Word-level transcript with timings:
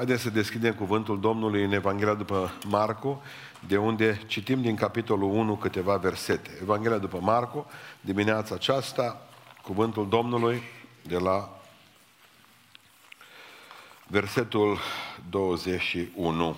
Haideți 0.00 0.22
să 0.22 0.30
deschidem 0.30 0.74
cuvântul 0.74 1.20
Domnului 1.20 1.64
în 1.64 1.72
Evanghelia 1.72 2.14
după 2.14 2.52
Marcu, 2.66 3.22
de 3.66 3.76
unde 3.76 4.22
citim 4.26 4.60
din 4.62 4.76
capitolul 4.76 5.30
1 5.30 5.56
câteva 5.56 5.96
versete. 5.96 6.58
Evanghelia 6.62 6.98
după 6.98 7.18
Marcu, 7.20 7.66
dimineața 8.00 8.54
aceasta, 8.54 9.26
cuvântul 9.62 10.08
Domnului 10.08 10.62
de 11.02 11.18
la 11.18 11.60
versetul 14.06 14.78
21. 15.30 16.56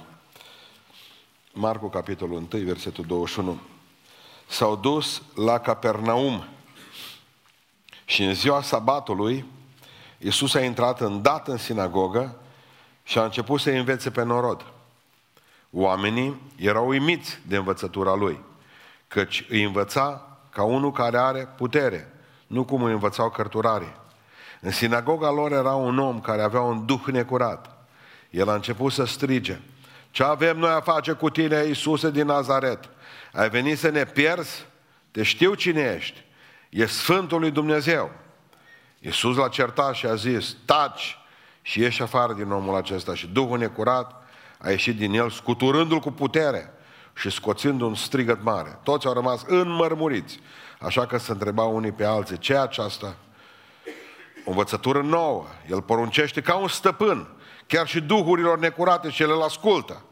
Marcu, 1.53 1.89
capitolul 1.89 2.47
1, 2.53 2.65
versetul 2.65 3.05
21. 3.05 3.61
S-au 4.47 4.77
dus 4.77 5.23
la 5.35 5.59
Capernaum 5.59 6.45
și 8.05 8.23
în 8.23 8.35
ziua 8.35 8.63
sabatului 8.63 9.45
Iisus 10.19 10.55
a 10.55 10.61
intrat 10.61 11.01
îndată 11.01 11.51
în 11.51 11.59
sinagogă 11.59 12.37
și 13.03 13.19
a 13.19 13.25
început 13.25 13.61
să 13.61 13.71
învețe 13.71 14.11
pe 14.11 14.23
norod. 14.23 14.65
Oamenii 15.71 16.41
erau 16.57 16.89
uimiți 16.89 17.39
de 17.47 17.57
învățătura 17.57 18.15
lui, 18.15 18.41
căci 19.09 19.45
îi 19.49 19.63
învăța 19.63 20.27
ca 20.51 20.63
unul 20.63 20.93
care 20.93 21.19
are 21.19 21.49
putere, 21.57 22.13
nu 22.47 22.65
cum 22.65 22.83
îi 22.83 22.93
învățau 22.93 23.31
cărturarii. 23.31 23.97
În 24.61 24.71
sinagoga 24.71 25.31
lor 25.31 25.53
era 25.53 25.75
un 25.75 25.99
om 25.99 26.21
care 26.21 26.43
avea 26.43 26.61
un 26.61 26.87
duh 26.87 27.03
necurat. 27.07 27.87
El 28.31 28.49
a 28.49 28.55
început 28.55 28.93
să 28.93 29.05
strige, 29.05 29.61
ce 30.11 30.23
avem 30.23 30.59
noi 30.59 30.71
a 30.71 30.81
face 30.81 31.13
cu 31.13 31.31
tine, 31.31 31.65
Iisuse 31.67 32.11
din 32.11 32.27
Nazaret? 32.27 32.89
Ai 33.33 33.49
venit 33.49 33.79
să 33.79 33.89
ne 33.89 34.05
pierzi? 34.05 34.67
Te 35.11 35.23
știu 35.23 35.55
cine 35.55 35.95
ești. 35.97 36.25
E 36.71 36.87
Sfântul 36.87 37.41
lui 37.41 37.51
Dumnezeu. 37.51 38.11
Iisus 38.99 39.37
l-a 39.37 39.49
certat 39.49 39.95
și 39.95 40.07
a 40.07 40.15
zis, 40.15 40.57
taci 40.65 41.19
și 41.63 41.81
ieși 41.81 42.03
afară 42.03 42.33
din 42.33 42.51
omul 42.51 42.77
acesta. 42.77 43.15
Și 43.15 43.27
Duhul 43.27 43.59
necurat 43.59 44.23
a 44.59 44.71
ieșit 44.71 44.97
din 44.97 45.13
el, 45.13 45.31
scuturându-l 45.31 45.99
cu 45.99 46.11
putere 46.11 46.73
și 47.15 47.31
scoțind 47.31 47.81
un 47.81 47.95
strigăt 47.95 48.43
mare. 48.43 48.79
Toți 48.83 49.07
au 49.07 49.13
rămas 49.13 49.45
înmărmuriți. 49.47 50.41
Așa 50.81 51.07
că 51.07 51.19
se 51.19 51.33
întrebau 51.33 51.75
unii 51.75 51.93
pe 51.93 52.05
alții, 52.05 52.39
ce 52.39 52.53
e 52.53 52.61
aceasta? 52.61 53.17
O 54.45 54.51
învățătură 54.51 55.01
nouă. 55.03 55.47
El 55.71 55.83
poruncește 55.83 56.41
ca 56.41 56.57
un 56.57 56.69
stăpân, 56.69 57.29
chiar 57.67 57.87
și 57.87 58.01
duhurilor 58.01 58.59
necurate 58.59 59.11
și 59.11 59.23
ele 59.23 59.33
îl 59.33 59.43
ascultă. 59.43 60.03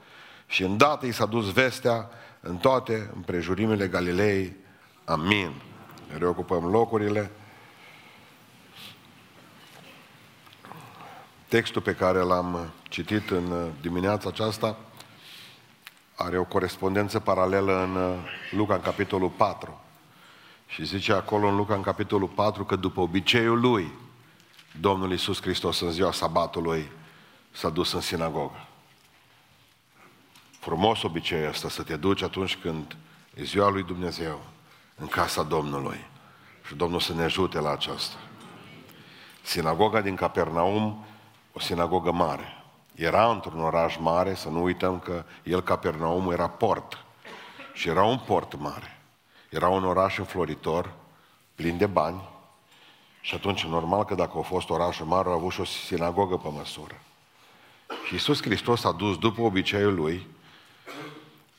Și 0.46 0.62
îndată 0.62 1.06
i 1.06 1.12
s-a 1.12 1.26
dus 1.26 1.52
vestea 1.52 2.08
în 2.40 2.56
toate 2.56 3.10
împrejurimile 3.14 3.86
Galilei. 3.86 4.56
Amin. 5.04 5.52
Reocupăm 6.18 6.64
locurile. 6.64 7.30
Textul 11.50 11.82
pe 11.82 11.94
care 11.94 12.18
l-am 12.18 12.72
citit 12.88 13.30
în 13.30 13.72
dimineața 13.80 14.28
aceasta 14.28 14.76
are 16.14 16.38
o 16.38 16.44
corespondență 16.44 17.20
paralelă 17.20 17.82
în 17.82 18.18
Luca, 18.50 18.74
în 18.74 18.80
capitolul 18.80 19.28
4. 19.28 19.80
Și 20.66 20.84
zice 20.84 21.12
acolo 21.12 21.48
în 21.48 21.56
Luca, 21.56 21.74
în 21.74 21.82
capitolul 21.82 22.28
4, 22.28 22.64
că 22.64 22.76
după 22.76 23.00
obiceiul 23.00 23.60
lui, 23.60 23.92
Domnul 24.80 25.10
Iisus 25.10 25.40
Hristos 25.40 25.80
în 25.80 25.90
ziua 25.90 26.12
sabatului 26.12 26.90
s-a 27.50 27.68
dus 27.68 27.92
în 27.92 28.00
sinagogă. 28.00 28.66
Frumos 30.60 31.02
obicei 31.02 31.46
asta 31.46 31.68
să 31.68 31.82
te 31.82 31.96
duci 31.96 32.22
atunci 32.22 32.56
când 32.56 32.96
e 33.34 33.42
ziua 33.42 33.68
lui 33.68 33.82
Dumnezeu 33.82 34.40
în 34.96 35.06
casa 35.06 35.42
Domnului. 35.42 36.06
Și 36.66 36.74
Domnul 36.74 37.00
să 37.00 37.14
ne 37.14 37.22
ajute 37.22 37.58
la 37.58 37.70
aceasta. 37.70 38.16
Sinagoga 39.42 40.00
din 40.00 40.14
Capernaum, 40.14 41.04
o 41.52 41.60
sinagogă 41.60 42.12
mare. 42.12 42.64
Era 42.94 43.30
într-un 43.30 43.60
oraș 43.60 43.96
mare, 43.96 44.34
să 44.34 44.48
nu 44.48 44.62
uităm 44.62 44.98
că 44.98 45.24
el, 45.42 45.62
Capernaum, 45.62 46.30
era 46.30 46.48
port. 46.48 47.04
Și 47.72 47.88
era 47.88 48.04
un 48.04 48.18
port 48.18 48.58
mare. 48.58 49.00
Era 49.48 49.68
un 49.68 49.84
oraș 49.84 50.18
înfloritor, 50.18 50.92
plin 51.54 51.78
de 51.78 51.86
bani. 51.86 52.28
Și 53.20 53.34
atunci, 53.34 53.64
normal 53.64 54.04
că 54.04 54.14
dacă 54.14 54.38
a 54.38 54.42
fost 54.42 54.70
orașul 54.70 55.06
mare, 55.06 55.28
a 55.28 55.32
avut 55.32 55.52
și 55.52 55.60
o 55.60 55.64
sinagogă 55.64 56.36
pe 56.36 56.48
măsură. 56.48 57.00
Și 58.06 58.12
Iisus 58.12 58.42
Hristos 58.42 58.84
a 58.84 58.92
dus 58.92 59.18
după 59.18 59.40
obiceiul 59.40 59.94
lui, 59.94 60.26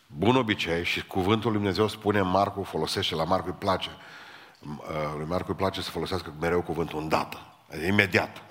bun 0.07 0.35
obicei, 0.35 0.83
și 0.85 1.05
cuvântul 1.05 1.51
lui 1.51 1.59
Dumnezeu 1.59 1.87
spune, 1.87 2.21
Marcu 2.21 2.63
folosește, 2.63 3.15
la 3.15 3.23
Marcu 3.23 3.47
îi 3.47 3.53
place, 3.53 3.89
uh, 4.59 5.13
lui 5.17 5.25
Marcu 5.25 5.51
îi 5.51 5.57
place 5.57 5.81
să 5.81 5.89
folosească 5.89 6.33
mereu 6.39 6.61
cuvântul 6.61 6.99
îndată, 6.99 7.37
adică 7.69 7.85
imediat. 7.85 8.50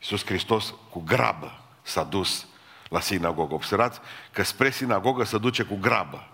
Iisus 0.00 0.24
Hristos 0.24 0.74
cu 0.90 1.00
grabă 1.00 1.60
s-a 1.82 2.02
dus 2.02 2.46
la 2.88 3.00
sinagogă. 3.00 3.54
Observați 3.54 4.00
că 4.32 4.42
spre 4.42 4.70
sinagogă 4.70 5.24
se 5.24 5.38
duce 5.38 5.62
cu 5.62 5.76
grabă. 5.76 6.28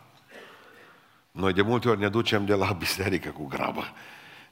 Noi 1.30 1.52
de 1.52 1.62
multe 1.62 1.88
ori 1.88 1.98
ne 1.98 2.08
ducem 2.08 2.44
de 2.44 2.54
la 2.54 2.72
biserică 2.72 3.28
cu 3.28 3.46
grabă. 3.46 3.92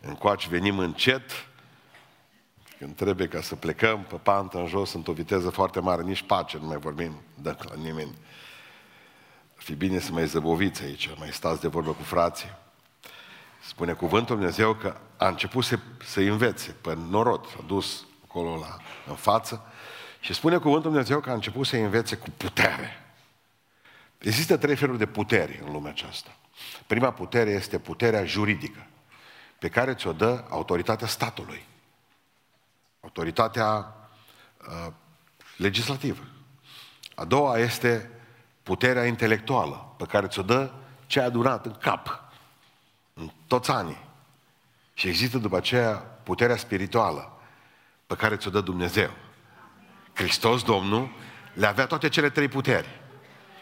Încoace 0.00 0.48
venim 0.48 0.78
încet, 0.78 1.30
când 2.78 2.96
trebuie 2.96 3.28
ca 3.28 3.40
să 3.40 3.54
plecăm 3.54 4.02
pe 4.02 4.14
pantă 4.14 4.58
în 4.58 4.66
jos, 4.66 4.92
într-o 4.92 5.12
viteză 5.12 5.50
foarte 5.50 5.80
mare, 5.80 6.02
nici 6.02 6.22
pace 6.22 6.58
nu 6.58 6.66
mai 6.66 6.78
vorbim, 6.78 7.20
dă 7.34 7.56
la 7.58 7.74
nimeni. 7.74 8.14
Ar 9.56 9.62
fi 9.62 9.74
bine 9.74 9.98
să 9.98 10.12
mai 10.12 10.26
zăboviți 10.26 10.82
aici, 10.82 11.10
mai 11.18 11.32
stați 11.32 11.60
de 11.60 11.68
vorbă 11.68 11.90
cu 11.90 12.02
frații. 12.02 12.48
Spune 13.60 13.92
cuvântul 13.92 14.36
Dumnezeu 14.36 14.74
că 14.74 14.96
a 15.16 15.28
început 15.28 15.64
să, 15.64 15.78
să 16.04 16.20
învețe 16.20 16.76
pe 16.80 16.96
norod, 17.10 17.46
s-a 17.46 17.64
dus 17.66 18.04
acolo 18.24 18.56
la, 18.56 18.76
în 19.06 19.14
față 19.14 19.66
și 20.20 20.34
spune 20.34 20.56
cuvântul 20.56 20.90
Dumnezeu 20.90 21.20
că 21.20 21.30
a 21.30 21.34
început 21.34 21.66
să 21.66 21.76
învețe 21.76 22.16
cu 22.16 22.30
putere. 22.36 23.04
Există 24.18 24.56
trei 24.56 24.76
feluri 24.76 24.98
de 24.98 25.06
putere 25.06 25.62
în 25.66 25.72
lumea 25.72 25.90
aceasta. 25.90 26.36
Prima 26.86 27.12
putere 27.12 27.50
este 27.50 27.78
puterea 27.78 28.24
juridică, 28.24 28.86
pe 29.58 29.68
care 29.68 29.94
ți-o 29.94 30.12
dă 30.12 30.44
autoritatea 30.48 31.06
statului 31.06 31.66
autoritatea 33.04 33.94
uh, 34.68 34.92
legislativă. 35.56 36.22
A 37.14 37.24
doua 37.24 37.58
este 37.58 38.10
puterea 38.62 39.06
intelectuală 39.06 39.94
pe 39.96 40.04
care 40.04 40.26
ți-o 40.26 40.42
dă 40.42 40.72
ce 41.06 41.20
a 41.20 41.24
adunat 41.24 41.66
în 41.66 41.72
cap 41.72 42.22
în 43.14 43.30
toți 43.46 43.70
anii. 43.70 44.04
Și 44.94 45.08
există 45.08 45.38
după 45.38 45.56
aceea 45.56 45.94
puterea 46.22 46.56
spirituală 46.56 47.33
pe 48.14 48.20
care 48.20 48.36
ți-o 48.36 48.50
dă 48.50 48.60
Dumnezeu. 48.60 49.10
Hristos, 50.12 50.62
Domnul, 50.62 51.10
le 51.52 51.66
avea 51.66 51.86
toate 51.86 52.08
cele 52.08 52.30
trei 52.30 52.48
puteri. 52.48 52.88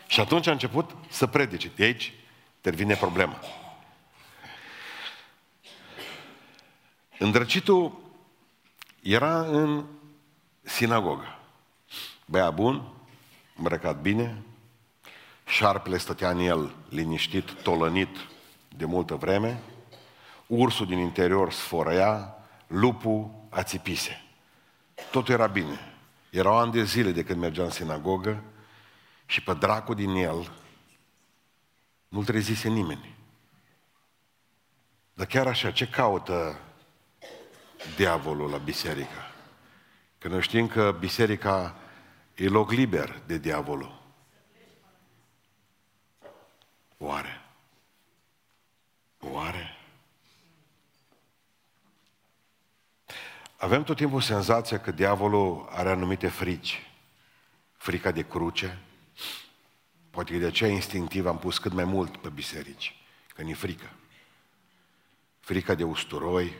Și 0.06 0.20
atunci 0.20 0.46
a 0.46 0.50
început 0.50 0.90
să 1.08 1.26
predice. 1.26 1.70
De 1.76 1.84
aici 1.84 2.12
intervine 2.56 2.94
problema. 2.94 3.38
Îndrăcitul 7.18 8.00
era 9.02 9.40
în 9.40 9.84
sinagogă. 10.62 11.38
Băia 12.24 12.50
bun, 12.50 12.88
îmbrăcat 13.56 14.00
bine, 14.00 14.42
șarpele 15.46 15.96
stătea 15.96 16.30
în 16.30 16.38
el 16.38 16.74
liniștit, 16.88 17.52
tolănit 17.52 18.16
de 18.68 18.84
multă 18.84 19.14
vreme, 19.14 19.62
ursul 20.46 20.86
din 20.86 20.98
interior 20.98 21.52
sfărăia, 21.52 22.34
lupul 22.66 23.30
ațipise. 23.50 24.21
Totul 25.10 25.34
era 25.34 25.46
bine. 25.46 25.78
Erau 26.30 26.58
ani 26.58 26.72
de 26.72 26.84
zile 26.84 27.10
de 27.10 27.24
când 27.24 27.40
mergea 27.40 27.62
în 27.62 27.70
sinagogă 27.70 28.42
și 29.26 29.42
pe 29.42 29.54
dracul 29.54 29.94
din 29.94 30.10
el 30.10 30.52
nu-l 32.08 32.24
trezise 32.24 32.68
nimeni. 32.68 33.16
Dar 35.14 35.26
chiar 35.26 35.46
așa, 35.46 35.70
ce 35.70 35.88
caută 35.88 36.58
diavolul 37.96 38.50
la 38.50 38.56
biserică. 38.56 39.30
Că 40.18 40.28
noi 40.28 40.42
știm 40.42 40.66
că 40.66 40.96
biserica 40.98 41.76
e 42.34 42.48
loc 42.48 42.70
liber 42.70 43.22
de 43.26 43.38
diavolul. 43.38 44.02
Oare? 46.98 47.10
Oare? 47.14 47.41
Avem 53.62 53.82
tot 53.82 53.96
timpul 53.96 54.20
senzația 54.20 54.80
că 54.80 54.90
diavolul 54.90 55.68
are 55.70 55.90
anumite 55.90 56.28
frici. 56.28 56.90
Frica 57.76 58.10
de 58.10 58.22
cruce. 58.22 58.78
Poate 60.10 60.32
că 60.32 60.38
de 60.38 60.46
aceea 60.46 60.70
instinctiv 60.70 61.26
am 61.26 61.38
pus 61.38 61.58
cât 61.58 61.72
mai 61.72 61.84
mult 61.84 62.16
pe 62.16 62.28
biserici. 62.28 62.96
Că 63.34 63.42
ni 63.42 63.52
frică. 63.52 63.90
Frica 65.40 65.74
de 65.74 65.84
usturoi, 65.84 66.52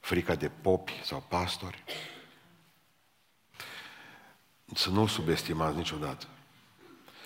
frica 0.00 0.34
de 0.34 0.48
popi 0.48 1.00
sau 1.04 1.24
pastori. 1.28 1.84
Să 4.74 4.90
nu 4.90 5.06
subestimați 5.06 5.76
niciodată. 5.76 6.26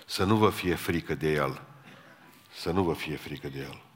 Să 0.05 0.23
nu 0.23 0.35
vă 0.35 0.49
fie 0.49 0.75
frică 0.75 1.15
de 1.15 1.31
el. 1.31 1.61
Să 2.53 2.71
nu 2.71 2.83
vă 2.83 2.93
fie 2.93 3.15
frică 3.15 3.47
de 3.47 3.59
el. 3.59 3.86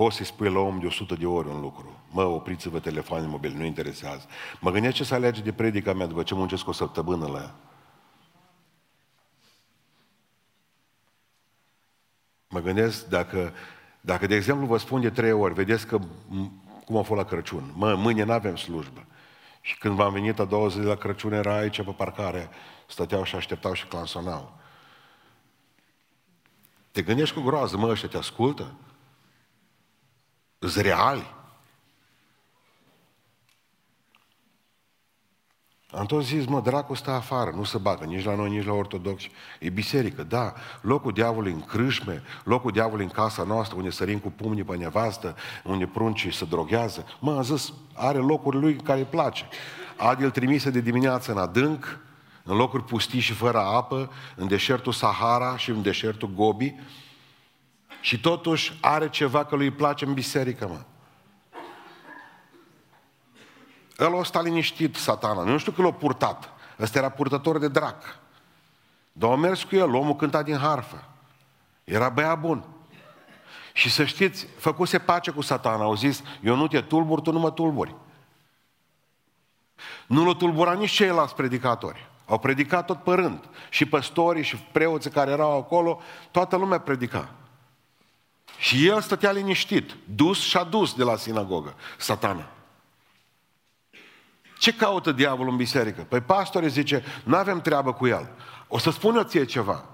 Poți 0.00 0.16
să-i 0.16 0.26
spui 0.26 0.52
la 0.52 0.58
om 0.58 0.78
de 0.78 0.86
100 0.86 1.14
de 1.14 1.26
ori 1.26 1.48
un 1.48 1.60
lucru. 1.60 1.98
Mă, 2.10 2.22
opriți-vă 2.22 2.78
telefonul 2.78 3.28
mobil, 3.28 3.52
nu 3.52 3.64
interesează. 3.64 4.26
Mă 4.60 4.70
gândesc 4.70 4.94
ce 4.94 5.04
să 5.04 5.14
alege 5.14 5.40
de 5.40 5.52
predica 5.52 5.92
mea 5.92 6.06
după 6.06 6.22
ce 6.22 6.34
muncesc 6.34 6.68
o 6.68 6.72
săptămână 6.72 7.26
la 7.26 7.38
ea. 7.38 7.54
Mă 12.48 12.60
gândesc 12.60 13.06
dacă, 13.06 13.52
dacă 14.00 14.26
de 14.26 14.34
exemplu 14.34 14.66
vă 14.66 14.76
spun 14.76 15.00
de 15.00 15.10
trei 15.10 15.32
ori, 15.32 15.54
vedeți 15.54 15.86
că 15.86 15.98
cum 16.84 16.96
a 16.96 17.02
fost 17.02 17.20
la 17.20 17.26
Crăciun. 17.26 17.72
Mă, 17.74 17.94
mâine 17.94 18.22
nu 18.22 18.32
avem 18.32 18.56
slujbă. 18.56 19.06
Și 19.60 19.78
când 19.78 19.94
v-am 19.94 20.12
venit 20.12 20.38
a 20.38 20.44
doua 20.44 20.68
zi 20.68 20.78
de 20.78 20.86
la 20.86 20.96
Crăciun, 20.96 21.32
era 21.32 21.56
aici 21.56 21.82
pe 21.82 21.94
parcare, 21.96 22.48
stăteau 22.86 23.24
și 23.24 23.34
așteptau 23.34 23.72
și 23.72 23.86
clansonau. 23.86 24.58
Te 26.90 27.02
gândești 27.02 27.34
cu 27.34 27.40
groază, 27.40 27.76
mă, 27.76 27.88
ăștia 27.88 28.08
te 28.08 28.16
ascultă? 28.16 28.74
Îți 30.62 30.82
reali? 30.82 31.34
Am 35.90 36.06
tot 36.06 36.24
zis, 36.24 36.46
mă, 36.46 36.60
dracu 36.60 36.94
stă 36.94 37.10
afară, 37.10 37.50
nu 37.50 37.64
se 37.64 37.78
bagă 37.78 38.04
nici 38.04 38.24
la 38.24 38.34
noi, 38.34 38.50
nici 38.50 38.66
la 38.66 38.72
ortodoxi. 38.72 39.30
E 39.60 39.70
biserică, 39.70 40.22
da. 40.22 40.54
Locul 40.80 41.12
diavolului 41.12 41.52
în 41.52 41.60
crâșme, 41.60 42.22
locul 42.44 42.70
diavolului 42.70 43.04
în 43.04 43.10
casa 43.10 43.42
noastră, 43.42 43.76
unde 43.76 43.90
sărim 43.90 44.18
cu 44.18 44.30
pumnii 44.30 44.64
pe 44.64 44.76
nevastă, 44.76 45.36
unde 45.64 45.86
pruncii 45.86 46.32
se 46.32 46.44
droghează. 46.44 47.06
Mă, 47.20 47.36
am 47.36 47.42
zis, 47.42 47.72
are 47.94 48.18
locuri 48.18 48.56
lui 48.56 48.76
care 48.76 48.98
îi 48.98 49.04
place. 49.04 49.48
Adi 49.96 50.22
îl 50.22 50.30
trimise 50.30 50.70
de 50.70 50.80
dimineață 50.80 51.32
în 51.32 51.38
adânc, 51.38 51.98
în 52.42 52.56
locuri 52.56 52.84
pustii 52.84 53.20
și 53.20 53.32
fără 53.32 53.58
apă, 53.58 54.10
în 54.36 54.48
deșertul 54.48 54.92
Sahara 54.92 55.56
și 55.56 55.70
în 55.70 55.82
deșertul 55.82 56.30
Gobi, 56.34 56.74
și 58.00 58.20
totuși 58.20 58.78
are 58.80 59.08
ceva 59.08 59.44
că 59.44 59.56
lui 59.56 59.70
place 59.70 60.04
în 60.04 60.14
biserică, 60.14 60.66
mă. 60.66 60.80
El 63.98 64.14
o 64.14 64.22
sta 64.22 64.42
liniștit, 64.42 64.96
satana. 64.96 65.42
Nu 65.42 65.58
știu 65.58 65.72
că 65.72 65.82
l-a 65.82 65.92
purtat. 65.92 66.52
Ăsta 66.78 66.98
era 66.98 67.08
purtător 67.08 67.58
de 67.58 67.68
drac. 67.68 68.18
Dar 69.12 69.30
a 69.30 69.36
mers 69.36 69.62
cu 69.62 69.76
el, 69.76 69.94
omul 69.94 70.16
cânta 70.16 70.42
din 70.42 70.56
harfă. 70.56 71.04
Era 71.84 72.08
băiat 72.08 72.40
bun. 72.40 72.64
Și 73.72 73.90
să 73.90 74.04
știți, 74.04 74.46
făcuse 74.56 74.98
pace 74.98 75.30
cu 75.30 75.40
satana. 75.40 75.82
Au 75.82 75.94
zis, 75.94 76.22
eu 76.42 76.56
nu 76.56 76.68
te 76.68 76.80
tulbur, 76.80 77.20
tu 77.20 77.32
nu 77.32 77.38
mă 77.38 77.50
tulburi. 77.50 77.94
Nu 80.06 80.24
l-au 80.24 80.34
tulburat 80.34 80.78
nici 80.78 80.90
ceilalți 80.90 81.34
predicatori. 81.34 82.08
Au 82.26 82.38
predicat 82.38 82.86
tot 82.86 83.02
părând. 83.02 83.48
Și 83.68 83.84
păstorii 83.84 84.42
și 84.42 84.56
preoții 84.56 85.10
care 85.10 85.30
erau 85.30 85.58
acolo, 85.58 86.00
toată 86.30 86.56
lumea 86.56 86.80
predica. 86.80 87.34
Și 88.60 88.86
el 88.86 89.00
stătea 89.00 89.30
liniștit, 89.30 89.96
dus 90.14 90.40
și-a 90.40 90.64
dus 90.64 90.94
de 90.94 91.02
la 91.02 91.16
sinagogă, 91.16 91.74
satana. 91.96 92.50
Ce 94.58 94.74
caută 94.74 95.12
diavolul 95.12 95.50
în 95.50 95.56
biserică? 95.56 96.02
Păi 96.02 96.20
pastore 96.20 96.68
zice, 96.68 97.04
nu 97.24 97.36
avem 97.36 97.60
treabă 97.60 97.92
cu 97.92 98.06
el. 98.06 98.30
O 98.68 98.78
să 98.78 98.90
spun 98.90 99.16
eu 99.16 99.22
ție 99.22 99.44
ceva. 99.44 99.84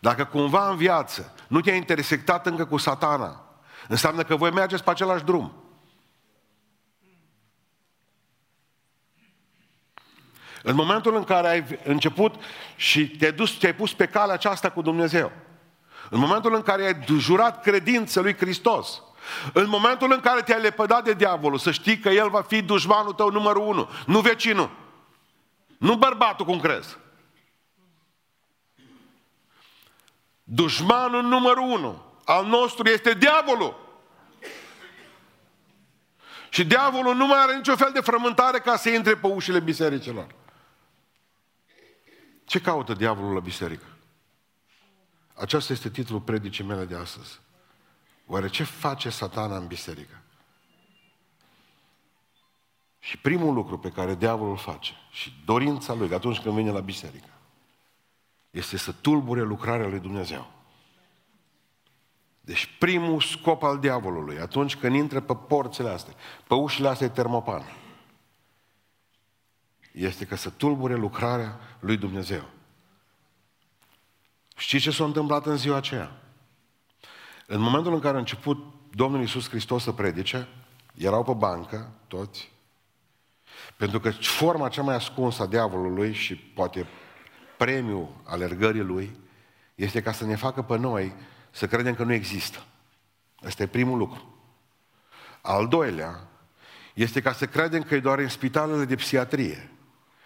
Dacă 0.00 0.24
cumva 0.24 0.70
în 0.70 0.76
viață 0.76 1.34
nu 1.48 1.60
te-ai 1.60 1.76
intersectat 1.76 2.46
încă 2.46 2.64
cu 2.64 2.76
satana, 2.76 3.44
înseamnă 3.88 4.22
că 4.22 4.36
voi 4.36 4.50
mergeți 4.50 4.84
pe 4.84 4.90
același 4.90 5.24
drum. 5.24 5.52
În 10.62 10.74
momentul 10.74 11.16
în 11.16 11.24
care 11.24 11.48
ai 11.48 11.80
început 11.84 12.34
și 12.76 13.08
te-ai, 13.08 13.32
dus, 13.32 13.50
te-ai 13.50 13.74
pus 13.74 13.94
pe 13.94 14.06
calea 14.06 14.34
aceasta 14.34 14.70
cu 14.70 14.82
Dumnezeu, 14.82 15.32
în 16.10 16.18
momentul 16.18 16.54
în 16.54 16.62
care 16.62 16.86
ai 16.86 17.18
jurat 17.18 17.62
credință 17.62 18.20
lui 18.20 18.36
Hristos, 18.36 19.02
în 19.52 19.68
momentul 19.68 20.12
în 20.12 20.20
care 20.20 20.42
te-ai 20.42 20.60
lepădat 20.60 21.04
de 21.04 21.12
diavolul, 21.12 21.58
să 21.58 21.70
știi 21.70 21.98
că 21.98 22.08
el 22.08 22.30
va 22.30 22.42
fi 22.42 22.62
dușmanul 22.62 23.12
tău 23.12 23.30
numărul 23.30 23.66
unu, 23.66 23.90
nu 24.06 24.20
vecinul. 24.20 24.70
Nu 25.78 25.96
bărbatul 25.96 26.46
cum 26.46 26.60
crezi. 26.60 26.96
Dușmanul 30.42 31.22
numărul 31.22 31.70
unu 31.70 32.02
al 32.24 32.46
nostru 32.46 32.88
este 32.88 33.14
diavolul. 33.14 33.84
Și 36.48 36.64
diavolul 36.64 37.14
nu 37.14 37.26
mai 37.26 37.38
are 37.38 37.56
niciun 37.56 37.76
fel 37.76 37.90
de 37.92 38.00
frământare 38.00 38.58
ca 38.58 38.76
să 38.76 38.88
intre 38.88 39.16
pe 39.16 39.26
ușile 39.26 39.60
bisericilor. 39.60 40.26
Ce 42.44 42.60
caută 42.60 42.92
diavolul 42.92 43.34
la 43.34 43.40
biserică? 43.40 43.95
Aceasta 45.36 45.72
este 45.72 45.90
titlul 45.90 46.20
predicii 46.20 46.64
mele 46.64 46.84
de 46.84 46.96
astăzi. 46.96 47.40
Oare 48.26 48.48
ce 48.48 48.64
face 48.64 49.10
satana 49.10 49.56
în 49.56 49.66
biserică? 49.66 50.20
Și 52.98 53.18
primul 53.18 53.54
lucru 53.54 53.78
pe 53.78 53.90
care 53.90 54.14
diavolul 54.14 54.56
face 54.56 54.92
și 55.10 55.42
dorința 55.44 55.94
lui 55.94 56.12
atunci 56.12 56.40
când 56.40 56.54
vine 56.54 56.70
la 56.70 56.80
biserică 56.80 57.28
este 58.50 58.76
să 58.76 58.92
tulbure 58.92 59.40
lucrarea 59.40 59.86
lui 59.86 59.98
Dumnezeu. 59.98 60.50
Deci 62.40 62.76
primul 62.78 63.20
scop 63.20 63.62
al 63.62 63.78
diavolului 63.78 64.38
atunci 64.38 64.76
când 64.76 64.94
intră 64.94 65.20
pe 65.20 65.34
porțile 65.34 65.88
astea, 65.88 66.14
pe 66.46 66.54
ușile 66.54 66.88
astea 66.88 67.10
termopan, 67.10 67.62
este 69.92 70.26
că 70.26 70.36
să 70.36 70.50
tulbure 70.50 70.94
lucrarea 70.94 71.60
lui 71.80 71.96
Dumnezeu. 71.96 72.44
Știți 74.56 74.82
ce 74.82 74.90
s-a 74.90 75.04
întâmplat 75.04 75.46
în 75.46 75.56
ziua 75.56 75.76
aceea? 75.76 76.20
În 77.46 77.60
momentul 77.60 77.92
în 77.92 78.00
care 78.00 78.16
a 78.16 78.18
început 78.18 78.64
Domnul 78.94 79.20
Iisus 79.20 79.48
Hristos 79.48 79.82
să 79.82 79.92
predice, 79.92 80.48
erau 80.94 81.24
pe 81.24 81.32
bancă 81.32 81.92
toți, 82.08 82.52
pentru 83.76 84.00
că 84.00 84.10
forma 84.10 84.68
cea 84.68 84.82
mai 84.82 84.94
ascunsă 84.94 85.42
a 85.42 85.46
diavolului 85.46 86.12
și 86.12 86.34
poate 86.34 86.86
premiul 87.56 88.08
alergării 88.24 88.82
lui 88.82 89.16
este 89.74 90.02
ca 90.02 90.12
să 90.12 90.24
ne 90.24 90.36
facă 90.36 90.62
pe 90.62 90.76
noi 90.76 91.14
să 91.50 91.66
credem 91.66 91.94
că 91.94 92.04
nu 92.04 92.12
există. 92.12 92.64
Ăsta 93.44 93.62
e 93.62 93.66
primul 93.66 93.98
lucru. 93.98 94.34
Al 95.40 95.68
doilea 95.68 96.28
este 96.94 97.20
ca 97.20 97.32
să 97.32 97.46
credem 97.46 97.82
că 97.82 97.94
e 97.94 98.00
doar 98.00 98.18
în 98.18 98.28
spitalele 98.28 98.84
de 98.84 98.94
psihiatrie, 98.94 99.70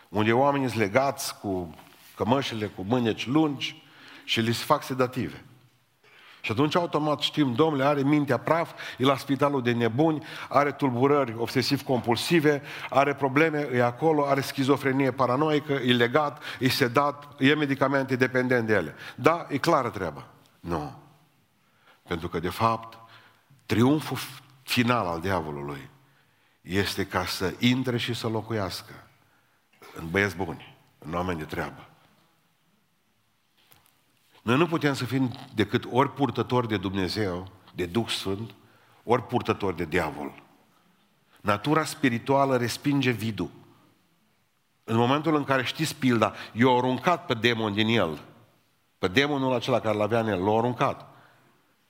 unde 0.09 0.33
oamenii 0.33 0.69
sunt 0.69 0.81
legați 0.81 1.39
cu 1.39 1.75
cămășile, 2.17 2.67
cu 2.67 2.83
mâneci 2.83 3.27
lungi 3.27 3.83
și 4.25 4.41
li 4.41 4.55
se 4.55 4.65
fac 4.65 4.83
sedative. 4.83 5.45
Și 6.41 6.53
atunci 6.53 6.75
automat 6.75 7.21
știm, 7.21 7.55
domnule, 7.55 7.85
are 7.85 8.03
mintea 8.03 8.39
praf, 8.39 8.73
e 8.99 9.05
la 9.05 9.17
spitalul 9.17 9.63
de 9.63 9.73
nebuni, 9.73 10.25
are 10.49 10.73
tulburări 10.73 11.35
obsesiv-compulsive, 11.37 12.63
are 12.91 13.15
probleme, 13.15 13.69
e 13.73 13.83
acolo, 13.83 14.27
are 14.27 14.41
schizofrenie 14.41 15.11
paranoică, 15.11 15.73
e 15.73 15.93
legat, 15.93 16.43
e 16.59 16.69
sedat, 16.69 17.35
e 17.39 17.55
medicamente 17.55 18.17
dependent 18.17 18.67
de 18.67 18.73
ele. 18.73 18.95
Da, 19.15 19.47
e 19.49 19.59
clară 19.59 19.89
treaba. 19.89 20.27
Nu. 20.61 20.99
Pentru 22.09 22.29
că, 22.29 22.41
de 22.41 22.49
fapt, 22.49 22.99
triumful 23.67 24.19
final 24.63 25.07
al 25.07 25.21
diavolului 25.21 25.89
este 26.61 27.07
ca 27.07 27.25
să 27.25 27.55
intre 27.59 27.97
și 27.97 28.15
să 28.15 28.29
locuiască 28.29 28.93
în 29.95 30.11
băieți 30.11 30.37
buni, 30.37 30.77
în 30.99 31.15
oameni 31.15 31.39
de 31.39 31.45
treabă. 31.45 31.90
Noi 34.51 34.59
nu 34.59 34.67
putem 34.67 34.95
să 34.95 35.05
fim 35.05 35.31
decât 35.55 35.85
ori 35.91 36.13
purtători 36.13 36.69
de 36.69 36.77
Dumnezeu, 36.77 37.49
de 37.75 37.87
Duh 37.87 38.09
Sfânt, 38.09 38.55
ori 39.05 39.27
purtători 39.27 39.77
de 39.77 39.85
diavol. 39.85 40.43
Natura 41.41 41.85
spirituală 41.85 42.57
respinge 42.57 43.11
vidul. 43.11 43.51
În 44.85 44.97
momentul 44.97 45.37
în 45.37 45.45
care 45.45 45.65
știți 45.65 45.97
pilda, 45.97 46.33
i-a 46.53 46.69
aruncat 46.69 47.27
pe 47.27 47.35
demon 47.35 47.75
din 47.75 47.87
el, 47.87 48.19
pe 48.99 49.09
demonul 49.09 49.55
acela 49.55 49.81
care 49.81 49.97
l-avea 49.97 50.21
în 50.21 50.29
el, 50.29 50.45
l-a 50.45 50.59
aruncat. 50.59 51.09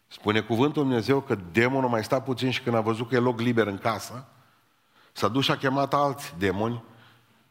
Spune 0.07 0.41
cuvântul 0.41 0.83
Dumnezeu 0.83 1.21
că 1.21 1.39
demonul 1.53 1.89
mai 1.89 2.05
sta 2.05 2.21
puțin 2.21 2.51
și 2.51 2.63
când 2.63 2.77
a 2.77 2.81
văzut 2.81 3.09
că 3.09 3.15
e 3.15 3.19
loc 3.19 3.41
liber 3.41 3.67
în 3.67 3.79
casă, 3.79 4.29
s-a 5.13 5.29
dus 5.29 5.45
și 5.45 5.51
a 5.51 5.57
chemat 5.57 5.95
alți 5.95 6.35
demoni 6.39 6.83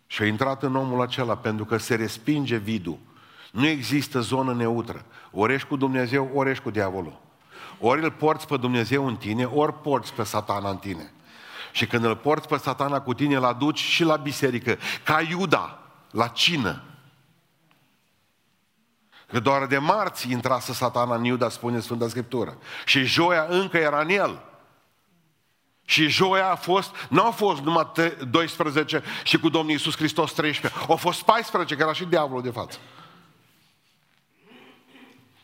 și 0.08 0.22
a 0.22 0.25
intrat 0.25 0.63
în 0.63 0.75
omul 0.75 1.01
acela 1.01 1.38
pentru 1.38 1.66
că 1.66 1.78
se 1.78 1.96
respinge 1.96 2.58
vidul. 2.58 3.08
Nu 3.51 3.68
există 3.68 4.20
zonă 4.20 4.53
neutră. 4.53 5.06
Ori 5.32 5.53
ești 5.53 5.68
cu 5.68 5.75
Dumnezeu, 5.75 6.32
ori 6.34 6.50
ești 6.50 6.63
cu 6.63 6.70
diavolul. 6.70 7.20
Ori 7.79 8.03
îl 8.03 8.12
porți 8.12 8.48
pe 8.48 8.58
Dumnezeu 8.58 9.08
în 9.08 9.15
tine, 9.15 9.44
ori 9.46 9.82
porți 9.82 10.13
pe 10.13 10.24
satana 10.24 10.70
în 10.70 10.77
tine. 10.77 11.12
Și 11.72 11.88
când 11.88 12.03
îl 12.03 12.15
porți 12.15 12.48
pe 12.48 12.58
satana 12.58 13.01
cu 13.01 13.13
tine, 13.13 13.36
îl 13.36 13.44
aduci 13.44 13.79
și 13.79 14.03
la 14.03 14.15
biserică, 14.15 14.77
ca 15.03 15.22
Iuda, 15.22 15.79
la 16.12 16.27
cină. 16.27 16.84
Că 19.27 19.39
doar 19.39 19.65
de 19.65 19.77
marți 19.77 20.32
intrase 20.32 20.74
satana 20.74 21.15
în 21.15 21.24
Iuda, 21.24 21.50
spune 21.50 21.79
Sfânta 21.79 22.08
Scriptură. 22.08 22.58
Și 22.86 23.03
joia 23.03 23.46
încă 23.50 23.77
era 23.77 24.01
în 24.01 24.10
el. 24.10 24.41
Și 25.86 26.08
joia 26.08 26.51
a 26.51 26.56
fost, 26.56 26.96
nu 27.10 27.25
a 27.25 27.29
fost 27.29 27.62
numai 27.62 27.91
12 28.29 29.03
și 29.24 29.39
cu 29.39 29.50
Domnul 29.50 29.72
Iisus 29.72 29.96
Hristos 29.96 30.34
13, 30.34 30.82
au 30.88 30.96
fost 30.96 31.22
14, 31.22 31.75
că 31.75 31.82
era 31.82 31.94
și 31.94 32.06
diavolul 32.06 32.41
de 32.41 32.50
față. 32.50 32.77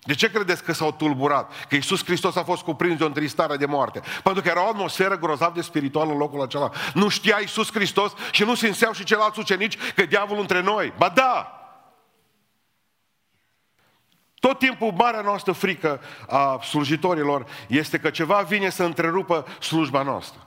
De 0.05 0.13
ce 0.13 0.31
credeți 0.31 0.63
că 0.63 0.74
s-au 0.74 0.91
tulburat? 0.91 1.51
Că 1.69 1.75
Iisus 1.75 2.03
Hristos 2.03 2.35
a 2.35 2.43
fost 2.43 2.63
cuprins 2.63 2.97
de 2.97 3.03
o 3.03 3.07
întristare 3.07 3.57
de 3.57 3.65
moarte. 3.65 4.01
Pentru 4.24 4.41
că 4.41 4.50
era 4.50 4.65
o 4.65 4.69
atmosferă 4.69 5.17
grozav 5.17 5.53
de 5.53 5.62
spiritual 5.62 6.09
în 6.09 6.17
locul 6.17 6.41
acela. 6.41 6.69
Nu 6.93 7.07
știa 7.07 7.38
Iisus 7.39 7.71
Hristos 7.71 8.13
și 8.31 8.43
nu 8.43 8.55
simțeau 8.55 8.93
și 8.93 9.03
ceilalți 9.03 9.39
ucenici 9.39 9.77
că 9.95 10.05
diavolul 10.05 10.41
între 10.41 10.62
noi. 10.62 10.93
Ba 10.97 11.09
da! 11.09 11.59
Tot 14.39 14.59
timpul 14.59 14.93
marea 14.97 15.21
noastră 15.21 15.51
frică 15.51 16.01
a 16.27 16.59
slujitorilor 16.62 17.45
este 17.67 18.00
că 18.00 18.09
ceva 18.09 18.41
vine 18.41 18.69
să 18.69 18.83
întrerupă 18.83 19.45
slujba 19.59 20.01
noastră. 20.01 20.44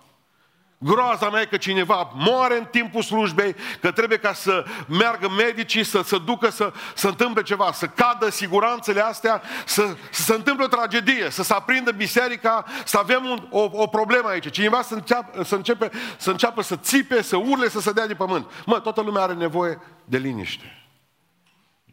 Groaza 0.80 1.30
mea 1.30 1.40
e 1.40 1.46
că 1.46 1.56
cineva 1.56 2.12
moare 2.14 2.58
în 2.58 2.64
timpul 2.64 3.02
slujbei, 3.02 3.54
că 3.80 3.90
trebuie 3.90 4.18
ca 4.18 4.32
să 4.32 4.64
meargă 4.86 5.28
medicii, 5.28 5.84
să 5.84 6.02
se 6.04 6.18
ducă 6.18 6.50
să, 6.50 6.72
să 6.94 7.08
întâmple 7.08 7.42
ceva, 7.42 7.72
să 7.72 7.86
cadă 7.86 8.30
siguranțele 8.30 9.00
astea, 9.00 9.42
să, 9.66 9.96
să 10.10 10.22
se 10.22 10.34
întâmple 10.34 10.64
o 10.64 10.68
tragedie, 10.68 11.30
să 11.30 11.42
se 11.42 11.52
aprindă 11.52 11.90
biserica, 11.90 12.64
să 12.84 12.98
avem 12.98 13.24
un, 13.24 13.48
o, 13.50 13.68
o 13.72 13.86
problemă 13.86 14.28
aici. 14.28 14.50
Cineva 14.50 14.82
să, 14.82 14.94
înceapă, 14.94 15.42
să, 15.42 15.54
începe, 15.54 15.90
să 16.16 16.30
înceapă 16.30 16.62
să 16.62 16.76
țipe, 16.76 17.22
să 17.22 17.36
urle, 17.36 17.68
să 17.68 17.80
se 17.80 17.92
dea 17.92 18.06
de 18.06 18.14
pământ. 18.14 18.50
Mă, 18.66 18.80
toată 18.80 19.00
lumea 19.00 19.22
are 19.22 19.34
nevoie 19.34 19.80
de 20.04 20.18
liniște. 20.18 20.86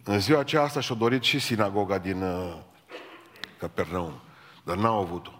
În 0.04 0.20
ziua 0.20 0.40
aceasta 0.40 0.80
și-a 0.80 0.96
dorit 0.96 1.24
și 1.24 1.40
sinagoga 1.40 1.98
din 1.98 2.22
uh, 2.22 2.54
Capernaum, 3.60 4.22
dar 4.64 4.76
n-au 4.76 5.00
avut-o. 5.00 5.35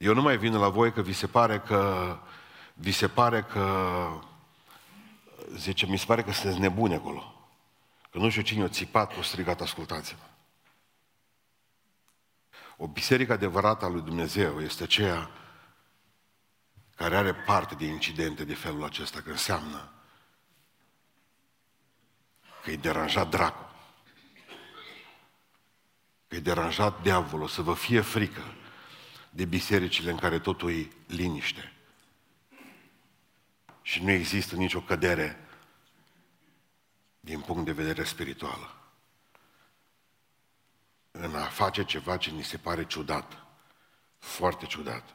Eu 0.00 0.14
nu 0.14 0.22
mai 0.22 0.38
vin 0.38 0.56
la 0.56 0.68
voi 0.68 0.92
că 0.92 1.02
vi 1.02 1.12
se 1.12 1.26
pare 1.26 1.58
că, 1.58 2.18
vi 2.74 2.92
se 2.92 3.08
pare 3.08 3.42
că, 3.42 4.08
zice, 5.54 5.86
mi 5.86 5.98
se 5.98 6.04
pare 6.06 6.22
că 6.22 6.32
sunteți 6.32 6.60
nebuni 6.60 6.94
acolo. 6.94 7.50
Că 8.10 8.18
nu 8.18 8.30
știu 8.30 8.42
cine 8.42 8.64
o 8.64 8.68
țipat, 8.68 9.16
o 9.16 9.22
strigat, 9.22 9.60
ascultați-mă. 9.60 10.22
O 12.76 12.86
biserică 12.86 13.32
adevărată 13.32 13.84
a 13.84 13.88
lui 13.88 14.00
Dumnezeu 14.00 14.60
este 14.60 14.82
aceea 14.82 15.30
care 16.94 17.16
are 17.16 17.34
parte 17.34 17.74
de 17.74 17.84
incidente 17.84 18.44
de 18.44 18.54
felul 18.54 18.84
acesta, 18.84 19.20
că 19.20 19.30
înseamnă 19.30 19.92
că 22.62 22.70
e 22.70 22.76
deranjat 22.76 23.28
dracu. 23.28 23.70
Că 26.28 26.36
e 26.36 26.40
deranjat 26.40 27.02
diavolul, 27.02 27.48
să 27.48 27.62
vă 27.62 27.74
fie 27.74 28.00
frică 28.00 28.42
de 29.30 29.44
bisericile 29.44 30.10
în 30.10 30.16
care 30.16 30.38
totul 30.38 30.70
e 30.70 30.88
liniște. 31.06 31.72
Și 33.82 34.02
nu 34.02 34.10
există 34.10 34.56
nicio 34.56 34.80
cădere 34.80 35.48
din 37.20 37.40
punct 37.40 37.64
de 37.64 37.72
vedere 37.72 38.04
spiritual. 38.04 38.78
În 41.10 41.34
a 41.34 41.44
face 41.44 41.84
ceva 41.84 42.16
ce 42.16 42.30
ni 42.30 42.44
se 42.44 42.56
pare 42.56 42.86
ciudat. 42.86 43.46
Foarte 44.18 44.66
ciudat. 44.66 45.14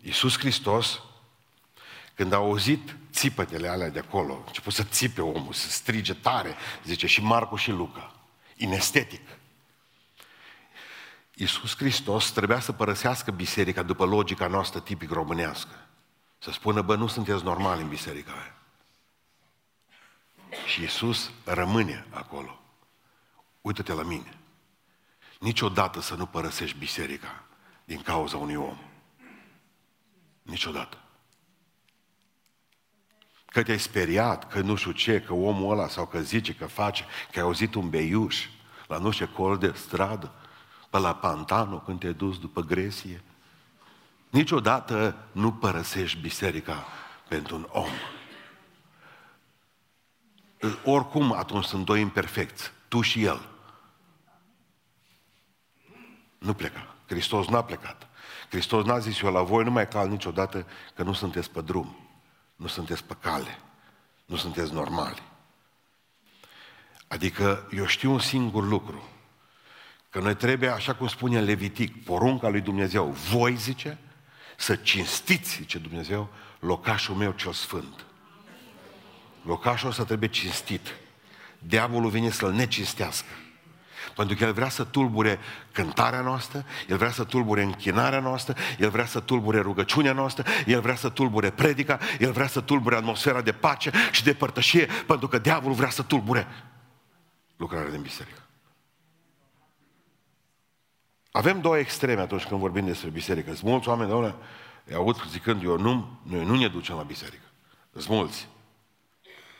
Iisus 0.00 0.38
Hristos, 0.38 1.02
când 2.14 2.32
a 2.32 2.36
auzit 2.36 2.96
țipătele 3.10 3.68
alea 3.68 3.88
de 3.88 3.98
acolo, 3.98 4.34
a 4.34 4.44
început 4.46 4.72
să 4.72 4.82
țipe 4.84 5.20
omul, 5.20 5.52
să 5.52 5.68
strige 5.68 6.14
tare, 6.14 6.56
zice 6.84 7.06
și 7.06 7.22
Marcu 7.22 7.56
și 7.56 7.70
Luca, 7.70 8.14
inestetic. 8.56 9.28
Iisus 11.38 11.76
Hristos 11.76 12.30
trebuia 12.30 12.60
să 12.60 12.72
părăsească 12.72 13.30
biserica 13.30 13.82
după 13.82 14.04
logica 14.04 14.46
noastră 14.46 14.80
tipic 14.80 15.10
românească. 15.10 15.86
Să 16.38 16.50
spună, 16.50 16.82
bă, 16.82 16.94
nu 16.96 17.06
sunteți 17.06 17.44
normali 17.44 17.82
în 17.82 17.88
biserica 17.88 18.32
aia. 18.32 18.54
Și 20.66 20.80
Iisus 20.80 21.30
rămâne 21.44 22.06
acolo. 22.10 22.60
Uită-te 23.60 23.92
la 23.92 24.02
mine. 24.02 24.38
Niciodată 25.40 26.00
să 26.00 26.14
nu 26.14 26.26
părăsești 26.26 26.78
biserica 26.78 27.44
din 27.84 28.02
cauza 28.02 28.36
unui 28.36 28.54
om. 28.54 28.78
Niciodată. 30.42 30.98
Că 33.46 33.62
te-ai 33.62 33.78
speriat, 33.78 34.48
că 34.50 34.60
nu 34.60 34.74
știu 34.74 34.92
ce, 34.92 35.20
că 35.20 35.32
omul 35.32 35.72
ăla 35.72 35.88
sau 35.88 36.06
că 36.06 36.20
zice, 36.20 36.54
că 36.54 36.66
face, 36.66 37.04
că 37.32 37.38
ai 37.38 37.44
auzit 37.44 37.74
un 37.74 37.90
beiuș 37.90 38.46
la 38.86 38.98
nu 38.98 39.10
știu 39.10 39.28
col 39.28 39.58
de 39.58 39.72
stradă, 39.74 40.34
pe 40.96 41.02
la 41.02 41.14
Pantano 41.14 41.78
când 41.78 41.98
te 41.98 42.12
duci 42.12 42.36
după 42.36 42.60
gresie. 42.60 43.22
Niciodată 44.30 45.16
nu 45.32 45.52
părăsești 45.52 46.18
biserica 46.18 46.86
pentru 47.28 47.56
un 47.56 47.66
om. 47.70 47.88
Oricum 50.84 51.32
atunci 51.32 51.64
sunt 51.64 51.84
doi 51.84 52.00
imperfecți, 52.00 52.70
tu 52.88 53.00
și 53.00 53.24
el. 53.24 53.48
Nu 56.38 56.54
pleca. 56.54 56.94
Hristos 57.06 57.46
n-a 57.46 57.64
plecat. 57.64 58.08
Hristos 58.50 58.84
n-a 58.84 58.98
zis 58.98 59.20
eu 59.20 59.32
la 59.32 59.42
voi, 59.42 59.64
nu 59.64 59.70
mai 59.70 59.88
cal 59.88 60.08
niciodată 60.08 60.66
că 60.94 61.02
nu 61.02 61.12
sunteți 61.12 61.50
pe 61.50 61.60
drum, 61.60 61.96
nu 62.56 62.66
sunteți 62.66 63.04
pe 63.04 63.16
cale, 63.20 63.58
nu 64.24 64.36
sunteți 64.36 64.72
normali. 64.72 65.22
Adică 67.08 67.68
eu 67.72 67.86
știu 67.86 68.12
un 68.12 68.18
singur 68.18 68.64
lucru, 68.64 69.02
Că 70.16 70.22
noi 70.22 70.34
trebuie, 70.34 70.68
așa 70.68 70.94
cum 70.94 71.08
spune 71.08 71.40
Levitic, 71.40 72.04
porunca 72.04 72.48
lui 72.48 72.60
Dumnezeu, 72.60 73.04
voi, 73.04 73.56
zice, 73.56 73.98
să 74.56 74.76
cinstiți, 74.76 75.56
zice 75.56 75.78
Dumnezeu, 75.78 76.28
locașul 76.60 77.14
meu 77.14 77.32
cel 77.32 77.52
sfânt. 77.52 78.04
Locașul 79.42 79.88
ăsta 79.88 80.04
trebuie 80.04 80.28
cinstit. 80.28 80.94
Diavolul 81.58 82.10
vine 82.10 82.30
să-l 82.30 82.52
necinstească. 82.52 83.28
Pentru 84.14 84.36
că 84.36 84.44
El 84.44 84.52
vrea 84.52 84.68
să 84.68 84.84
tulbure 84.84 85.38
cântarea 85.72 86.20
noastră, 86.20 86.64
El 86.88 86.96
vrea 86.96 87.12
să 87.12 87.24
tulbure 87.24 87.62
închinarea 87.62 88.20
noastră, 88.20 88.54
El 88.78 88.90
vrea 88.90 89.06
să 89.06 89.20
tulbure 89.20 89.60
rugăciunea 89.60 90.12
noastră, 90.12 90.44
El 90.66 90.80
vrea 90.80 90.96
să 90.96 91.08
tulbure 91.08 91.50
predica, 91.50 91.98
El 92.18 92.32
vrea 92.32 92.46
să 92.46 92.60
tulbure 92.60 92.96
atmosfera 92.96 93.40
de 93.40 93.52
pace 93.52 93.90
și 94.10 94.24
de 94.24 94.34
părtășie, 94.34 94.86
pentru 95.06 95.28
că 95.28 95.38
diavolul 95.38 95.76
vrea 95.76 95.90
să 95.90 96.02
tulbure 96.02 96.46
lucrarea 97.56 97.90
din 97.90 98.02
biserică. 98.02 98.45
Avem 101.36 101.60
două 101.60 101.78
extreme 101.78 102.20
atunci 102.20 102.44
când 102.44 102.60
vorbim 102.60 102.84
despre 102.84 103.08
biserică. 103.08 103.54
Sunt 103.54 103.70
mulți 103.70 103.88
oameni, 103.88 104.08
domnule, 104.08 104.34
îi 104.84 104.94
aud 104.94 105.28
zicând, 105.28 105.62
eu 105.62 105.78
nu, 105.78 106.20
noi 106.22 106.44
nu 106.44 106.56
ne 106.56 106.68
ducem 106.68 106.96
la 106.96 107.02
biserică. 107.02 107.44
Sunt 107.92 108.08
mulți. 108.08 108.48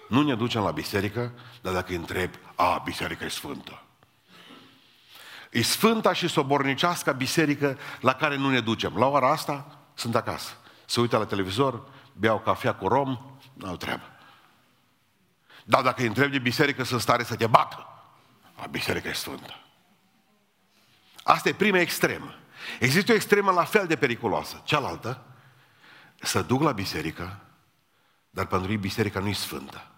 Nu 0.09 0.23
ne 0.23 0.35
ducem 0.35 0.63
la 0.63 0.71
biserică, 0.71 1.33
dar 1.63 1.73
dacă 1.73 1.91
îi 1.91 1.97
întreb, 1.97 2.31
a, 2.55 2.83
biserica 2.85 3.25
e 3.25 3.29
sfântă. 3.29 3.83
E 5.51 5.63
sfânta 5.63 6.13
și 6.13 6.29
sobornicească 6.29 7.13
biserică 7.13 7.79
la 8.01 8.13
care 8.13 8.37
nu 8.37 8.51
ne 8.51 8.61
ducem. 8.61 8.97
La 8.97 9.07
ora 9.07 9.31
asta 9.31 9.79
sunt 9.95 10.15
acasă. 10.15 10.53
Se 10.85 11.01
uită 11.01 11.17
la 11.17 11.25
televizor, 11.25 11.89
beau 12.13 12.39
cafea 12.39 12.75
cu 12.75 12.89
rom, 12.89 13.19
n-au 13.55 13.77
treabă. 13.77 14.11
Dar 15.65 15.83
dacă 15.83 16.03
îi 16.03 16.09
întreb 16.09 16.31
de 16.31 16.39
biserică, 16.39 16.85
sunt 16.85 17.01
stare 17.01 17.23
să 17.23 17.37
te 17.37 17.47
bată. 17.47 17.87
A, 18.55 18.67
biserica 18.67 19.09
e 19.09 19.13
sfântă. 19.13 19.66
Asta 21.27 21.49
e 21.49 21.55
prima 21.55 21.79
extremă. 21.79 22.35
Există 22.81 23.13
o 23.13 23.15
extremă 23.15 23.51
la 23.51 23.65
fel 23.65 23.87
de 23.87 23.97
periculoasă. 23.97 24.63
Cealaltă, 24.65 25.25
să 26.21 26.43
duc 26.43 26.63
la 26.63 26.73
biserică, 26.73 27.41
dar 28.31 28.47
pentru 28.47 28.71
ei 28.71 28.77
biserica 28.77 29.21
nu 29.21 29.29
e 29.29 29.33
sfântă. 29.33 29.91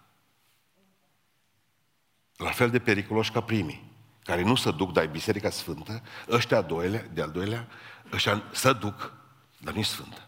La 2.35 2.51
fel 2.51 2.69
de 2.69 2.79
periculoși 2.79 3.31
ca 3.31 3.41
primii, 3.41 3.91
care 4.23 4.41
nu 4.41 4.55
se 4.55 4.71
duc, 4.71 4.91
dar 4.91 5.03
e 5.03 5.07
biserica 5.07 5.49
sfântă, 5.49 6.03
ăștia 6.29 6.61
doilea, 6.61 7.07
de-al 7.13 7.31
doilea, 7.31 7.67
ăștia 8.11 8.43
să 8.51 8.73
duc, 8.73 9.13
dar 9.57 9.73
nu 9.73 9.79
e 9.79 9.83
sfântă. 9.83 10.27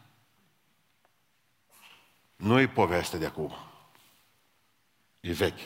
Nu 2.36 2.60
e 2.60 2.68
poveste 2.68 3.18
de 3.18 3.26
acum. 3.26 3.56
E 5.20 5.32
vechi. 5.32 5.62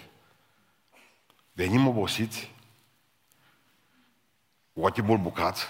Venim 1.52 1.88
obosiți, 1.88 2.55
ochii 4.76 5.04
bulbucați, 5.04 5.66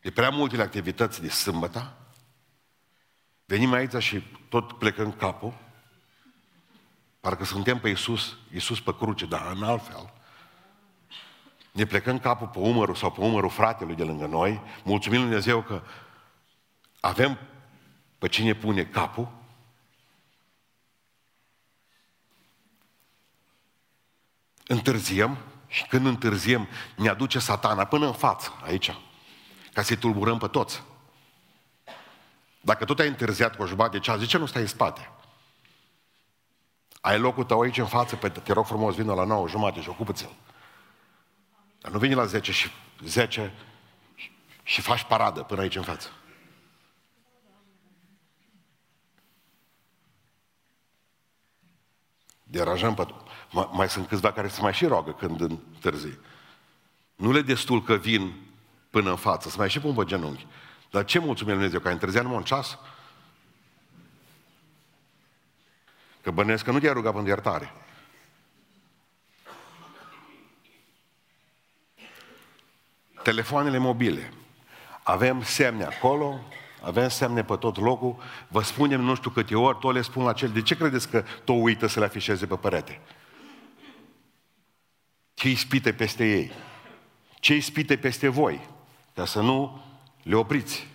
de 0.00 0.10
prea 0.10 0.30
multele 0.30 0.62
activități 0.62 1.20
de 1.20 1.28
sâmbătă, 1.28 1.96
venim 3.44 3.72
aici 3.72 4.02
și 4.02 4.22
tot 4.48 4.72
plecăm 4.72 5.12
capul, 5.12 5.54
parcă 7.20 7.44
suntem 7.44 7.78
pe 7.78 7.88
Iisus, 7.88 8.36
Iisus 8.52 8.80
pe 8.80 8.94
cruce, 8.94 9.26
dar 9.26 9.52
în 9.52 9.62
alt 9.62 9.86
fel. 9.86 10.12
Ne 11.72 11.84
plecăm 11.84 12.18
capul 12.18 12.46
pe 12.46 12.58
umărul 12.58 12.94
sau 12.94 13.12
pe 13.12 13.20
umărul 13.20 13.50
fratelui 13.50 13.94
de 13.94 14.04
lângă 14.04 14.26
noi, 14.26 14.60
mulțumim 14.84 15.18
Lui 15.18 15.28
Dumnezeu 15.28 15.62
că 15.62 15.82
avem 17.00 17.38
pe 18.18 18.28
cine 18.28 18.54
pune 18.54 18.84
capul, 18.84 19.32
întârziem, 24.66 25.38
și 25.70 25.86
când 25.86 26.06
întârziem, 26.06 26.68
ne 26.96 27.08
aduce 27.08 27.38
satana 27.38 27.84
până 27.84 28.06
în 28.06 28.12
față, 28.12 28.52
aici, 28.64 28.96
ca 29.72 29.82
să-i 29.82 29.96
tulburăm 29.96 30.38
pe 30.38 30.46
toți. 30.46 30.82
Dacă 32.60 32.84
tot 32.84 32.98
ai 32.98 33.08
întârziat 33.08 33.56
cu 33.56 33.62
o 33.62 33.66
jumătate 33.66 33.96
de 33.96 34.02
ceas, 34.02 34.18
de 34.18 34.24
ce 34.24 34.38
nu 34.38 34.46
stai 34.46 34.62
în 34.62 34.68
spate? 34.68 35.10
Ai 37.00 37.18
locul 37.18 37.44
tău 37.44 37.60
aici 37.60 37.78
în 37.78 37.86
față, 37.86 38.16
pe, 38.16 38.28
te 38.28 38.52
rog 38.52 38.66
frumos, 38.66 38.94
vină 38.94 39.14
la 39.14 39.24
9 39.24 39.48
jumate 39.48 39.80
și 39.80 39.88
ocupă-ți-l. 39.88 40.30
Dar 41.80 41.92
nu 41.92 41.98
veni 41.98 42.14
la 42.14 42.24
10 42.24 42.52
și 42.52 42.70
10 43.04 43.52
și 44.62 44.80
faci 44.80 45.04
paradă 45.04 45.42
până 45.42 45.60
aici 45.60 45.76
în 45.76 45.82
față. 45.82 46.08
Deranjăm 52.42 52.94
pe... 52.94 53.06
Mai 53.50 53.88
sunt 53.88 54.08
câțiva 54.08 54.32
care 54.32 54.48
se 54.48 54.60
mai 54.60 54.72
și 54.72 54.86
roagă 54.86 55.12
când 55.12 55.40
întârzi. 55.40 56.18
Nu 57.16 57.32
le 57.32 57.42
destul 57.42 57.82
că 57.82 57.94
vin 57.94 58.32
până 58.90 59.10
în 59.10 59.16
față, 59.16 59.48
să 59.48 59.54
mai 59.58 59.70
și 59.70 59.80
pun 59.80 59.94
pe 59.94 60.04
genunchi. 60.04 60.46
Dar 60.90 61.04
ce 61.04 61.18
mulțumim 61.18 61.52
Dumnezeu, 61.52 61.80
că 61.80 61.86
ai 61.86 61.92
întârziat 61.92 62.22
numai 62.22 62.38
un 62.38 62.44
ceas? 62.44 62.78
Că 66.22 66.30
bănesc 66.30 66.64
că 66.64 66.70
nu 66.70 66.78
te-ai 66.78 66.92
rugat 66.92 67.12
pentru 67.12 67.30
iertare. 67.30 67.74
Telefoanele 73.22 73.78
mobile. 73.78 74.32
Avem 75.02 75.42
semne 75.42 75.84
acolo, 75.84 76.40
avem 76.82 77.08
semne 77.08 77.44
pe 77.44 77.56
tot 77.56 77.76
locul, 77.76 78.16
vă 78.48 78.62
spunem 78.62 79.00
nu 79.00 79.14
știu 79.14 79.30
câte 79.30 79.54
ori, 79.54 79.78
tot 79.78 79.94
le 79.94 80.02
spun 80.02 80.24
la 80.24 80.32
cel, 80.32 80.48
de 80.48 80.62
ce 80.62 80.76
credeți 80.76 81.08
că 81.08 81.24
tot 81.44 81.56
uită 81.60 81.86
să 81.86 81.98
le 81.98 82.04
afișeze 82.04 82.46
pe 82.46 82.56
perete? 82.56 83.00
Ce 85.40 85.48
ispite 85.48 85.92
peste 85.92 86.24
ei? 86.24 86.52
Ce 87.38 87.54
ispite 87.54 87.96
peste 87.96 88.28
voi? 88.28 88.68
Ca 89.14 89.24
să 89.24 89.40
nu 89.40 89.82
le 90.22 90.34
opriți. 90.34 90.86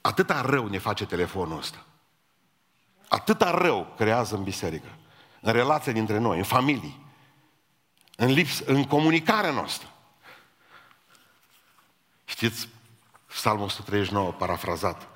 Atâta 0.00 0.40
rău 0.40 0.68
ne 0.68 0.78
face 0.78 1.06
telefonul 1.06 1.58
ăsta. 1.58 1.84
Atâta 3.08 3.50
rău 3.50 3.94
creează 3.96 4.36
în 4.36 4.42
biserică, 4.42 4.98
în 5.40 5.52
relația 5.52 5.92
dintre 5.92 6.18
noi, 6.18 6.38
în 6.38 6.44
familii, 6.44 7.06
în, 8.16 8.30
lips, 8.30 8.58
în 8.58 8.84
comunicarea 8.84 9.50
noastră. 9.50 9.92
Știți 12.24 12.68
Psalmul 13.26 13.64
139, 13.64 14.32
parafrazat 14.32 15.08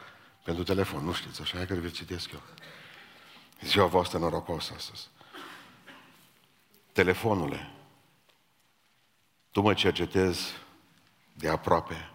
pentru 0.44 0.64
telefon, 0.64 1.04
nu 1.04 1.12
știți, 1.12 1.40
așa 1.40 1.60
e 1.60 1.64
că 1.64 1.74
vi 1.74 1.90
citesc 1.90 2.32
eu. 2.32 2.42
Ziua 3.60 3.86
voastră 3.86 4.18
norocos 4.18 4.70
astăzi. 4.76 5.08
Telefonule, 6.98 7.70
tu 9.50 9.60
mă 9.60 9.74
cercetezi 9.74 10.52
de 11.32 11.48
aproape 11.48 12.10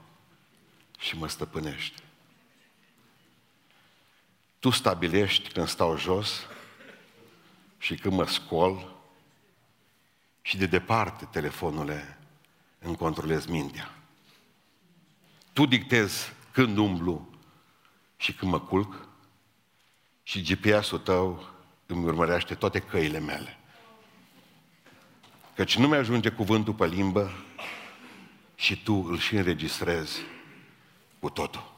și 1.00 1.18
mă 1.18 1.28
stăpânești. 1.28 2.02
Tu 4.60 4.70
stabilești 4.70 5.50
când 5.50 5.68
stau 5.68 5.98
jos 5.98 6.48
și 7.78 7.96
când 7.96 8.14
mă 8.16 8.26
scol 8.26 8.96
și 10.42 10.58
de 10.58 10.66
departe 10.66 11.26
telefonule 11.26 12.18
îmi 12.80 12.98
controlez 12.98 13.46
mintea. 13.46 13.94
Tu 15.54 15.66
dictezi 15.66 16.34
când 16.52 16.78
umblu 16.78 17.30
și 18.18 18.34
când 18.34 18.52
mă 18.52 18.60
culc 18.60 19.08
și 20.24 20.42
GPS-ul 20.42 21.00
tău 21.00 21.50
îmi 21.86 22.06
urmărește 22.06 22.56
toate 22.56 22.80
căile 22.80 23.20
mele. 23.20 23.58
Căci 25.56 25.78
nu 25.78 25.88
mi-ajunge 25.88 26.30
cuvântul 26.30 26.74
pe 26.74 26.86
limbă 26.86 27.32
și 28.56 28.84
tu 28.84 28.94
îl 28.94 29.18
și 29.18 29.36
înregistrezi 29.36 30.20
cu 31.20 31.30
totul. 31.30 31.72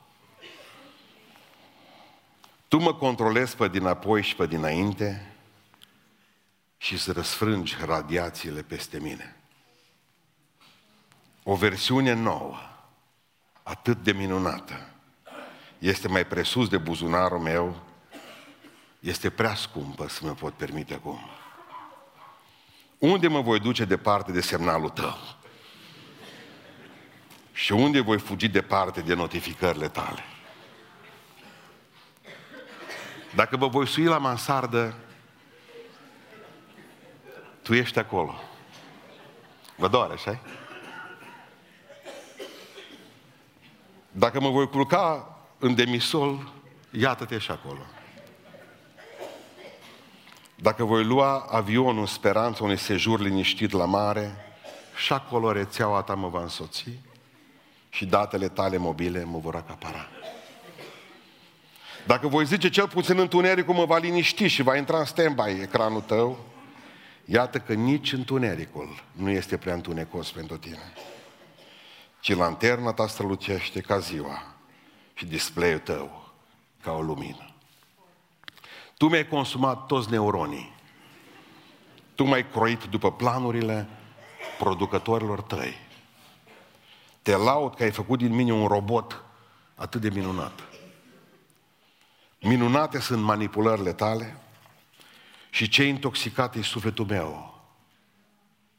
Tu 2.68 2.78
mă 2.78 2.94
controlezi 2.94 3.56
pe 3.56 3.68
dinapoi 3.68 4.22
și 4.24 4.36
pe 4.36 4.46
dinainte 4.48 5.36
și 6.78 6.98
să 6.98 7.12
răsfrângi 7.12 7.76
radiațiile 7.86 8.62
peste 8.62 9.00
mine. 9.00 9.36
O 11.44 11.56
versiune 11.56 12.14
nouă 12.14 12.58
atât 13.64 14.04
de 14.04 14.12
minunată, 14.12 14.90
este 15.80 16.08
mai 16.08 16.26
presus 16.26 16.70
de 16.70 16.78
buzunarul 16.78 17.40
meu, 17.40 17.84
este 19.00 19.30
prea 19.30 19.56
scumpă 19.56 20.08
să 20.08 20.26
mă 20.26 20.34
pot 20.34 20.54
permite 20.54 20.94
acum. 20.94 21.20
Unde 22.98 23.28
mă 23.28 23.42
voi 23.42 23.60
duce 23.60 23.86
departe 23.86 24.32
de 24.32 24.42
semnalul 24.42 24.90
tău? 24.90 25.18
Și 27.52 27.72
unde 27.72 28.00
voi 28.00 28.20
fugi 28.20 28.48
departe 28.48 29.02
de 29.02 29.14
notificările 29.14 29.88
tale? 29.88 30.24
Dacă 33.36 33.58
vă 33.58 33.68
voi 33.68 33.88
sui 33.88 34.04
la 34.04 34.18
mansardă, 34.18 34.96
tu 37.62 37.74
ești 37.74 38.00
acolo. 38.00 38.36
Vă 39.76 39.88
doare, 39.88 40.14
așa 40.14 40.40
Dacă 44.12 44.40
mă 44.40 44.50
voi 44.50 44.70
culca 44.70 45.38
în 45.60 45.76
demisol, 45.76 46.52
iată-te 46.92 47.38
și 47.38 47.52
acolo. 47.52 47.86
Dacă 50.56 50.84
voi 50.84 51.04
lua 51.04 51.48
avionul 51.50 52.00
în 52.00 52.06
speranța 52.06 52.64
unui 52.64 52.78
sejur 52.78 53.20
liniștit 53.20 53.72
la 53.72 53.86
mare, 53.86 54.36
și 54.96 55.14
acolo 55.14 55.52
rețeaua 55.52 56.02
ta 56.02 56.14
mă 56.14 56.28
va 56.28 56.42
însoți 56.42 56.86
și 57.90 58.06
datele 58.06 58.48
tale 58.48 58.78
mobile 58.78 59.24
mă 59.24 59.38
vor 59.38 59.56
acapara. 59.56 60.08
Dacă 62.06 62.28
voi 62.28 62.46
zice 62.46 62.70
cel 62.70 62.88
puțin 62.88 63.20
întunericul 63.20 63.74
mă 63.74 63.86
va 63.86 63.98
liniști 63.98 64.48
și 64.48 64.62
va 64.62 64.78
intra 64.78 64.98
în 65.00 65.06
stand-by 65.06 65.62
ecranul 65.62 66.02
tău, 66.02 66.38
iată 67.26 67.60
că 67.60 67.74
nici 67.74 68.14
întunericul 68.14 69.04
nu 69.12 69.30
este 69.30 69.58
prea 69.58 69.74
întunecos 69.74 70.32
pentru 70.32 70.58
tine 70.58 70.94
ci 72.26 72.36
lanterna 72.36 72.94
ta 72.94 73.08
strălucește 73.08 73.82
ca 73.82 74.00
ziua 74.00 74.56
și 75.14 75.26
display-ul 75.26 75.80
tău 75.80 76.34
ca 76.82 76.92
o 76.92 77.02
lumină. 77.02 77.55
Tu 78.98 79.08
mi-ai 79.08 79.28
consumat 79.28 79.86
toți 79.86 80.10
neuronii. 80.10 80.74
Tu 82.16 82.24
m-ai 82.24 82.50
croit 82.50 82.84
după 82.84 83.12
planurile 83.12 83.88
producătorilor 84.58 85.42
tăi. 85.42 85.74
Te 87.22 87.36
laud 87.36 87.76
că 87.76 87.84
ai 87.84 87.92
făcut 87.92 88.18
din 88.18 88.34
mine 88.34 88.54
un 88.54 88.68
robot 88.68 89.24
atât 89.76 90.02
de 90.02 90.10
minunat. 90.10 90.60
Minunate 92.42 93.00
sunt 93.00 93.24
manipulările 93.24 93.94
tale 93.94 94.38
și 95.50 95.70
ce 95.70 95.84
intoxicat 95.84 96.56
e 96.56 96.62
sufletul 96.62 97.06
meu 97.06 97.60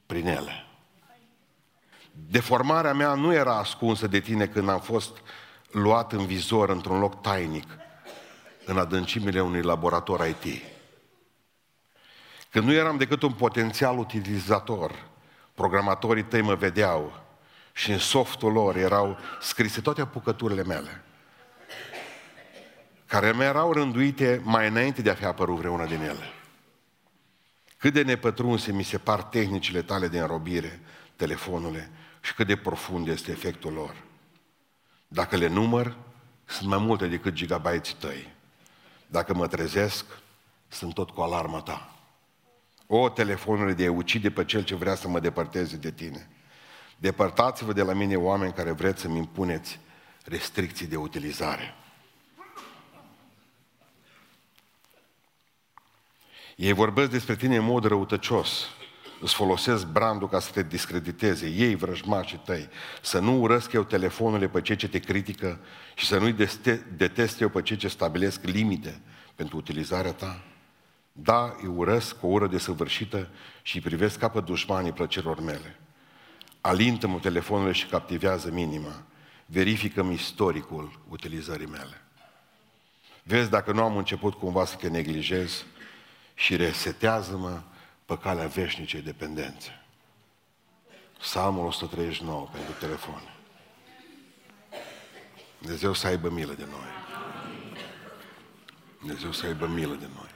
prin 0.07 0.26
ele. 0.26 0.66
Deformarea 2.12 2.92
mea 2.92 3.14
nu 3.14 3.33
era 3.33 3.59
ascunsă 3.59 4.07
de 4.07 4.20
tine 4.20 4.46
când 4.46 4.68
am 4.68 4.81
fost 4.81 5.16
luat 5.70 6.12
în 6.12 6.26
vizor 6.26 6.68
într-un 6.68 6.98
loc 6.98 7.22
tainic, 7.22 7.68
în 8.66 8.79
adâncimile 8.79 9.40
unui 9.42 9.62
laborator 9.62 10.26
IT. 10.26 10.62
Când 12.50 12.66
nu 12.66 12.72
eram 12.72 12.96
decât 12.96 13.22
un 13.22 13.33
potențial 13.33 13.98
utilizator, 13.98 15.09
programatorii 15.55 16.24
tăi 16.24 16.42
mă 16.42 16.55
vedeau 16.55 17.24
și 17.72 17.90
în 17.90 17.98
softul 17.98 18.52
lor 18.52 18.76
erau 18.76 19.18
scrise 19.40 19.81
toate 19.81 20.00
apucăturile 20.00 20.64
mele, 20.64 21.02
care 23.07 23.33
mi 23.33 23.42
erau 23.42 23.72
rânduite 23.72 24.40
mai 24.44 24.68
înainte 24.68 25.02
de 25.02 25.11
a 25.11 25.14
fi 25.14 25.24
apărut 25.24 25.57
vreuna 25.57 25.87
din 25.87 26.00
ele. 26.00 26.33
Cât 27.76 27.92
de 27.92 28.02
nepătrunse 28.02 28.72
mi 28.72 28.83
se 28.83 28.98
par 28.98 29.22
tehnicile 29.22 29.83
tale 29.83 30.09
de 30.09 30.18
înrobire, 30.18 30.81
telefonule, 31.16 31.90
și 32.20 32.35
cât 32.35 32.46
de 32.46 32.57
profund 32.57 33.09
este 33.09 33.31
efectul 33.31 33.72
lor. 33.72 33.94
Dacă 35.09 35.37
le 35.37 35.46
număr, 35.46 35.96
sunt 36.44 36.68
mai 36.68 36.79
multe 36.79 37.07
decât 37.07 37.33
gigabytes 37.33 37.92
tăi. 37.92 38.36
Dacă 39.07 39.35
mă 39.35 39.47
trezesc, 39.47 40.05
sunt 40.69 40.95
tot 40.95 41.11
cu 41.11 41.21
alarma 41.21 41.61
ta. 41.61 41.90
O, 42.87 43.09
telefonule 43.09 43.73
de 43.73 43.88
ucide 43.88 44.31
pe 44.31 44.45
cel 44.45 44.64
ce 44.64 44.75
vrea 44.75 44.95
să 44.95 45.09
mă 45.09 45.21
depărteze 45.21 45.77
de 45.77 45.90
tine. 45.90 46.31
Depărtați-vă 46.99 47.73
de 47.73 47.83
la 47.83 47.92
mine 47.92 48.16
oameni 48.16 48.53
care 48.53 48.71
vreți 48.71 49.01
să-mi 49.01 49.19
impuneți 49.19 49.79
restricții 50.25 50.87
de 50.87 50.97
utilizare. 50.97 51.75
Ei 56.57 56.73
vorbesc 56.73 57.11
despre 57.11 57.37
tine 57.37 57.57
în 57.57 57.64
mod 57.64 57.85
răutăcios 57.85 58.69
îți 59.20 59.35
folosesc 59.35 59.87
brandul 59.87 60.29
ca 60.29 60.40
să 60.40 60.50
te 60.52 60.62
discrediteze, 60.62 61.48
ei 61.48 61.74
vrăjmașii 61.74 62.40
tăi, 62.44 62.68
să 63.02 63.18
nu 63.18 63.40
urăsc 63.40 63.72
eu 63.72 63.85
telefonul 63.85 64.48
pe 64.48 64.61
cei 64.61 64.76
ce 64.76 64.88
te 64.88 64.98
critică 64.98 65.61
și 65.94 66.07
să 66.07 66.18
nu-i 66.18 66.37
detest 66.96 67.40
eu 67.40 67.48
pe 67.48 67.62
cei 67.62 67.76
ce 67.76 67.88
stabilesc 67.88 68.44
limite 68.44 69.00
pentru 69.35 69.57
utilizarea 69.57 70.12
ta? 70.12 70.42
Da, 71.12 71.57
îi 71.62 71.68
urăsc 71.68 72.18
cu 72.18 72.26
o 72.26 72.31
ură 72.31 72.46
desăvârșită 72.46 73.29
și 73.62 73.76
îi 73.76 73.83
privesc 73.83 74.18
ca 74.18 74.29
pe 74.29 74.40
dușmanii 74.40 74.92
plăcerilor 74.92 75.40
mele. 75.40 75.79
Alintă-mă 76.61 77.18
telefonul 77.18 77.72
și 77.72 77.87
captivează 77.87 78.50
minima. 78.50 79.02
Verifică-mi 79.46 80.14
istoricul 80.14 81.00
utilizării 81.09 81.66
mele. 81.66 82.00
Vezi 83.22 83.50
dacă 83.50 83.72
nu 83.72 83.83
am 83.83 83.96
început 83.96 84.35
cumva 84.35 84.64
să 84.64 84.76
te 84.76 84.88
neglijez 84.88 85.64
și 86.35 86.57
resetează-mă 86.57 87.61
pe 88.07 88.19
calea 88.19 88.47
veșnicei 88.47 89.03
dependențe. 89.03 89.85
Psalmul 91.19 91.66
139 91.66 92.49
pentru 92.53 92.73
telefon. 92.73 93.23
Dumnezeu 95.59 95.92
să 95.92 96.07
aibă 96.07 96.29
milă 96.29 96.53
de 96.53 96.64
noi. 96.64 97.05
Dumnezeu 98.99 99.33
să 99.33 99.47
aibă 99.47 99.66
milă 99.66 99.95
de 99.95 100.09
noi. 100.14 100.31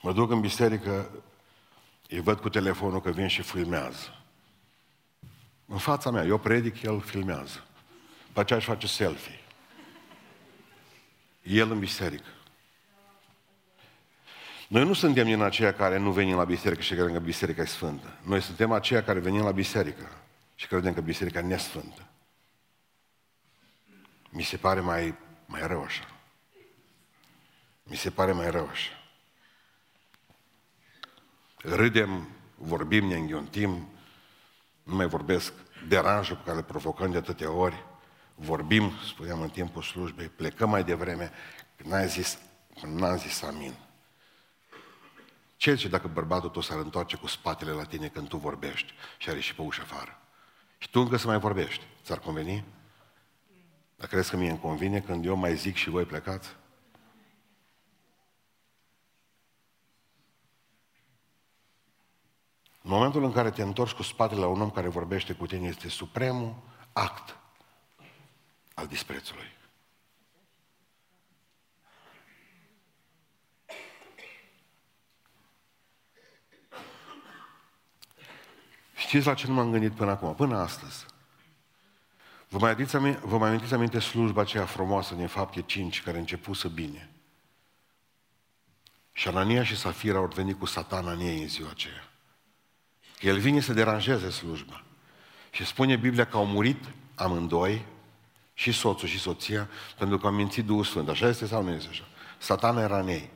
Mă 0.00 0.12
duc 0.12 0.30
în 0.30 0.40
biserică, 0.40 1.10
îi 2.08 2.20
văd 2.20 2.40
cu 2.40 2.48
telefonul 2.48 3.00
că 3.00 3.10
vin 3.10 3.26
și 3.26 3.42
filmează. 3.42 4.22
În 5.66 5.78
fața 5.78 6.10
mea, 6.10 6.24
eu 6.24 6.38
predic, 6.38 6.82
el 6.82 7.00
filmează. 7.00 7.64
După 8.26 8.40
aceea 8.40 8.58
își 8.58 8.68
face 8.68 8.86
selfie. 8.86 9.43
El 11.44 11.70
în 11.70 11.78
biserică. 11.78 12.28
Noi 14.68 14.84
nu 14.84 14.92
suntem 14.92 15.24
din 15.24 15.40
aceia 15.40 15.74
care 15.74 15.98
nu 15.98 16.12
venim 16.12 16.36
la 16.36 16.44
biserică 16.44 16.82
și 16.82 16.94
credem 16.94 17.12
că 17.12 17.18
biserica 17.18 17.62
e 17.62 17.64
sfântă. 17.64 18.18
Noi 18.22 18.40
suntem 18.40 18.72
aceia 18.72 19.02
care 19.02 19.18
venim 19.18 19.42
la 19.42 19.50
biserică 19.50 20.08
și 20.54 20.66
credem 20.66 20.94
că 20.94 21.00
biserica 21.00 21.38
e 21.38 21.42
nesfântă. 21.42 22.06
Mi 24.30 24.42
se 24.42 24.56
pare 24.56 24.80
mai, 24.80 25.14
mai 25.46 25.66
rău 25.66 25.82
așa. 25.82 26.08
Mi 27.82 27.96
se 27.96 28.10
pare 28.10 28.32
mai 28.32 28.50
rău 28.50 28.68
așa. 28.68 28.92
Râdem, 31.56 32.28
vorbim, 32.54 33.06
ne 33.06 33.16
înghiontim, 33.16 33.88
nu 34.82 34.94
mai 34.94 35.06
vorbesc 35.06 35.52
deranjul 35.88 36.36
pe 36.36 36.42
care 36.44 36.56
le 36.56 36.62
provocăm 36.62 37.10
de 37.10 37.16
atâtea 37.16 37.50
ori, 37.50 37.84
vorbim, 38.34 38.92
spuneam 39.06 39.40
în 39.40 39.50
timpul 39.50 39.82
slujbei, 39.82 40.28
plecăm 40.28 40.70
mai 40.70 40.84
devreme, 40.84 41.30
n-am 41.76 42.06
zis, 42.06 42.38
n-am 42.86 43.16
zis 43.16 43.42
amin. 43.42 43.74
Ce 45.56 45.74
zice 45.74 45.88
dacă 45.88 46.08
bărbatul 46.08 46.48
tău 46.48 46.62
s-ar 46.62 46.78
întoarce 46.78 47.16
cu 47.16 47.26
spatele 47.26 47.70
la 47.70 47.84
tine 47.84 48.08
când 48.08 48.28
tu 48.28 48.36
vorbești 48.36 48.92
și 49.18 49.30
are 49.30 49.40
și 49.40 49.54
pe 49.54 49.62
ușă 49.62 49.80
afară? 49.80 50.18
Și 50.78 50.90
tu 50.90 51.00
încă 51.00 51.16
să 51.16 51.26
mai 51.26 51.38
vorbești. 51.38 51.84
Ți-ar 52.04 52.18
conveni? 52.18 52.64
Dar 53.96 54.08
crezi 54.08 54.30
că 54.30 54.36
mie 54.36 54.50
îmi 54.50 54.58
convine 54.58 55.00
când 55.00 55.24
eu 55.24 55.36
mai 55.36 55.56
zic 55.56 55.76
și 55.76 55.90
voi 55.90 56.04
plecați? 56.04 56.56
În 62.82 62.90
momentul 62.90 63.24
în 63.24 63.32
care 63.32 63.50
te 63.50 63.62
întorci 63.62 63.92
cu 63.92 64.02
spatele 64.02 64.40
la 64.40 64.46
un 64.46 64.60
om 64.60 64.70
care 64.70 64.88
vorbește 64.88 65.32
cu 65.32 65.46
tine, 65.46 65.68
este 65.68 65.88
supremul 65.88 66.54
act 66.92 67.36
al 68.74 68.86
disprețului. 68.86 69.52
Știți 78.94 79.26
la 79.26 79.34
ce 79.34 79.46
nu 79.46 79.52
m-am 79.52 79.70
gândit 79.70 79.92
până 79.92 80.10
acum? 80.10 80.34
Până 80.34 80.56
astăzi. 80.56 81.06
Vă 82.48 82.58
mai, 82.58 82.70
adiți, 82.70 82.96
vă 83.20 83.38
mai 83.38 83.48
amintiți 83.48 83.74
aminte 83.74 83.98
slujba 83.98 84.40
aceea 84.40 84.64
frumoasă 84.64 85.14
din 85.14 85.26
fapte 85.26 85.62
5, 85.62 86.02
care 86.02 86.16
a 86.16 86.20
început 86.20 86.56
să 86.56 86.68
bine. 86.68 87.10
Și 89.12 89.28
Anania 89.28 89.64
și 89.64 89.76
Safira 89.76 90.18
au 90.18 90.26
venit 90.26 90.58
cu 90.58 90.66
satana 90.66 91.12
în 91.12 91.20
ei 91.20 91.42
în 91.42 91.48
ziua 91.48 91.70
aceea. 91.70 92.08
El 93.20 93.38
vine 93.38 93.60
să 93.60 93.72
deranjeze 93.72 94.30
slujba. 94.30 94.84
Și 95.50 95.64
spune 95.64 95.96
Biblia 95.96 96.26
că 96.26 96.36
au 96.36 96.46
murit 96.46 96.84
amândoi, 97.14 97.84
și 98.54 98.72
soțul 98.72 99.08
și 99.08 99.18
soția, 99.18 99.68
pentru 99.98 100.18
că 100.18 100.26
au 100.26 100.32
mințit 100.32 100.64
Duhul 100.64 100.84
Sfânt. 100.84 101.08
Așa 101.08 101.28
este 101.28 101.46
sau 101.46 101.62
nu 101.62 101.70
este 101.70 101.88
așa? 101.90 102.04
Satana 102.38 102.80
era 102.80 102.98
în 102.98 103.08
ei. 103.08 103.30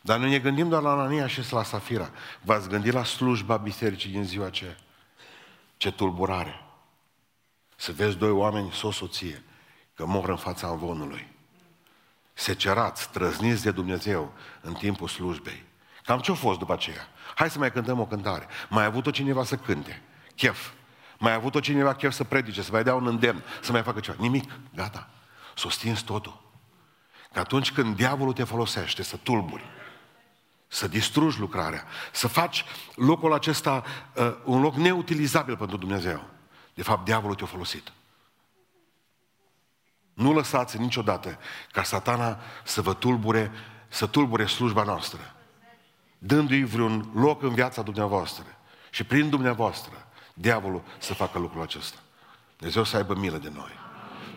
Dar 0.00 0.18
noi 0.18 0.30
ne 0.30 0.38
gândim 0.38 0.68
doar 0.68 0.82
la 0.82 0.90
Anania 0.90 1.26
și 1.26 1.52
la 1.52 1.62
Safira. 1.62 2.10
V-ați 2.42 2.68
gândit 2.68 2.92
la 2.92 3.04
slujba 3.04 3.56
bisericii 3.56 4.10
din 4.10 4.24
ziua 4.24 4.46
aceea? 4.46 4.76
Ce 5.76 5.90
tulburare! 5.90 6.62
Să 7.76 7.92
vezi 7.92 8.16
doi 8.16 8.30
oameni, 8.30 8.72
o 8.82 8.90
soție, 8.90 9.42
că 9.94 10.06
mor 10.06 10.28
în 10.28 10.36
fața 10.36 10.68
învonului. 10.68 11.28
Secerați, 12.32 13.10
trăzniți 13.10 13.62
de 13.62 13.70
Dumnezeu 13.70 14.32
în 14.60 14.72
timpul 14.72 15.08
slujbei. 15.08 15.64
Cam 16.04 16.20
ce-a 16.20 16.34
fost 16.34 16.58
după 16.58 16.72
aceea? 16.72 17.08
Hai 17.34 17.50
să 17.50 17.58
mai 17.58 17.72
cântăm 17.72 18.00
o 18.00 18.06
cântare. 18.06 18.46
Mai 18.68 18.82
a 18.82 18.86
avut-o 18.86 19.10
cineva 19.10 19.44
să 19.44 19.56
cânte. 19.56 20.02
Chef. 20.34 20.70
Mai 21.18 21.32
a 21.32 21.34
avut-o 21.34 21.60
cineva 21.60 21.94
chef 21.94 22.12
să 22.12 22.24
predice, 22.24 22.62
să 22.62 22.68
mai 22.72 22.82
dea 22.82 22.94
un 22.94 23.06
îndemn, 23.06 23.42
să 23.60 23.72
mai 23.72 23.82
facă 23.82 24.00
ceva. 24.00 24.16
Nimic. 24.20 24.50
Gata. 24.74 25.08
S-o 25.54 25.68
stins 25.68 26.00
totul. 26.00 26.42
Că 27.32 27.38
atunci 27.38 27.72
când 27.72 27.96
diavolul 27.96 28.32
te 28.32 28.44
folosește 28.44 29.02
să 29.02 29.16
tulburi, 29.16 29.64
să 30.68 30.88
distrugi 30.88 31.40
lucrarea, 31.40 31.84
să 32.12 32.28
faci 32.28 32.64
locul 32.94 33.32
acesta 33.32 33.84
uh, 34.14 34.36
un 34.44 34.60
loc 34.60 34.74
neutilizabil 34.74 35.56
pentru 35.56 35.76
Dumnezeu. 35.76 36.24
De 36.74 36.82
fapt, 36.82 37.04
diavolul 37.04 37.34
te-a 37.34 37.46
folosit. 37.46 37.92
Nu 40.14 40.32
lăsați 40.32 40.78
niciodată 40.78 41.38
ca 41.72 41.82
satana 41.82 42.40
să 42.64 42.82
vă 42.82 42.94
tulbure, 42.94 43.52
să 43.88 44.06
tulbure 44.06 44.46
slujba 44.46 44.82
noastră, 44.82 45.34
dându-i 46.18 46.64
vreun 46.64 47.10
loc 47.14 47.42
în 47.42 47.54
viața 47.54 47.82
dumneavoastră 47.82 48.44
și 48.90 49.04
prin 49.04 49.28
dumneavoastră, 49.28 50.07
diavolul 50.40 50.82
să 50.98 51.14
facă 51.14 51.38
lucrul 51.38 51.62
acesta. 51.62 51.98
Dumnezeu 52.56 52.84
să 52.84 52.96
aibă 52.96 53.14
milă 53.14 53.36
de 53.36 53.50
noi. 53.54 53.72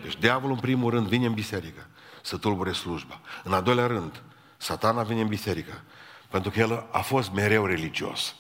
Deci 0.02 0.18
diavolul 0.18 0.56
în 0.56 0.62
primul 0.62 0.92
rând 0.92 1.08
vine 1.08 1.26
în 1.26 1.34
biserică 1.34 1.88
să 2.22 2.38
tulbure 2.38 2.72
slujba. 2.72 3.20
În 3.44 3.54
al 3.54 3.64
doilea 3.64 3.88
rând, 3.88 4.24
satana 4.58 5.04
vine 5.04 5.22
în 5.22 5.28
biserică 5.28 5.84
pentru 6.32 6.52
că 6.52 6.60
el 6.60 6.88
a 6.92 7.02
fost 7.02 7.32
mereu 7.32 7.66
religios. 7.66 8.36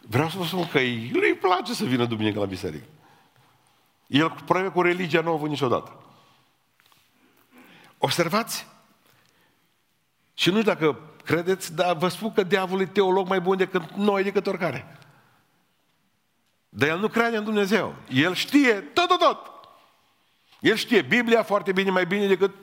Vreau 0.00 0.28
să 0.28 0.38
vă 0.38 0.44
spun 0.44 0.68
că 0.68 0.78
lui 0.78 1.28
îi 1.28 1.38
place 1.40 1.74
să 1.74 1.84
vină 1.84 2.04
duminică 2.04 2.38
la 2.38 2.44
biserică. 2.44 2.86
El 4.06 4.30
probleme 4.30 4.68
cu 4.68 4.82
religia 4.82 5.20
nu 5.20 5.30
a 5.30 5.32
avut 5.32 5.48
niciodată. 5.48 6.04
Observați? 7.98 8.66
Și 10.34 10.50
nu 10.50 10.60
știu 10.60 10.72
dacă 10.72 11.00
credeți, 11.26 11.74
dar 11.74 11.96
vă 11.96 12.08
spun 12.08 12.32
că 12.32 12.42
diavolul 12.42 12.82
e 12.82 12.86
teolog 12.86 13.28
mai 13.28 13.40
bun 13.40 13.56
decât 13.56 13.90
noi, 13.90 14.22
decât 14.22 14.46
oricare. 14.46 14.98
Dar 16.68 16.88
el 16.88 16.98
nu 16.98 17.08
crede 17.08 17.36
în 17.36 17.44
Dumnezeu. 17.44 17.94
El 18.08 18.34
știe 18.34 18.72
tot, 18.72 19.08
tot, 19.08 19.18
tot. 19.18 19.50
El 20.60 20.76
știe 20.76 21.02
Biblia 21.02 21.42
foarte 21.42 21.72
bine, 21.72 21.90
mai 21.90 22.06
bine 22.06 22.26
decât 22.26 22.54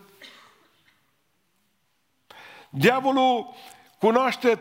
Diavolul 2.69 3.54
cunoaște 3.99 4.60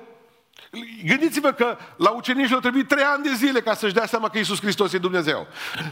Gândiți-vă 1.04 1.52
că 1.52 1.78
la 1.96 2.10
ucenici 2.10 2.48
le-au 2.48 2.60
trebuit 2.60 2.88
trei 2.88 3.04
ani 3.04 3.22
de 3.22 3.34
zile 3.34 3.60
ca 3.60 3.74
să-și 3.74 3.94
dea 3.94 4.06
seama 4.06 4.28
că 4.28 4.38
Iisus 4.38 4.60
Hristos 4.60 4.92
e 4.92 4.98
Dumnezeu. 4.98 5.46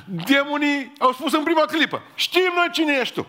Demonii 0.06 0.92
au 0.98 1.12
spus 1.12 1.32
în 1.32 1.42
prima 1.42 1.64
clipă, 1.64 2.02
știm 2.14 2.52
noi 2.54 2.68
cine 2.72 2.98
ești 3.00 3.14
tu. 3.14 3.26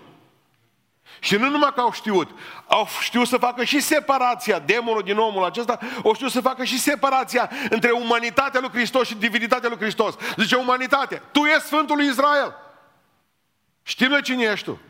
Și 1.23 1.36
nu 1.36 1.49
numai 1.49 1.71
că 1.73 1.79
au 1.79 1.91
știut, 1.91 2.29
au 2.67 2.88
știut 3.01 3.27
să 3.27 3.38
facă 3.38 3.63
și 3.63 3.79
separația, 3.79 4.60
demonul 4.60 5.01
din 5.01 5.17
omul 5.17 5.43
acesta, 5.43 5.79
au 6.03 6.13
știut 6.13 6.31
să 6.31 6.41
facă 6.41 6.63
și 6.63 6.79
separația 6.79 7.49
între 7.69 7.91
umanitatea 7.91 8.60
lui 8.60 8.69
Hristos 8.69 9.07
și 9.07 9.15
divinitatea 9.15 9.69
lui 9.69 9.77
Hristos. 9.77 10.15
Zice 10.38 10.55
umanitate, 10.55 11.21
tu 11.31 11.39
ești 11.39 11.65
Sfântul 11.65 11.95
lui 11.95 12.07
Israel. 12.07 12.55
Știm 13.84 14.07
noi 14.07 14.21
cine 14.21 14.43
ești 14.43 14.65
tu. 14.65 14.81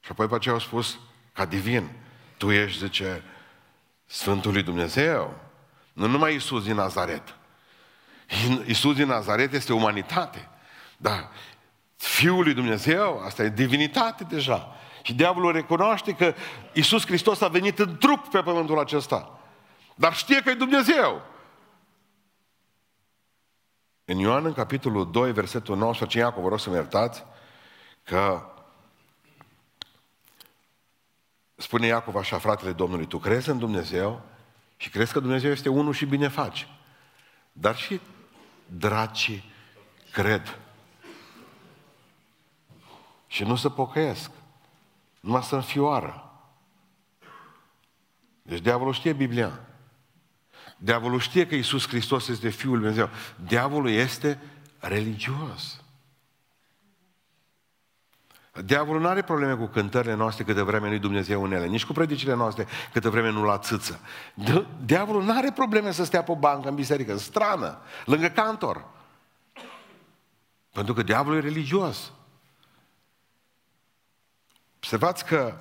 Și 0.00 0.10
apoi 0.10 0.26
pe 0.26 0.34
aceea 0.34 0.54
au 0.54 0.60
spus, 0.60 0.98
ca 1.32 1.44
divin. 1.44 1.90
Tu 2.36 2.50
ești, 2.50 2.78
zice, 2.78 3.22
Sfântul 4.06 4.52
lui 4.52 4.62
Dumnezeu. 4.62 5.40
Nu 5.92 6.06
numai 6.06 6.34
Isus 6.34 6.64
din 6.64 6.74
Nazaret. 6.74 7.34
Isus 8.66 8.94
din 8.94 9.06
Nazaret 9.06 9.52
este 9.52 9.72
umanitate. 9.72 10.48
Da, 10.96 11.30
Fiul 12.02 12.42
lui 12.42 12.54
Dumnezeu, 12.54 13.18
asta 13.24 13.42
e 13.42 13.48
divinitate 13.48 14.24
deja. 14.24 14.76
Și 15.02 15.14
diavolul 15.14 15.52
recunoaște 15.52 16.12
că 16.12 16.34
Isus 16.72 17.06
Hristos 17.06 17.40
a 17.40 17.48
venit 17.48 17.78
în 17.78 17.96
trup 17.96 18.28
pe 18.28 18.42
pământul 18.42 18.78
acesta. 18.78 19.38
Dar 19.94 20.14
știe 20.14 20.42
că 20.42 20.50
e 20.50 20.54
Dumnezeu. 20.54 21.22
În 24.04 24.18
Ioan, 24.18 24.44
în 24.44 24.52
capitolul 24.52 25.10
2, 25.10 25.32
versetul 25.32 25.76
19, 25.76 26.18
Iacov, 26.18 26.42
vă 26.42 26.48
rog 26.48 26.60
să-mi 26.60 26.74
iertați, 26.74 27.24
că 28.02 28.46
Spune 31.54 31.86
Iacov 31.86 32.16
așa, 32.16 32.38
fratele 32.38 32.72
Domnului, 32.72 33.06
tu 33.06 33.18
crezi 33.18 33.48
în 33.48 33.58
Dumnezeu 33.58 34.22
și 34.76 34.90
crezi 34.90 35.12
că 35.12 35.20
Dumnezeu 35.20 35.50
este 35.50 35.68
unul 35.68 35.92
și 35.92 36.06
bine 36.06 36.28
faci. 36.28 36.68
Dar 37.52 37.76
și 37.76 38.00
dracii 38.66 39.52
cred. 40.12 40.61
Și 43.32 43.44
nu 43.44 43.56
se 43.56 43.68
pocăiesc. 43.68 44.30
Numai 45.20 45.42
să 45.42 45.54
înfioară. 45.54 46.30
Deci 48.42 48.60
diavolul 48.60 48.92
știe 48.92 49.12
Biblia. 49.12 49.60
Diavolul 50.76 51.20
știe 51.20 51.46
că 51.46 51.54
Isus 51.54 51.88
Hristos 51.88 52.28
este 52.28 52.48
Fiul 52.48 52.72
Lui 52.72 52.80
Dumnezeu. 52.80 53.08
Diavolul 53.46 53.90
este 53.90 54.40
religios. 54.78 55.80
Diavolul 58.64 59.00
nu 59.00 59.08
are 59.08 59.22
probleme 59.22 59.54
cu 59.54 59.66
cântările 59.66 60.14
noastre 60.14 60.44
câte 60.44 60.62
vreme 60.62 60.90
nu 60.90 60.98
Dumnezeu 60.98 61.44
în 61.44 61.52
ele, 61.52 61.66
nici 61.66 61.84
cu 61.84 61.92
predicile 61.92 62.34
noastre 62.34 62.66
câte 62.92 63.08
vreme 63.08 63.30
nu 63.30 63.44
la 63.44 63.58
țâță. 63.58 64.00
Diavolul 64.84 65.24
nu 65.24 65.36
are 65.36 65.52
probleme 65.52 65.90
să 65.90 66.04
stea 66.04 66.22
pe 66.22 66.36
bancă 66.38 66.68
în 66.68 66.74
biserică, 66.74 67.12
în 67.12 67.18
strană, 67.18 67.80
lângă 68.04 68.28
cantor. 68.28 68.86
Pentru 70.72 70.94
că 70.94 71.02
diavolul 71.02 71.38
e 71.38 71.40
religios. 71.40 72.12
Observați 74.82 75.24
că 75.24 75.56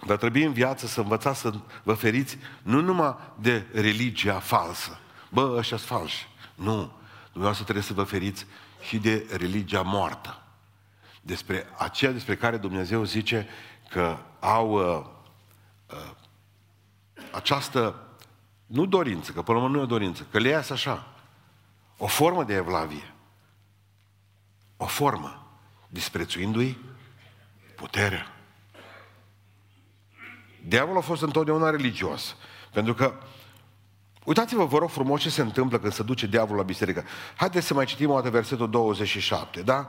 va 0.00 0.16
trebui 0.16 0.44
în 0.44 0.52
viață 0.52 0.86
să 0.86 1.00
învățați 1.00 1.40
să 1.40 1.54
vă 1.82 1.94
feriți 1.94 2.38
nu 2.62 2.80
numai 2.80 3.16
de 3.40 3.66
religia 3.72 4.38
falsă. 4.38 4.98
Bă, 5.30 5.54
ăștia 5.56 5.76
sunt 5.76 5.88
falși. 5.88 6.28
Nu. 6.54 6.92
Dumneavoastră 7.24 7.64
trebuie 7.64 7.84
să 7.84 7.92
vă 7.92 8.02
feriți 8.02 8.46
și 8.80 8.98
de 8.98 9.26
religia 9.36 9.82
moartă. 9.82 10.42
Despre 11.22 11.66
aceea 11.78 12.12
despre 12.12 12.36
care 12.36 12.56
Dumnezeu 12.56 13.04
zice 13.04 13.48
că 13.90 14.18
au 14.40 14.70
uh, 14.70 15.06
uh, 15.90 16.10
această, 17.32 18.06
nu 18.66 18.86
dorință, 18.86 19.32
că 19.32 19.42
până 19.42 19.58
la 19.58 19.64
urmă 19.64 19.76
nu 19.76 19.82
e 19.82 19.86
o 19.86 19.96
dorință, 19.96 20.26
că 20.30 20.38
le 20.38 20.48
iasă 20.48 20.72
așa, 20.72 21.06
o 21.96 22.06
formă 22.06 22.44
de 22.44 22.54
evlavie. 22.54 23.14
O 24.76 24.86
formă, 24.86 25.46
disprețuindu-i 25.88 26.87
puterea. 27.78 28.26
Diavolul 30.66 30.98
a 30.98 31.04
fost 31.04 31.22
întotdeauna 31.22 31.70
religios. 31.70 32.36
Pentru 32.72 32.94
că, 32.94 33.14
uitați-vă, 34.24 34.64
vă 34.64 34.78
rog 34.78 34.90
frumos 34.90 35.20
ce 35.20 35.30
se 35.30 35.42
întâmplă 35.42 35.78
când 35.78 35.92
se 35.92 36.02
duce 36.02 36.26
diavolul 36.26 36.56
la 36.56 36.62
biserică. 36.62 37.04
Haideți 37.36 37.66
să 37.66 37.74
mai 37.74 37.84
citim 37.84 38.10
o 38.10 38.14
dată 38.14 38.30
versetul 38.30 38.70
27, 38.70 39.62
da? 39.62 39.88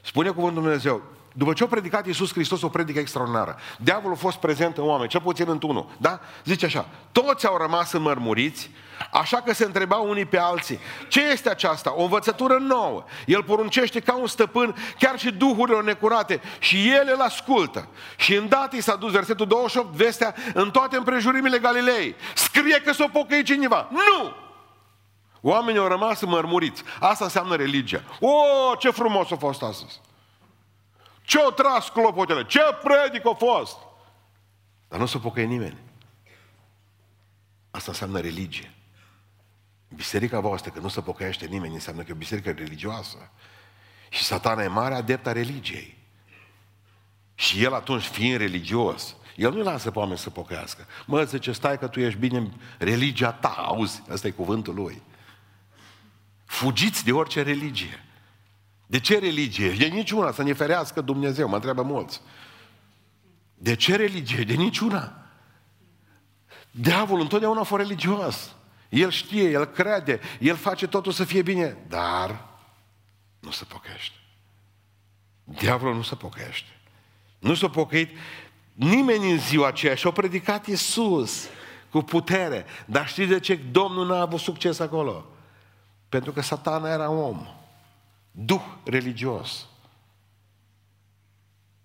Spune 0.00 0.30
cuvântul 0.30 0.62
Dumnezeu, 0.62 1.02
după 1.32 1.52
ce 1.52 1.64
a 1.64 1.66
predicat 1.66 2.06
Iisus 2.06 2.32
Hristos 2.32 2.62
o 2.62 2.68
predică 2.68 2.98
extraordinară, 2.98 3.56
diavolul 3.78 4.16
a 4.16 4.20
fost 4.20 4.36
prezent 4.36 4.76
în 4.76 4.84
oameni, 4.88 5.08
cel 5.08 5.20
puțin 5.20 5.48
într-unul, 5.48 5.86
da? 5.96 6.20
Zice 6.44 6.66
așa, 6.66 6.86
toți 7.12 7.46
au 7.46 7.56
rămas 7.56 7.92
înmărmuriți, 7.92 8.70
așa 9.12 9.36
că 9.36 9.52
se 9.52 9.64
întrebau 9.64 10.08
unii 10.08 10.24
pe 10.24 10.38
alții, 10.38 10.78
ce 11.08 11.20
este 11.20 11.50
aceasta? 11.50 11.94
O 11.96 12.02
învățătură 12.02 12.56
nouă. 12.58 13.04
El 13.26 13.42
poruncește 13.42 14.00
ca 14.00 14.16
un 14.16 14.26
stăpân 14.26 14.74
chiar 14.98 15.18
și 15.18 15.30
duhurile 15.30 15.80
necurate 15.80 16.40
și 16.58 16.90
ele 16.90 17.12
îl 17.12 17.20
ascultă. 17.20 17.88
Și 18.16 18.34
îndată 18.34 18.76
i 18.76 18.80
s-a 18.80 18.96
dus 18.96 19.12
versetul 19.12 19.46
28, 19.46 19.94
vestea 19.94 20.34
în 20.54 20.70
toate 20.70 20.96
împrejurimile 20.96 21.58
Galilei. 21.58 22.14
Scrie 22.34 22.80
că 22.84 22.92
s-o 22.92 23.08
pocăi 23.12 23.42
cineva. 23.42 23.88
Nu! 23.90 24.32
Oamenii 25.40 25.80
au 25.80 25.86
rămas 25.86 26.20
mărmuriți. 26.24 26.82
Asta 27.00 27.24
înseamnă 27.24 27.56
religia. 27.56 28.02
O, 28.20 28.32
ce 28.78 28.90
frumos 28.90 29.30
a 29.30 29.36
fost 29.36 29.62
astăzi! 29.62 30.00
Ce-o 31.30 31.50
tras 31.50 31.88
clopotele? 31.88 32.44
Ce 32.44 32.60
predic 32.82 33.26
a 33.26 33.32
fost? 33.32 33.76
Dar 34.88 34.98
nu 34.98 35.06
s-a 35.06 35.18
pocăit 35.18 35.48
nimeni. 35.48 35.78
Asta 37.70 37.90
înseamnă 37.90 38.20
religie. 38.20 38.74
Biserica 39.88 40.40
voastră, 40.40 40.70
că 40.70 40.80
nu 40.80 40.88
se 40.88 41.00
pocăiește 41.00 41.46
nimeni, 41.46 41.74
înseamnă 41.74 42.02
că 42.02 42.06
e 42.10 42.14
o 42.14 42.16
biserică 42.16 42.50
religioasă. 42.50 43.30
Și 44.08 44.22
satana 44.22 44.62
e 44.62 44.66
mare 44.66 44.94
adept 44.94 45.26
a 45.26 45.32
religiei. 45.32 45.96
Și 47.34 47.64
el 47.64 47.74
atunci, 47.74 48.04
fiind 48.04 48.36
religios, 48.36 49.16
el 49.36 49.52
nu 49.52 49.62
lasă 49.62 49.90
pe 49.90 49.98
oameni 49.98 50.18
să 50.18 50.30
pocăiască. 50.30 50.86
Mă, 51.06 51.24
zice, 51.24 51.52
stai 51.52 51.78
că 51.78 51.88
tu 51.88 52.00
ești 52.00 52.18
bine 52.18 52.38
în 52.38 52.52
religia 52.78 53.32
ta, 53.32 53.48
auzi, 53.48 54.02
ăsta 54.08 54.26
e 54.26 54.30
cuvântul 54.30 54.74
lui. 54.74 55.02
Fugiți 56.44 57.04
de 57.04 57.12
orice 57.12 57.42
religie. 57.42 58.04
De 58.90 59.00
ce 59.00 59.18
religie? 59.18 59.70
De 59.70 59.86
niciuna, 59.86 60.32
să 60.32 60.42
ne 60.42 60.52
ferească 60.52 61.00
Dumnezeu, 61.00 61.48
mă 61.48 61.54
întreabă 61.54 61.82
mulți. 61.82 62.20
De 63.54 63.74
ce 63.74 63.96
religie? 63.96 64.44
De 64.44 64.54
niciuna. 64.54 65.12
Diavolul 66.70 67.22
întotdeauna 67.22 67.60
a 67.60 67.64
fost 67.64 67.82
religios. 67.82 68.54
El 68.88 69.10
știe, 69.10 69.50
el 69.50 69.64
crede, 69.64 70.20
el 70.38 70.56
face 70.56 70.86
totul 70.86 71.12
să 71.12 71.24
fie 71.24 71.42
bine, 71.42 71.76
dar 71.88 72.48
nu 73.40 73.50
se 73.50 73.64
pocăiește. 73.64 74.16
Diavolul 75.44 75.94
nu 75.94 76.02
se 76.02 76.14
pocăiește. 76.14 76.78
Nu 77.38 77.54
s-a 77.54 77.68
pocăit 77.68 78.16
nimeni 78.72 79.30
în 79.30 79.38
ziua 79.38 79.68
aceea 79.68 79.94
și 79.94 80.06
a 80.06 80.10
predicat 80.10 80.66
Iisus 80.66 81.48
cu 81.90 82.02
putere. 82.02 82.64
Dar 82.86 83.08
știți 83.08 83.28
de 83.28 83.40
ce 83.40 83.54
Domnul 83.54 84.06
n-a 84.06 84.20
avut 84.20 84.40
succes 84.40 84.78
acolo? 84.78 85.26
Pentru 86.08 86.32
că 86.32 86.40
satana 86.42 86.88
era 86.88 87.10
om. 87.10 87.46
Duh 88.30 88.62
religios. 88.84 89.68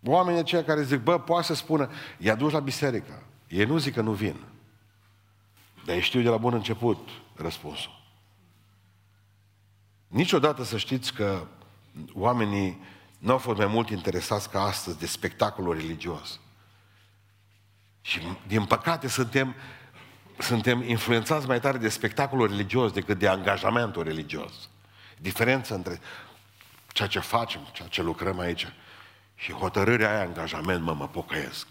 Oamenii 0.04 0.40
aceia 0.40 0.64
care 0.64 0.84
zic, 0.84 1.00
bă, 1.00 1.20
poate 1.20 1.46
să 1.46 1.54
spună, 1.54 1.90
i-a 2.18 2.36
dus 2.36 2.52
la 2.52 2.60
biserică. 2.60 3.24
Ei 3.48 3.66
nu 3.66 3.78
zic 3.78 3.94
că 3.94 4.02
nu 4.02 4.12
vin. 4.12 4.36
Dar 5.86 5.96
ei 5.96 6.02
știu 6.02 6.22
de 6.22 6.30
la 6.30 6.38
bun 6.38 6.54
început 6.54 7.10
răspunsul. 7.36 8.04
Niciodată 10.08 10.64
să 10.64 10.78
știți 10.78 11.14
că 11.14 11.48
oamenii 12.14 12.82
nu 13.20 13.32
au 13.32 13.38
fost 13.38 13.58
mai 13.58 13.68
mult 13.68 13.90
interesați 13.90 14.50
ca 14.50 14.62
astăzi 14.62 15.00
de 15.00 15.06
spectacolul 15.06 15.76
religios. 15.76 16.40
Și 18.02 18.20
din 18.48 18.66
păcate 18.66 19.08
suntem 19.08 19.56
suntem 20.38 20.82
influențați 20.82 21.48
mai 21.48 21.60
tare 21.60 21.78
de 21.78 21.90
spectacolul 21.90 22.48
religios 22.48 22.92
decât 22.92 23.20
de 23.20 23.28
angajamentul 23.28 24.04
religios. 24.04 24.70
Diferența 25.18 25.76
între 25.76 26.00
ceea 26.96 27.08
ce 27.08 27.20
facem, 27.20 27.62
ceea 27.74 27.88
ce 27.88 28.02
lucrăm 28.02 28.40
aici 28.40 28.68
și 29.36 29.52
hotărârea 29.52 30.10
aia, 30.10 30.22
angajament, 30.22 30.84
mă, 30.84 30.94
mă 30.94 31.08
pocăiesc. 31.08 31.68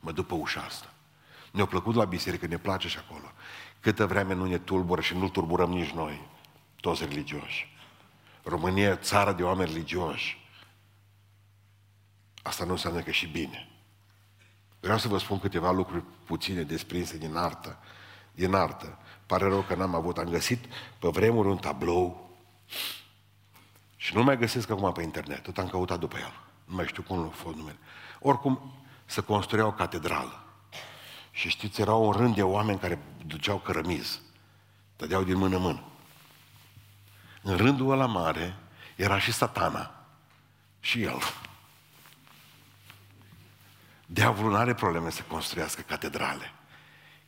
Mă 0.00 0.12
duc 0.12 0.26
pe 0.26 0.34
ușa 0.34 0.60
asta. 0.60 0.92
Ne-a 1.52 1.66
plăcut 1.66 1.94
la 1.94 2.04
biserică, 2.04 2.46
ne 2.46 2.58
place 2.58 2.88
și 2.88 2.98
acolo. 2.98 3.32
Câtă 3.80 4.06
vreme 4.06 4.34
nu 4.34 4.46
ne 4.46 4.58
tulbură 4.58 5.00
și 5.00 5.16
nu 5.16 5.28
turburăm 5.28 5.70
nici 5.70 5.90
noi, 5.90 6.26
toți 6.80 7.04
religioși. 7.04 7.76
România 8.42 8.88
e 8.88 8.96
țară 8.96 9.32
de 9.32 9.42
oameni 9.42 9.70
religioși. 9.70 10.48
Asta 12.42 12.64
nu 12.64 12.70
înseamnă 12.70 13.00
că 13.00 13.08
e 13.08 13.12
și 13.12 13.26
bine. 13.26 13.68
Vreau 14.80 14.98
să 14.98 15.08
vă 15.08 15.18
spun 15.18 15.38
câteva 15.38 15.70
lucruri 15.70 16.04
puține 16.24 16.62
desprinse 16.62 17.18
din 17.18 17.36
artă 17.36 17.78
din 18.34 18.54
artă. 18.54 18.98
Pare 19.26 19.44
rău 19.44 19.60
că 19.60 19.74
n-am 19.74 19.94
avut. 19.94 20.18
Am 20.18 20.28
găsit 20.28 20.64
pe 20.98 21.08
vremuri 21.08 21.48
un 21.48 21.56
tablou 21.56 22.30
și 24.04 24.14
nu 24.14 24.22
mai 24.22 24.38
găsesc 24.38 24.70
acum 24.70 24.92
pe 24.92 25.02
internet. 25.02 25.42
Tot 25.42 25.58
am 25.58 25.68
căutat 25.68 25.98
după 25.98 26.16
el. 26.18 26.32
Nu 26.64 26.74
mai 26.74 26.86
știu 26.86 27.02
cum 27.02 27.18
a 27.18 27.28
fost 27.28 27.56
numele. 27.56 27.78
Oricum, 28.20 28.74
să 29.04 29.22
construiau 29.22 29.68
o 29.68 29.72
catedrală. 29.72 30.44
Și 31.30 31.48
știți, 31.48 31.80
era 31.80 31.94
un 31.94 32.12
rând 32.12 32.34
de 32.34 32.42
oameni 32.42 32.78
care 32.78 32.98
duceau 33.26 33.58
cărămiz. 33.58 34.20
Dădeau 34.96 35.22
din 35.22 35.36
mână 35.36 35.56
în 35.56 35.62
mână. 35.62 35.82
În 37.42 37.56
rândul 37.56 37.90
ăla 37.90 38.06
mare 38.06 38.56
era 38.96 39.18
și 39.18 39.32
satana. 39.32 40.06
Și 40.80 41.02
el. 41.02 41.18
Diavolul 44.06 44.50
nu 44.50 44.56
are 44.56 44.74
probleme 44.74 45.10
să 45.10 45.22
construiască 45.22 45.80
catedrale. 45.80 46.52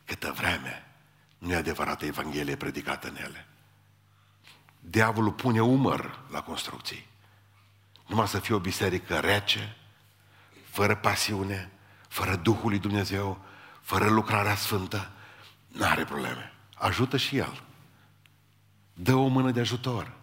Câtă 0.05 0.31
vreme 0.31 0.85
nu 1.37 1.51
e 1.51 1.55
adevărată 1.55 2.05
Evanghelie 2.05 2.55
predicată 2.55 3.07
în 3.07 3.15
ele. 3.15 3.47
Diavolul 4.89 5.31
pune 5.31 5.61
umăr 5.61 6.19
la 6.31 6.41
construcții. 6.41 7.07
Numai 8.07 8.27
să 8.27 8.39
fie 8.39 8.55
o 8.55 8.59
biserică 8.59 9.19
rece, 9.19 9.75
fără 10.69 10.95
pasiune, 10.95 11.71
fără 12.07 12.35
Duhul 12.35 12.69
lui 12.69 12.79
Dumnezeu, 12.79 13.37
fără 13.81 14.09
lucrarea 14.09 14.55
sfântă, 14.55 15.11
nu 15.67 15.85
are 15.85 16.03
probleme. 16.03 16.53
Ajută 16.75 17.17
și 17.17 17.37
el. 17.37 17.61
Dă 18.93 19.13
o 19.13 19.27
mână 19.27 19.51
de 19.51 19.59
ajutor. 19.59 20.13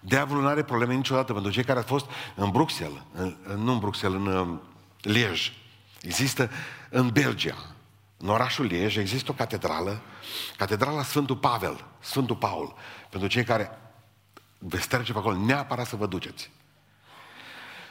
Diavolul 0.00 0.42
nu 0.42 0.48
are 0.48 0.62
probleme 0.62 0.94
niciodată 0.94 1.32
pentru 1.32 1.52
cei 1.52 1.64
care 1.64 1.78
au 1.78 1.84
fost 1.84 2.06
în 2.34 2.50
Bruxelles, 2.50 3.02
în, 3.12 3.36
nu 3.56 3.72
în 3.72 3.78
Bruxelles, 3.78 4.20
în 4.20 4.60
Liej. 5.00 5.52
Există 6.00 6.50
în 6.88 7.08
Belgia, 7.08 7.56
în 8.16 8.28
orașul 8.28 8.64
Liej 8.64 8.96
există 8.96 9.30
o 9.30 9.34
catedrală, 9.34 10.00
catedrala 10.56 11.02
Sfântul 11.02 11.36
Pavel, 11.36 11.84
Sfântul 11.98 12.36
Paul. 12.36 12.74
Pentru 13.10 13.28
cei 13.28 13.44
care 13.44 13.78
veți 14.58 14.88
trece 14.88 15.12
pe 15.12 15.18
acolo, 15.18 15.36
neapărat 15.36 15.86
să 15.86 15.96
vă 15.96 16.06
duceți. 16.06 16.50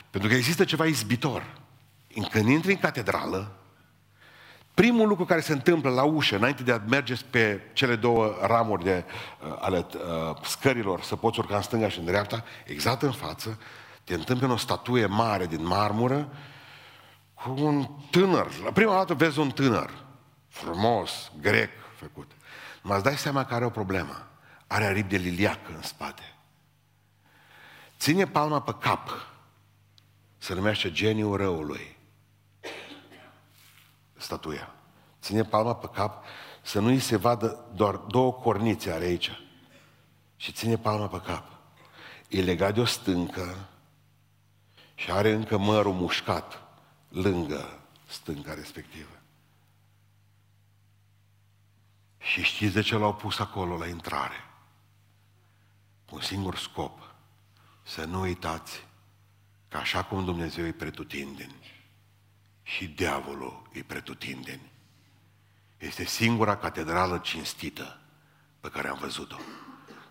Pentru 0.10 0.30
că 0.30 0.36
există 0.36 0.64
ceva 0.64 0.86
izbitor. 0.86 1.58
Când 2.30 2.48
intri 2.48 2.72
în 2.72 2.78
catedrală, 2.80 3.52
primul 4.74 5.08
lucru 5.08 5.26
care 5.26 5.42
se 5.42 5.54
întâmplă 5.54 5.90
la 5.90 6.04
ușă, 6.04 6.36
înainte 6.36 6.64
de 6.64 6.72
a 6.72 6.82
merge 6.88 7.16
pe 7.30 7.62
cele 7.74 7.96
două 7.96 8.38
ramuri 8.42 8.84
de, 8.84 9.06
uh, 9.06 9.56
ale 9.60 9.78
uh, 9.78 10.36
scărilor, 10.44 11.02
să 11.02 11.16
poți 11.16 11.40
urca 11.40 11.56
în 11.56 11.62
stânga 11.62 11.90
și 11.90 12.00
în 12.00 12.06
dreapta, 12.06 12.44
exact 12.66 13.02
în 13.02 13.12
față, 13.12 13.60
te 14.04 14.14
întâmplă 14.14 14.52
o 14.52 14.58
statuie 14.58 15.06
mare 15.06 15.46
din 15.46 15.68
marmură 15.68 16.30
cu 17.34 17.54
un 17.58 17.88
tânăr. 18.12 18.48
La 18.64 18.72
prima 18.72 18.94
dată 18.94 19.14
vezi 19.14 19.40
un 19.40 19.50
tânăr 19.50 19.90
frumos, 20.48 21.32
grec 21.42 21.70
făcut. 21.96 22.32
Mă 22.82 22.94
îți 22.94 23.04
dai 23.04 23.18
seama 23.18 23.46
că 23.46 23.54
are 23.54 23.66
o 23.66 23.70
problemă. 23.70 24.28
Are 24.72 24.86
aripi 24.86 25.10
de 25.10 25.18
liliac 25.18 25.70
în 25.70 25.82
spate. 25.82 26.36
Ține 27.98 28.28
palma 28.28 28.62
pe 28.62 28.76
cap 28.80 29.10
Se 30.38 30.54
numește 30.54 30.92
geniul 30.92 31.38
răului. 31.38 31.98
Statuia. 34.18 34.74
Ține 35.22 35.44
palma 35.44 35.76
pe 35.76 35.90
cap 35.94 36.24
să 36.62 36.80
nu 36.80 36.88
îi 36.88 37.00
se 37.00 37.16
vadă 37.16 37.66
doar 37.74 37.96
două 37.96 38.34
cornițe 38.34 38.92
are 38.92 39.06
aici. 39.06 39.32
Și 40.36 40.52
ține 40.52 40.78
palma 40.78 41.08
pe 41.08 41.22
cap. 41.22 41.52
E 42.28 42.42
legat 42.42 42.74
de 42.74 42.80
o 42.80 42.86
stâncă 42.86 43.56
și 44.96 45.12
are 45.12 45.32
încă 45.32 45.58
mărul 45.58 45.94
mușcat 45.94 46.62
lângă 47.10 47.80
stânca 48.08 48.54
respectivă. 48.54 49.20
Și 52.18 52.44
știți 52.44 52.74
de 52.74 52.82
ce 52.82 52.96
l-au 52.96 53.16
pus 53.16 53.40
acolo 53.40 53.78
la 53.78 53.88
intrare? 53.88 54.49
Un 56.10 56.22
singur 56.22 56.58
scop. 56.58 57.14
Să 57.84 58.06
nu 58.06 58.20
uitați 58.20 58.88
că 59.68 59.78
așa 59.78 60.04
cum 60.04 60.26
Dumnezeu 60.26 60.66
e 60.66 60.72
pretutindeni, 60.72 61.80
și 62.64 62.88
diavolul 62.88 63.70
e 63.72 63.84
pretutindeni. 63.84 64.72
Este 65.78 66.06
singura 66.06 66.58
catedrală 66.58 67.18
cinstită 67.18 68.00
pe 68.60 68.70
care 68.70 68.88
am 68.88 68.98
văzut-o, 68.98 69.38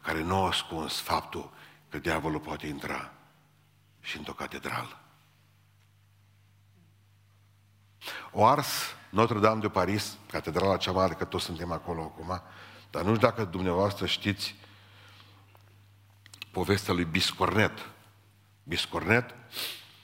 care 0.00 0.22
nu 0.22 0.34
a 0.37 0.46
ascuns 0.46 1.00
faptul 1.00 1.52
că 1.88 1.98
diavolul 1.98 2.40
poate 2.40 2.66
intra 2.66 3.12
și 4.00 4.16
într-o 4.16 4.32
catedrală. 4.32 5.00
O 8.30 8.46
ars 8.46 8.68
Notre-Dame 9.11 9.61
de 9.61 9.68
Paris, 9.68 10.16
catedrala 10.30 10.76
cea 10.76 10.92
mare, 10.92 11.14
că 11.14 11.24
toți 11.24 11.44
suntem 11.44 11.72
acolo 11.72 12.02
acum, 12.02 12.42
dar 12.90 13.02
nu 13.02 13.14
știu 13.14 13.28
dacă 13.28 13.44
dumneavoastră 13.44 14.06
știți 14.06 14.54
povestea 16.58 16.94
lui 16.94 17.04
Biscornet. 17.04 17.88
Biscornet 18.62 19.34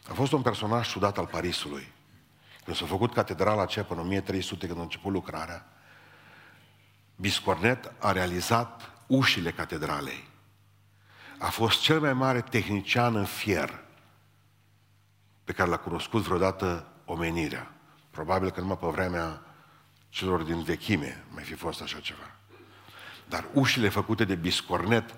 a 0.09 0.13
fost 0.13 0.33
un 0.33 0.43
personaj 0.43 0.89
ciudat 0.89 1.19
al 1.19 1.27
Parisului. 1.27 1.93
Când 2.65 2.77
s-a 2.77 2.87
făcut 2.87 3.13
catedrala 3.13 3.63
aceea 3.63 3.85
până 3.85 4.01
1300, 4.01 4.67
când 4.67 4.79
a 4.79 4.83
început 4.83 5.13
lucrarea, 5.13 5.67
Biscornet 7.17 7.93
a 7.99 8.13
realizat 8.13 8.91
ușile 9.07 9.51
catedralei. 9.51 10.29
A 11.39 11.51
fost 11.51 11.81
cel 11.81 12.01
mai 12.01 12.13
mare 12.13 12.41
tehnician 12.41 13.17
în 13.17 13.25
fier 13.25 13.85
pe 15.45 15.53
care 15.53 15.69
l-a 15.69 15.77
cunoscut 15.77 16.23
vreodată 16.23 16.87
omenirea. 17.05 17.71
Probabil 18.11 18.51
că 18.51 18.61
numai 18.61 18.79
pe 18.79 18.87
vremea 18.87 19.43
celor 20.09 20.43
din 20.43 20.63
vechime 20.63 21.25
mai 21.31 21.43
fi 21.43 21.55
fost 21.55 21.83
așa 21.83 21.99
ceva. 21.99 22.31
Dar 23.29 23.45
ușile 23.53 23.89
făcute 23.89 24.25
de 24.25 24.35
biscornet, 24.35 25.15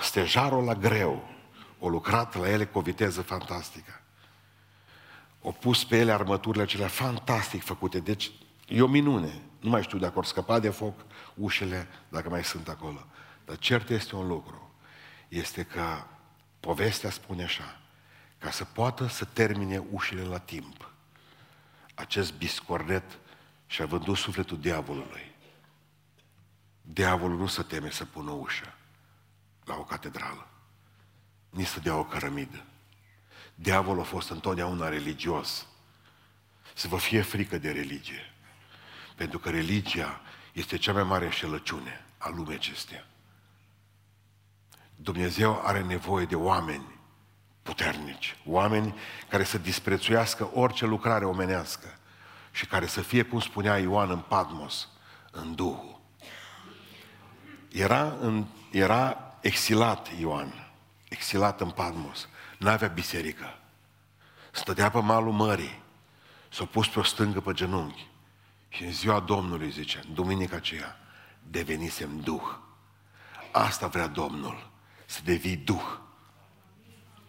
stejarul 0.00 0.64
la 0.64 0.74
greu, 0.74 1.28
o 1.78 1.88
lucrat 1.88 2.34
la 2.34 2.48
ele 2.48 2.66
cu 2.66 2.78
o 2.78 2.80
viteză 2.80 3.22
fantastică. 3.22 4.00
O 5.40 5.50
pus 5.52 5.84
pe 5.84 5.98
ele 5.98 6.12
armăturile 6.12 6.62
acelea 6.62 6.88
fantastic 6.88 7.64
făcute. 7.64 8.00
Deci 8.00 8.30
e 8.68 8.82
o 8.82 8.86
minune. 8.86 9.42
Nu 9.60 9.70
mai 9.70 9.82
știu 9.82 9.98
dacă 9.98 10.18
ori 10.18 10.26
scăpa 10.26 10.58
de 10.58 10.70
foc 10.70 11.00
ușile, 11.34 11.88
dacă 12.08 12.28
mai 12.28 12.44
sunt 12.44 12.68
acolo. 12.68 13.06
Dar 13.44 13.58
cert 13.58 13.88
este 13.88 14.16
un 14.16 14.26
lucru. 14.26 14.72
Este 15.28 15.62
că 15.62 15.82
povestea 16.60 17.10
spune 17.10 17.42
așa, 17.42 17.80
ca 18.38 18.50
să 18.50 18.64
poată 18.64 19.06
să 19.06 19.24
termine 19.24 19.84
ușile 19.90 20.22
la 20.22 20.38
timp. 20.38 20.90
Acest 21.94 22.34
biscornet 22.34 23.18
și-a 23.66 23.86
vândut 23.86 24.16
sufletul 24.16 24.60
diavolului. 24.60 25.34
Diavolul 26.82 27.38
nu 27.38 27.46
se 27.46 27.62
teme 27.62 27.90
să 27.90 28.04
pună 28.04 28.30
ușă 28.30 28.77
la 29.68 29.76
o 29.76 29.84
catedrală, 29.84 30.48
nici 31.50 31.66
să 31.66 31.80
dea 31.80 31.96
o 31.96 32.04
cărămidă. 32.04 32.64
Diavolul 33.54 34.00
a 34.00 34.04
fost 34.04 34.30
întotdeauna 34.30 34.88
religios. 34.88 35.66
Să 36.74 36.88
vă 36.88 36.96
fie 36.96 37.22
frică 37.22 37.58
de 37.58 37.70
religie. 37.70 38.32
Pentru 39.16 39.38
că 39.38 39.50
religia 39.50 40.20
este 40.52 40.76
cea 40.76 40.92
mai 40.92 41.02
mare 41.02 41.24
înșelăciune 41.24 42.04
a 42.18 42.28
lumii 42.28 42.54
acesteia. 42.54 43.06
Dumnezeu 44.96 45.62
are 45.64 45.82
nevoie 45.82 46.24
de 46.24 46.34
oameni 46.34 46.98
puternici, 47.62 48.36
oameni 48.44 48.94
care 49.28 49.44
să 49.44 49.58
disprețuiască 49.58 50.50
orice 50.54 50.86
lucrare 50.86 51.24
omenească 51.24 51.98
și 52.50 52.66
care 52.66 52.86
să 52.86 53.00
fie, 53.00 53.22
cum 53.22 53.40
spunea 53.40 53.78
Ioan 53.78 54.10
în 54.10 54.18
Patmos, 54.18 54.88
în 55.30 55.54
Duhul. 55.54 56.00
Era, 57.72 58.16
în, 58.20 58.46
era 58.70 59.27
exilat 59.40 60.08
Ioan, 60.18 60.70
exilat 61.08 61.60
în 61.60 61.70
Patmos, 61.70 62.28
n-avea 62.58 62.88
biserică. 62.88 63.58
Stătea 64.50 64.90
pe 64.90 65.00
malul 65.00 65.32
mării, 65.32 65.82
s-a 66.48 66.64
pus 66.64 66.88
pe 66.88 66.98
o 66.98 67.02
stângă 67.02 67.40
pe 67.40 67.52
genunchi 67.52 68.06
și 68.68 68.84
în 68.84 68.92
ziua 68.92 69.20
Domnului, 69.20 69.70
zice, 69.70 70.00
în 70.08 70.14
duminica 70.14 70.56
aceea, 70.56 70.96
devenisem 71.50 72.20
Duh. 72.20 72.56
Asta 73.52 73.86
vrea 73.86 74.06
Domnul, 74.06 74.70
să 75.06 75.20
devii 75.24 75.56
Duh 75.56 75.96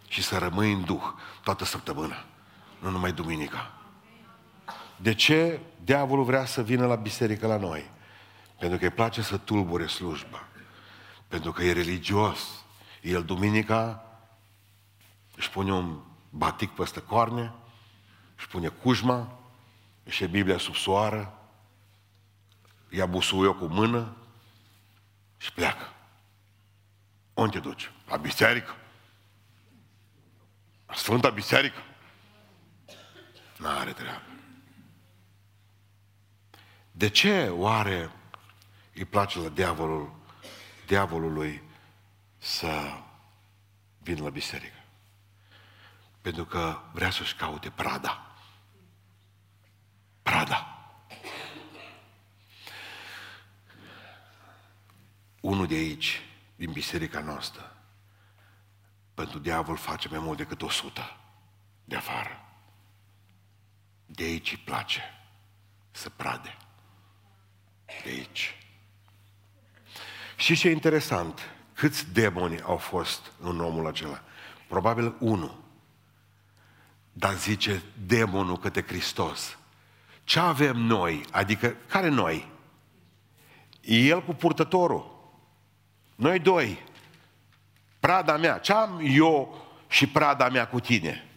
și 0.08 0.22
să 0.22 0.38
rămâi 0.38 0.72
în 0.72 0.84
Duh 0.84 1.02
toată 1.42 1.64
săptămâna, 1.64 2.24
nu 2.78 2.90
numai 2.90 3.12
duminica. 3.12 3.72
De 4.96 5.14
ce 5.14 5.60
diavolul 5.84 6.24
vrea 6.24 6.44
să 6.44 6.62
vină 6.62 6.86
la 6.86 6.94
biserică 6.94 7.46
la 7.46 7.56
noi? 7.56 7.90
Pentru 8.58 8.78
că 8.78 8.84
îi 8.84 8.90
place 8.90 9.22
să 9.22 9.36
tulbure 9.36 9.86
slujba. 9.86 10.44
Pentru 11.30 11.52
că 11.52 11.62
e 11.62 11.72
religios. 11.72 12.64
El 13.02 13.24
duminica 13.24 14.04
își 15.36 15.50
pune 15.50 15.72
un 15.72 16.00
batic 16.30 16.70
peste 16.70 17.00
coarne, 17.00 17.52
își 18.36 18.48
pune 18.48 18.68
cujma, 18.68 19.38
își 20.04 20.22
e 20.22 20.26
Biblia 20.26 20.58
sub 20.58 20.74
soară, 20.74 21.38
ia 22.88 23.06
busuiul 23.06 23.56
cu 23.56 23.64
mână 23.64 24.16
și 25.36 25.52
pleacă. 25.52 25.92
Unde 27.34 27.58
te 27.58 27.68
duci? 27.68 27.90
La 28.08 28.16
biserică? 28.16 28.76
La 30.86 30.94
Sfânta 30.94 31.30
Biserică? 31.30 31.82
N-are 33.58 33.92
treabă. 33.92 34.22
De 36.92 37.08
ce 37.08 37.48
oare 37.48 38.10
îi 38.94 39.04
place 39.04 39.38
la 39.38 39.48
diavolul, 39.48 40.19
diavolului 40.90 41.62
să 42.38 43.02
vină 43.98 44.22
la 44.22 44.30
biserică? 44.30 44.84
Pentru 46.20 46.44
că 46.44 46.80
vrea 46.92 47.10
să-și 47.10 47.34
caute 47.34 47.70
prada. 47.70 48.34
Prada. 50.22 50.84
Unul 55.40 55.66
de 55.66 55.74
aici, 55.74 56.22
din 56.56 56.72
biserica 56.72 57.20
noastră, 57.20 57.76
pentru 59.14 59.38
diavol 59.38 59.76
face 59.76 60.08
mai 60.08 60.18
mult 60.18 60.36
decât 60.36 60.62
o 60.62 60.68
sută 60.68 61.16
de 61.84 61.96
afară. 61.96 62.44
De 64.06 64.22
aici 64.22 64.50
îi 64.50 64.62
place 64.64 65.02
să 65.90 66.10
prade. 66.10 66.56
De 67.86 68.08
aici. 68.08 68.59
Și 70.40 70.56
ce 70.56 70.70
interesant, 70.70 71.40
câți 71.74 72.12
demoni 72.12 72.60
au 72.60 72.76
fost 72.76 73.32
în 73.40 73.60
omul 73.60 73.86
acela? 73.86 74.22
Probabil 74.68 75.14
unul. 75.18 75.62
Dar 77.12 77.34
zice 77.34 77.82
demonul 78.06 78.58
către 78.58 78.84
Hristos. 78.86 79.58
Ce 80.24 80.38
avem 80.38 80.76
noi? 80.76 81.24
Adică, 81.30 81.76
care 81.86 82.08
noi? 82.08 82.48
El 83.80 84.22
cu 84.22 84.34
purtătorul. 84.34 85.32
Noi 86.14 86.38
doi. 86.38 86.82
Prada 87.98 88.36
mea. 88.36 88.58
Ce 88.58 88.72
am 88.72 89.00
eu 89.02 89.66
și 89.88 90.06
prada 90.06 90.48
mea 90.48 90.68
cu 90.68 90.80
tine? 90.80 91.28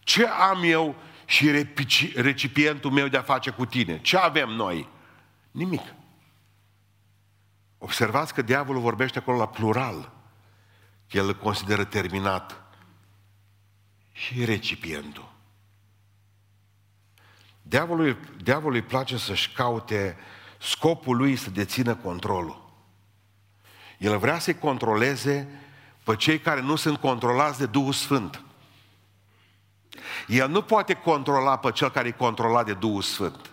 Ce 0.00 0.26
am 0.26 0.62
eu 0.62 0.94
și 1.24 1.66
recipientul 2.14 2.90
meu 2.90 3.08
de 3.08 3.16
a 3.16 3.22
face 3.22 3.50
cu 3.50 3.66
tine? 3.66 4.00
Ce 4.00 4.16
avem 4.16 4.48
noi? 4.48 4.88
Nimic. 5.50 5.94
Observați 7.86 8.34
că 8.34 8.42
diavolul 8.42 8.80
vorbește 8.80 9.18
acolo 9.18 9.36
la 9.36 9.48
plural. 9.48 10.12
El 11.10 11.26
îl 11.26 11.36
consideră 11.36 11.84
terminat 11.84 12.62
și 14.12 14.44
recipientul. 14.44 15.32
Diavolului, 17.62 18.16
diavolului 18.42 18.82
place 18.82 19.16
să-și 19.16 19.50
caute 19.50 20.16
scopul 20.58 21.16
lui 21.16 21.36
să 21.36 21.50
dețină 21.50 21.94
controlul. 21.94 22.72
El 23.98 24.18
vrea 24.18 24.38
să-i 24.38 24.58
controleze 24.58 25.48
pe 26.02 26.16
cei 26.16 26.38
care 26.38 26.60
nu 26.60 26.76
sunt 26.76 26.98
controlați 26.98 27.58
de 27.58 27.66
Duhul 27.66 27.92
Sfânt. 27.92 28.42
El 30.26 30.48
nu 30.48 30.62
poate 30.62 30.94
controla 30.94 31.58
pe 31.58 31.70
cel 31.70 31.90
care 31.90 32.08
e 32.08 32.10
controlat 32.10 32.64
de 32.64 32.74
Duhul 32.74 33.02
Sfânt. 33.02 33.50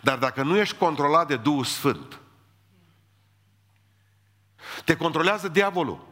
Dar 0.00 0.18
dacă 0.18 0.42
nu 0.42 0.56
ești 0.56 0.76
controlat 0.76 1.26
de 1.26 1.36
Duhul 1.36 1.64
Sfânt, 1.64 2.20
te 4.84 4.96
controlează 4.96 5.48
diavolul. 5.48 6.10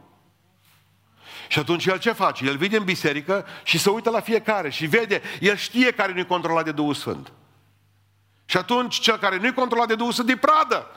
Și 1.47 1.59
atunci 1.59 1.85
el 1.85 1.99
ce 1.99 2.11
face? 2.11 2.45
El 2.45 2.57
vine 2.57 2.77
în 2.77 2.83
biserică 2.83 3.45
și 3.63 3.77
se 3.77 3.89
uită 3.89 4.09
la 4.09 4.19
fiecare 4.19 4.69
și 4.69 4.85
vede, 4.85 5.21
el 5.39 5.55
știe 5.55 5.91
care 5.91 6.13
nu-i 6.13 6.25
controlat 6.25 6.63
de 6.63 6.71
Duhul 6.71 6.93
Sfânt. 6.93 7.31
Și 8.45 8.57
atunci 8.57 8.99
cel 8.99 9.17
care 9.17 9.37
nu-i 9.37 9.53
controlat 9.53 9.87
de 9.87 9.95
Duhul 9.95 10.11
Sfânt 10.11 10.29
e 10.29 10.37
pradă. 10.37 10.87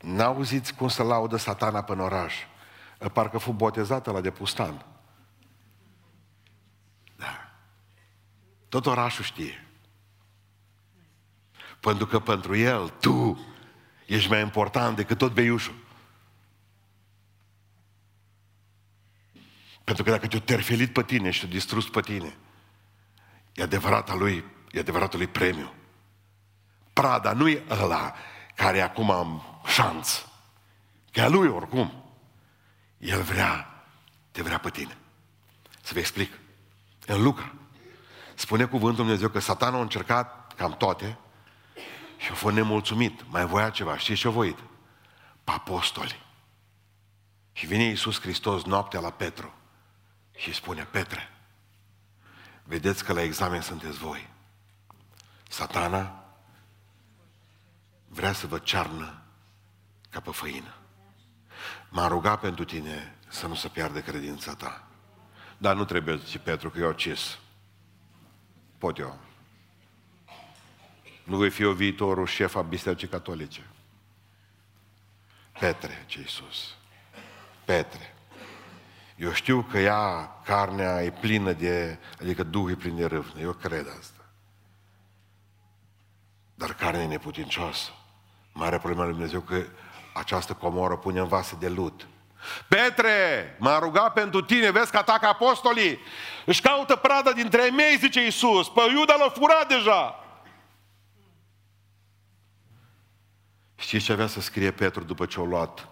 N-auziți 0.00 0.74
cum 0.74 0.88
să 0.88 1.02
laudă 1.02 1.36
satana 1.36 1.82
pe 1.82 1.92
oraș? 1.92 2.34
Parcă 3.12 3.38
fu 3.38 3.52
botezată 3.52 4.10
la 4.10 4.20
de 4.20 4.30
pustan. 4.30 4.84
Da. 7.16 7.52
Tot 8.70 8.86
orașul 8.86 9.24
știe. 9.24 9.66
Pentru 11.80 12.06
că 12.06 12.18
pentru 12.18 12.56
el, 12.56 12.88
tu, 12.88 13.46
ești 14.06 14.28
mai 14.30 14.40
important 14.40 14.96
decât 14.96 15.18
tot 15.18 15.32
beiușul. 15.32 15.74
Pentru 19.84 20.04
că 20.04 20.10
dacă 20.10 20.26
te-a 20.26 20.40
terfelit 20.40 20.92
pe 20.92 21.02
tine 21.02 21.30
și 21.30 21.40
te-a 21.40 21.48
distrus 21.48 21.88
pe 21.88 22.00
tine, 22.00 22.36
e 23.52 23.62
adevărata 23.62 24.14
lui, 24.14 24.44
e 24.70 24.78
adevăratul 24.78 25.18
lui 25.18 25.28
premiu. 25.28 25.74
Prada 26.92 27.32
nu 27.32 27.48
e 27.48 27.64
ăla 27.70 28.14
care 28.54 28.80
acum 28.80 29.10
am 29.10 29.60
șanț. 29.66 30.24
Că 31.12 31.20
e 31.20 31.22
a 31.22 31.28
lui 31.28 31.48
oricum. 31.48 32.04
El 32.98 33.22
vrea, 33.22 33.84
te 34.30 34.42
vrea 34.42 34.58
pe 34.58 34.70
tine. 34.70 34.96
Să 35.82 35.90
vă 35.92 35.98
explic. 35.98 36.32
În 37.06 37.22
Luca 37.22 37.54
spune 38.40 38.64
cuvântul 38.64 39.04
Dumnezeu 39.04 39.28
că 39.28 39.38
satana 39.38 39.76
a 39.76 39.80
încercat 39.80 40.52
cam 40.56 40.76
toate 40.76 41.18
și 42.16 42.30
a 42.30 42.34
fost 42.34 42.54
nemulțumit. 42.54 43.30
Mai 43.30 43.46
voia 43.46 43.70
ceva. 43.70 43.98
Știți 43.98 44.20
ce 44.20 44.26
a 44.26 44.30
voit? 44.30 44.58
Pe 45.44 45.50
apostoli. 45.50 46.26
Și 47.52 47.66
vine 47.66 47.82
Iisus 47.82 48.20
Hristos 48.20 48.64
noaptea 48.64 49.00
la 49.00 49.10
Petru 49.10 49.54
și 50.36 50.54
spune, 50.54 50.82
Petre, 50.82 51.28
vedeți 52.64 53.04
că 53.04 53.12
la 53.12 53.22
examen 53.22 53.60
sunteți 53.60 53.98
voi. 53.98 54.28
Satana 55.48 56.24
vrea 58.08 58.32
să 58.32 58.46
vă 58.46 58.58
cearnă 58.58 59.22
ca 60.10 60.20
pe 60.20 60.30
făină. 60.30 60.74
M-a 61.88 62.06
rugat 62.06 62.40
pentru 62.40 62.64
tine 62.64 63.16
să 63.28 63.46
nu 63.46 63.54
se 63.54 63.68
piardă 63.68 64.00
credința 64.00 64.54
ta. 64.54 64.84
Dar 65.58 65.76
nu 65.76 65.84
trebuie, 65.84 66.16
zice 66.16 66.38
Petru, 66.38 66.70
că 66.70 66.78
eu 66.78 66.92
cis. 66.92 67.38
Pot 68.80 68.98
eu. 68.98 69.18
Nu 71.24 71.36
voi 71.36 71.50
fi 71.50 71.64
o 71.64 71.72
viitorul 71.72 72.26
șef 72.26 72.54
a 72.54 72.62
Bisericii 72.62 73.08
Catolice. 73.08 73.66
Petre, 75.58 76.04
ce 76.06 76.18
Iisus. 76.18 76.76
Petre. 77.64 78.14
Eu 79.16 79.32
știu 79.32 79.62
că 79.62 79.78
ea, 79.78 80.30
carnea, 80.44 81.02
e 81.02 81.10
plină 81.10 81.52
de, 81.52 81.98
adică 82.20 82.42
Duhul 82.42 82.70
e 82.70 82.74
plin 82.74 82.96
de 82.96 83.04
râvnă. 83.04 83.40
Eu 83.40 83.52
cred 83.52 83.86
asta. 83.98 84.24
Dar 86.54 86.74
carnea 86.74 87.02
e 87.02 87.06
neputincioasă. 87.06 87.90
Mare 88.52 88.78
problema 88.78 89.04
lui 89.04 89.12
Dumnezeu 89.12 89.40
că 89.40 89.64
această 90.14 90.54
comoră 90.54 90.96
pune 90.96 91.20
în 91.20 91.28
vase 91.28 91.56
de 91.58 91.68
lut. 91.68 92.08
Petre, 92.68 93.56
m-a 93.58 93.78
rugat 93.78 94.12
pentru 94.12 94.40
tine, 94.40 94.70
vezi 94.70 94.90
că 94.90 94.96
atacă 94.96 95.26
apostolii. 95.26 95.98
Își 96.44 96.60
caută 96.60 96.96
pradă 96.96 97.32
dintre 97.32 97.64
ei 97.64 97.70
mei, 97.70 97.96
zice 97.96 98.20
Iisus. 98.24 98.68
Pe 98.68 98.80
Iuda 98.90 99.14
l-a 99.14 99.28
furat 99.28 99.68
deja. 99.68 100.24
Știți 103.76 104.04
ce 104.04 104.12
avea 104.12 104.26
să 104.26 104.40
scrie 104.40 104.70
Petru 104.70 105.04
după 105.04 105.26
ce 105.26 105.40
a 105.40 105.42
luat 105.42 105.88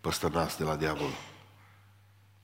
păstănas 0.00 0.56
de 0.56 0.64
la 0.64 0.76
diavol? 0.76 1.10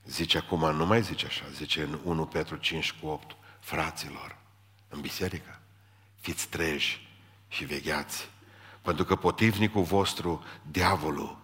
Zice 0.05 0.37
acum, 0.37 0.75
nu 0.75 0.85
mai 0.85 1.01
zice 1.01 1.25
așa, 1.25 1.43
zice 1.53 1.81
în 1.81 1.99
1 2.03 2.25
Petru 2.25 2.55
5 2.55 2.91
cu 2.91 3.07
8, 3.07 3.35
fraților, 3.59 4.37
în 4.89 5.01
biserică, 5.01 5.59
fiți 6.19 6.47
treji 6.47 7.07
și 7.47 7.65
vegheați, 7.65 8.29
pentru 8.81 9.05
că 9.05 9.15
potivnicul 9.15 9.83
vostru, 9.83 10.43
diavolul, 10.61 11.37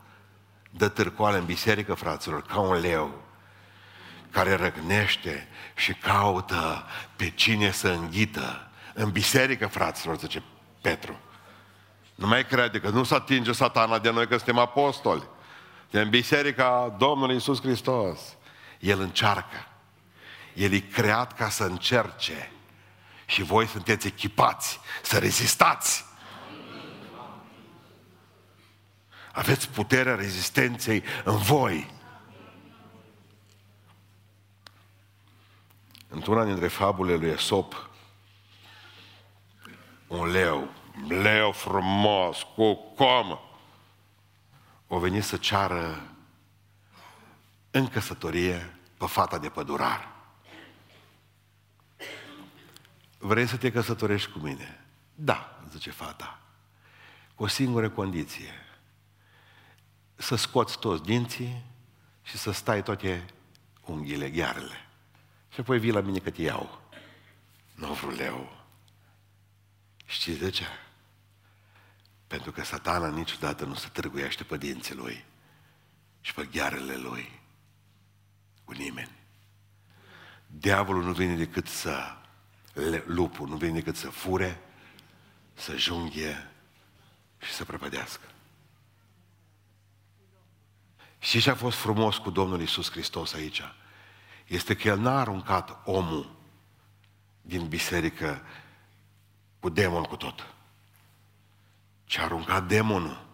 dă 0.72 0.88
târcoale 0.88 1.38
în 1.38 1.46
biserică, 1.46 1.94
fraților, 1.94 2.42
ca 2.42 2.60
un 2.60 2.80
leu, 2.80 3.22
care 4.30 4.56
răgnește 4.56 5.48
și 5.76 5.94
caută 5.94 6.86
pe 7.16 7.30
cine 7.30 7.72
să 7.72 7.90
înghită. 7.90 8.70
În 8.94 9.10
biserică, 9.10 9.68
fraților, 9.68 10.18
zice 10.18 10.44
Petru. 10.82 11.20
Nu 12.16 12.28
mai 12.28 12.46
crede 12.46 12.80
că 12.80 12.90
nu 12.90 13.04
se 13.04 13.16
atinge 13.16 13.52
satana 13.52 14.00
de 14.00 14.12
noi 14.12 14.28
că 14.28 14.36
suntem 14.36 14.58
apostoli. 14.58 15.24
De 15.90 16.00
în 16.00 16.10
biserica 16.10 16.96
Domnului 16.98 17.34
Iisus 17.34 17.62
Hristos. 17.62 18.20
El 18.80 19.00
încearcă. 19.00 19.68
El 20.54 20.74
e 20.74 20.80
creat 20.80 21.34
ca 21.34 21.50
să 21.50 21.64
încerce. 21.64 22.52
Și 23.26 23.44
voi 23.44 23.68
sunteți 23.68 24.08
echipați 24.08 24.80
să 25.02 25.18
rezistați. 25.18 26.06
Aveți 29.34 29.70
puterea 29.70 30.16
rezistenței 30.16 31.04
în 31.24 31.38
voi. 31.38 31.94
Într-una 36.08 36.46
dintre 36.46 36.68
fabule 36.68 37.16
lui 37.16 37.30
Esop, 37.30 37.90
un 40.08 40.28
leu, 40.28 40.70
leu 41.08 41.52
frumos, 41.52 42.46
cu 42.56 42.76
comă, 42.76 43.42
o 44.88 45.00
venit 45.00 45.24
să 45.24 45.38
ceară 45.38 46.02
în 47.72 47.88
căsătorie 47.88 48.80
pe 48.98 49.06
fata 49.06 49.38
de 49.38 49.50
pădurar. 49.50 50.10
Vrei 53.18 53.48
să 53.48 53.58
te 53.58 53.72
căsătorești 53.72 54.32
cu 54.32 54.40
mine? 54.40 54.86
Da, 55.16 55.60
zice 55.70 55.92
fata. 55.92 56.40
Cu 57.36 57.44
o 57.44 57.48
singură 57.48 57.90
condiție. 57.90 58.54
Să 60.22 60.36
scoți 60.36 60.80
toți 60.80 61.04
dinții 61.04 61.66
și 62.24 62.38
să 62.38 62.52
stai 62.52 62.84
toate 62.84 63.26
unghiile, 63.82 64.30
ghearele. 64.30 64.90
Și 65.54 65.60
apoi 65.60 65.80
vii 65.80 65.92
la 65.92 66.02
mine 66.02 66.20
că 66.20 66.30
te 66.30 66.42
iau. 66.42 66.82
Nu 67.76 67.94
vreau 67.94 68.16
leu. 68.16 68.66
Știți 70.06 70.40
de 70.40 70.50
ce? 70.50 70.66
Pentru 72.28 72.52
că 72.52 72.64
satana 72.64 73.10
niciodată 73.10 73.66
nu 73.66 73.74
se 73.74 73.88
târguiește 73.88 74.44
pe 74.44 74.58
dinții 74.58 74.96
lui 74.96 75.26
și 76.22 76.34
pe 76.34 76.46
ghearele 76.46 76.96
lui 76.96 77.40
cu 78.64 78.72
nimeni. 78.72 79.12
Diavolul 80.48 81.04
nu 81.04 81.12
vine 81.12 81.36
decât 81.36 81.68
să, 81.68 82.18
lupul 83.06 83.48
nu 83.48 83.56
vine 83.56 83.74
decât 83.74 83.96
să 83.96 84.10
fure, 84.10 84.60
să 85.54 85.78
junghie 85.78 86.52
și 87.40 87.52
să 87.52 87.66
prăpădească. 87.66 88.26
Și 91.22 91.42
ce 91.42 91.50
a 91.50 91.56
fost 91.56 91.78
frumos 91.78 92.18
cu 92.18 92.30
Domnul 92.30 92.62
Isus 92.62 92.92
Hristos 92.92 93.34
aici? 93.34 93.62
Este 94.48 94.76
că 94.76 94.88
El 94.88 95.00
n-a 95.00 95.20
aruncat 95.20 95.82
omul 95.86 96.36
din 97.42 97.68
biserică 97.68 98.42
cu 99.60 99.70
demon 99.70 100.04
cu 100.04 100.16
tot. 100.16 100.54
Ci 102.04 102.18
a 102.18 102.24
aruncat 102.24 102.68
demonul 102.68 103.26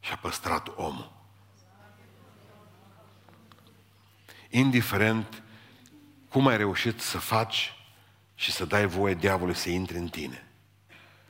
și 0.00 0.12
a 0.12 0.16
păstrat 0.16 0.68
omul. 0.76 1.16
indiferent 4.50 5.42
cum 6.28 6.46
ai 6.46 6.56
reușit 6.56 7.00
să 7.00 7.18
faci 7.18 7.72
și 8.34 8.52
să 8.52 8.64
dai 8.64 8.86
voie 8.86 9.14
diavolului 9.14 9.60
să 9.60 9.70
intre 9.70 9.98
în 9.98 10.08
tine. 10.08 10.46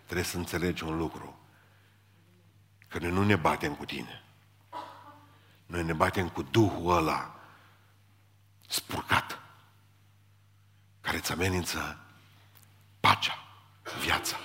Trebuie 0.05 0.27
să 0.27 0.37
înțelegi 0.37 0.85
un 0.85 0.97
lucru. 0.97 1.39
Că 2.89 2.99
noi 2.99 3.11
nu 3.11 3.25
ne 3.25 3.37
batem 3.37 3.75
cu 3.75 3.85
tine. 3.85 4.23
Noi 5.69 5.85
ne 5.85 5.93
batem 5.93 6.29
cu 6.29 6.43
Duhul 6.43 6.97
ăla 6.97 7.41
spurcat, 8.69 9.39
care 11.01 11.17
îți 11.17 11.33
amenință 11.33 11.99
pacea, 13.01 13.39
viața, 14.01 14.37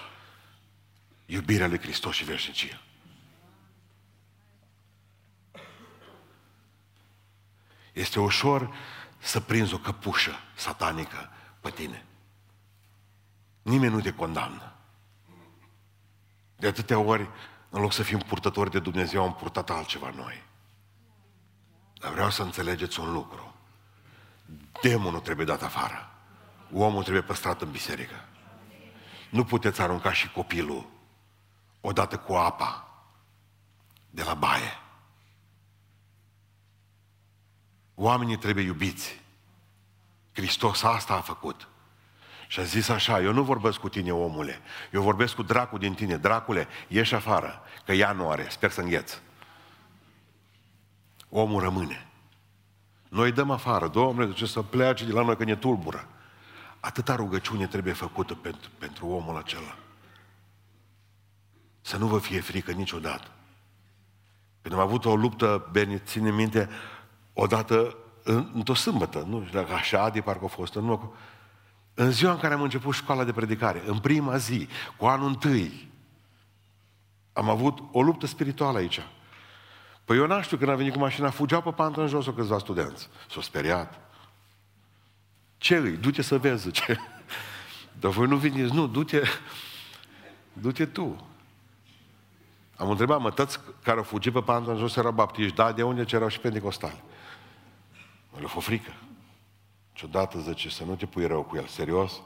iubirea 1.26 1.68
lui 1.68 1.80
Hristos 1.80 2.16
și 2.16 2.24
veșnicia. 2.24 2.82
Este 7.94 8.20
ușor 8.20 8.76
să 9.18 9.40
prinzi 9.40 9.74
o 9.74 9.78
căpușă 9.78 10.32
satanică 10.56 11.30
pe 11.60 11.70
tine. 11.70 12.06
Nimeni 13.62 13.94
nu 13.94 14.02
te 14.02 14.14
condamnă. 14.14 14.74
De 16.56 16.68
atâtea 16.68 17.00
ori, 17.00 17.30
în 17.70 17.82
loc 17.82 17.94
să 17.94 18.04
fim 18.04 18.20
purtători 18.20 18.72
de 18.72 18.80
Dumnezeu, 18.80 19.24
am 19.24 19.36
purtat 19.36 19.70
altceva 19.70 20.10
noi. 20.10 20.52
Dar 22.04 22.12
vreau 22.12 22.30
să 22.30 22.42
înțelegeți 22.42 23.00
un 23.00 23.12
lucru. 23.12 23.54
Demonul 24.82 25.20
trebuie 25.20 25.46
dat 25.46 25.62
afară. 25.62 26.10
Omul 26.74 27.02
trebuie 27.02 27.24
păstrat 27.24 27.62
în 27.62 27.72
biserică. 27.72 28.16
Nu 29.30 29.44
puteți 29.44 29.82
arunca 29.82 30.14
și 30.14 30.32
copilul 30.32 30.90
odată 31.82 32.18
cu 32.18 32.34
apa 32.34 32.88
de 34.10 34.24
la 34.24 34.34
baie. 34.34 34.80
Oamenii 37.96 38.38
trebuie 38.38 38.64
iubiți. 38.64 39.22
Hristos 40.34 40.84
asta 40.84 41.14
a 41.14 41.22
făcut. 41.22 41.68
Și 42.48 42.60
a 42.60 42.64
zis 42.64 42.90
așa, 42.90 43.22
eu 43.22 43.34
nu 43.34 43.44
vorbesc 43.44 43.80
cu 43.80 43.90
tine, 43.90 44.14
omule, 44.14 44.62
eu 44.92 45.02
vorbesc 45.02 45.36
cu 45.36 45.44
dracul 45.44 45.80
din 45.80 45.94
tine. 45.94 46.18
Dracule, 46.18 46.68
ieși 46.88 47.16
afară, 47.16 47.62
că 47.86 47.92
ea 47.92 48.12
nu 48.12 48.30
are, 48.30 48.50
sper 48.50 48.72
să 48.72 48.82
îngheț. 48.82 49.20
Omul 51.36 51.62
rămâne. 51.62 52.08
Noi 53.10 53.32
dăm 53.32 53.52
afară, 53.52 53.88
Domnule, 53.88 54.28
de 54.28 54.34
ce 54.34 54.46
să 54.46 54.62
plece 54.62 55.06
de 55.06 55.12
la 55.12 55.24
noi 55.24 55.38
că 55.38 55.44
ne 55.44 55.56
tulbură. 55.56 56.08
Atâta 56.80 57.16
rugăciune 57.16 57.68
trebuie 57.68 57.94
făcută 57.94 58.36
pentru, 58.36 58.70
pentru 58.78 59.08
omul 59.08 59.38
acela. 59.38 59.76
Să 61.82 61.98
nu 61.98 62.08
vă 62.08 62.20
fie 62.20 62.40
frică 62.40 62.72
niciodată. 62.72 63.28
Când 64.62 64.74
am 64.74 64.80
avut 64.80 65.06
o 65.06 65.16
luptă, 65.16 65.70
Beni, 65.72 66.02
ține 66.06 66.32
minte, 66.32 66.70
odată, 67.34 67.98
într-o 68.54 68.74
sâmbătă, 68.74 69.26
nu 69.28 69.46
știu 69.46 69.60
dacă 69.60 69.74
așa, 69.74 70.10
de 70.10 70.22
parcă 70.22 70.46
a 70.46 70.48
fost, 70.48 70.76
nu, 70.76 71.14
în 71.94 72.12
ziua 72.12 72.32
în 72.32 72.40
care 72.40 72.54
am 72.54 72.62
început 72.62 72.94
școala 72.94 73.24
de 73.24 73.32
predicare, 73.32 73.84
în 73.86 74.00
prima 74.00 74.38
zi, 74.38 74.68
cu 74.98 75.06
anul 75.06 75.28
întâi, 75.28 75.92
am 77.34 77.50
avut 77.50 77.80
o 77.92 78.02
luptă 78.02 78.26
spirituală 78.26 78.78
aici. 78.78 79.00
Păi 80.06 80.18
eu 80.18 80.28
n 80.28 80.42
știu, 80.42 80.58
când 80.58 80.70
a 80.70 80.76
venit 80.76 80.94
cu 80.94 81.00
mașina, 81.00 81.30
fugeau 81.30 81.62
pe 81.62 81.72
pantă 81.72 82.02
în 82.02 82.08
jos 82.08 82.26
o 82.26 82.34
câțiva 82.34 82.58
studenți. 82.58 83.10
S-au 83.30 83.42
speriat. 83.42 84.00
Ce 85.58 85.76
îi? 85.76 85.98
Du-te 85.98 86.22
să 86.22 86.38
vezi, 86.38 86.72
ce? 86.72 86.98
Dar 88.00 88.12
voi 88.12 88.28
nu 88.28 88.36
veniți, 88.36 88.74
nu, 88.74 88.88
du-te, 88.88 89.22
du-te 90.54 90.86
tu. 90.86 91.28
Am 92.76 92.90
întrebat, 92.90 93.20
mă, 93.22 93.32
tăți 93.32 93.60
care 93.84 93.98
au 93.98 94.04
fugit 94.04 94.34
pe 94.34 94.42
pantă 94.42 94.72
în 94.72 94.78
jos 94.78 94.96
erau 94.96 95.12
baptiști, 95.12 95.56
da, 95.56 95.72
de 95.72 95.84
unde 95.84 96.06
erau 96.12 96.28
și 96.28 96.40
pentecostali? 96.40 97.04
Mă 98.32 98.40
le 98.40 98.48
fost 98.48 98.66
frică. 98.66 98.94
Ciudată, 99.94 100.40
zice, 100.40 100.70
să 100.70 100.84
nu 100.84 100.96
te 100.96 101.06
pui 101.06 101.28
rău 101.28 101.44
cu 101.44 101.56
el, 101.56 101.66
serios? 101.66 102.22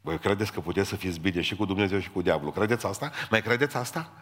Voi 0.00 0.18
credeți 0.18 0.52
că 0.52 0.60
puteți 0.60 0.88
să 0.88 0.96
fiți 0.96 1.20
bine 1.20 1.40
și 1.40 1.56
cu 1.56 1.64
Dumnezeu 1.64 2.00
și 2.00 2.10
cu 2.10 2.22
diavolul? 2.22 2.52
Credeți 2.52 2.86
asta? 2.86 3.10
Mai 3.30 3.42
credeți 3.42 3.76
asta? 3.76 4.12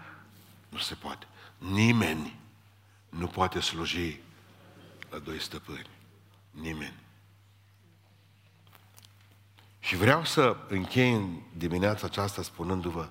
Nu 0.69 0.79
se 0.79 0.95
poate. 0.95 1.27
Nimeni 1.59 2.39
nu 3.09 3.27
poate 3.27 3.61
sluji 3.61 4.21
la 5.11 5.19
doi 5.19 5.41
stăpâni. 5.41 5.89
Nimeni. 6.51 7.03
Și 9.81 9.97
vreau 9.97 10.25
să 10.25 10.57
închei 10.69 11.13
în 11.13 11.41
dimineața 11.57 12.07
aceasta 12.07 12.43
spunându-vă 12.43 13.09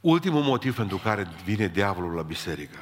ultimul 0.00 0.42
motiv 0.42 0.76
pentru 0.76 0.96
care 0.96 1.28
vine 1.44 1.66
diavolul 1.68 2.14
la 2.14 2.22
biserică 2.22 2.78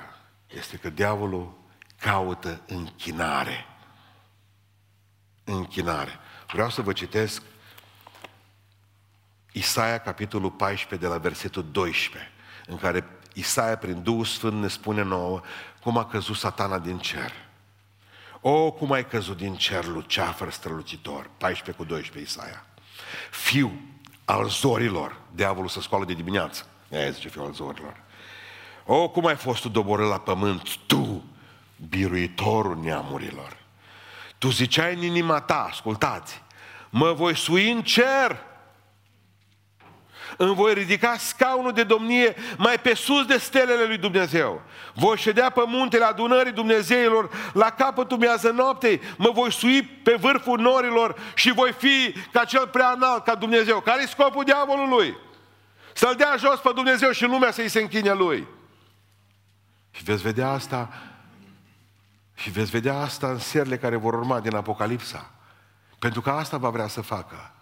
este 0.46 0.76
că 0.76 0.90
diavolul 0.90 1.58
caută 2.00 2.62
închinare. 2.66 3.66
Închinare. 5.44 6.18
Vreau 6.52 6.70
să 6.70 6.82
vă 6.82 6.92
citesc 6.92 7.42
Isaia, 9.52 9.98
capitolul 9.98 10.50
14, 10.50 11.08
de 11.08 11.12
la 11.14 11.18
versetul 11.18 11.66
12, 11.70 12.30
în 12.66 12.76
care 12.76 13.04
Isaia, 13.38 13.76
prin 13.76 14.02
Duhul 14.02 14.24
Sfânt, 14.24 14.60
ne 14.60 14.68
spune 14.68 15.02
nouă 15.02 15.40
cum 15.80 15.98
a 15.98 16.04
căzut 16.04 16.36
satana 16.36 16.78
din 16.78 16.98
cer. 16.98 17.32
O, 18.40 18.70
cum 18.70 18.92
ai 18.92 19.06
căzut 19.06 19.36
din 19.36 19.54
cer, 19.54 19.84
luceafăr 19.84 20.52
strălucitor. 20.52 21.30
14 21.36 21.82
cu 21.82 21.84
12 21.88 22.32
Isaia. 22.32 22.66
Fiu 23.30 23.80
al 24.24 24.48
zorilor. 24.48 25.16
Diavolul 25.34 25.68
să 25.68 25.80
scoală 25.80 26.04
de 26.04 26.12
dimineață. 26.14 26.66
Aia 26.92 27.10
zice 27.10 27.28
fiul 27.28 27.44
al 27.44 27.52
zorilor. 27.52 27.96
O, 28.84 29.08
cum 29.08 29.26
ai 29.26 29.36
fost 29.36 29.60
tu 29.60 29.68
doborât 29.68 30.08
la 30.08 30.18
pământ, 30.18 30.76
tu, 30.76 31.24
biruitorul 31.88 32.78
neamurilor. 32.82 33.56
Tu 34.38 34.48
ziceai 34.48 34.94
în 34.94 35.02
inima 35.02 35.40
ta, 35.40 35.66
ascultați, 35.70 36.42
mă 36.90 37.12
voi 37.12 37.36
sui 37.36 37.70
în 37.70 37.82
cer 37.82 38.44
îmi 40.36 40.54
voi 40.54 40.74
ridica 40.74 41.16
scaunul 41.16 41.72
de 41.72 41.82
domnie 41.82 42.36
mai 42.58 42.78
pe 42.78 42.94
sus 42.94 43.24
de 43.24 43.38
stelele 43.38 43.84
lui 43.84 43.98
Dumnezeu. 43.98 44.62
Voi 44.94 45.16
ședea 45.16 45.50
pe 45.50 45.62
muntele 45.66 46.04
adunării 46.04 46.52
Dumnezeilor 46.52 47.30
la 47.52 47.70
capătul 47.70 48.18
miază 48.18 48.50
noaptei, 48.50 49.00
mă 49.16 49.30
voi 49.34 49.52
sui 49.52 49.82
pe 49.82 50.16
vârful 50.20 50.60
norilor 50.60 51.16
și 51.34 51.52
voi 51.52 51.72
fi 51.72 52.14
ca 52.32 52.44
cel 52.44 52.66
prea 52.66 52.92
înalt, 52.96 53.24
ca 53.24 53.34
Dumnezeu. 53.34 53.80
Care 53.80 54.02
e 54.02 54.06
scopul 54.06 54.44
diavolului? 54.44 55.16
Să-l 55.94 56.14
dea 56.14 56.34
jos 56.38 56.58
pe 56.58 56.70
Dumnezeu 56.74 57.10
și 57.10 57.24
lumea 57.24 57.50
să-i 57.50 57.68
se 57.68 57.80
închine 57.80 58.12
lui. 58.12 58.46
Și 59.90 60.02
veți 60.02 60.22
vedea 60.22 60.50
asta 60.50 60.92
și 62.34 62.50
veți 62.50 62.70
vedea 62.70 62.98
asta 62.98 63.28
în 63.28 63.38
serile 63.38 63.78
care 63.78 63.96
vor 63.96 64.14
urma 64.14 64.40
din 64.40 64.54
Apocalipsa. 64.54 65.30
Pentru 65.98 66.20
că 66.20 66.30
asta 66.30 66.56
va 66.56 66.70
vrea 66.70 66.88
să 66.88 67.00
facă. 67.00 67.55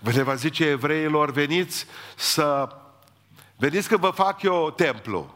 Le 0.00 0.22
va 0.22 0.34
zice 0.34 0.64
evreilor, 0.64 1.30
veniți 1.30 1.86
să... 2.16 2.68
Veniți 3.56 3.88
că 3.88 3.96
vă 3.96 4.10
fac 4.10 4.42
eu 4.42 4.70
templu. 4.70 5.34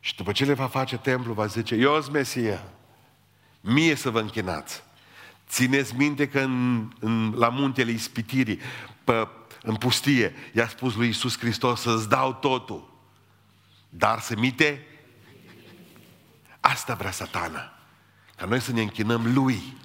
Și 0.00 0.16
după 0.16 0.32
ce 0.32 0.44
le 0.44 0.54
va 0.54 0.66
face 0.66 0.96
templu, 0.96 1.32
va 1.32 1.46
zice, 1.46 1.74
eu 1.74 2.00
sunt 2.00 2.12
Mesia, 2.12 2.64
mie 3.60 3.94
să 3.94 4.10
vă 4.10 4.20
închinați. 4.20 4.82
Țineți 5.48 5.94
minte 5.94 6.28
că 6.28 6.40
în, 6.40 6.88
în, 7.00 7.32
la 7.36 7.48
muntele 7.48 7.90
ispitirii, 7.90 8.60
pe, 9.04 9.28
în 9.62 9.76
pustie, 9.76 10.34
i-a 10.52 10.68
spus 10.68 10.94
lui 10.94 11.06
Iisus 11.06 11.38
Hristos 11.38 11.80
să-ți 11.80 12.08
dau 12.08 12.32
totul. 12.32 12.92
Dar 13.88 14.20
să 14.20 14.36
mite, 14.36 14.86
asta 16.60 16.94
vrea 16.94 17.10
satana. 17.10 17.72
Ca 18.36 18.46
noi 18.46 18.60
să 18.60 18.72
ne 18.72 18.80
închinăm 18.80 19.34
lui 19.34 19.76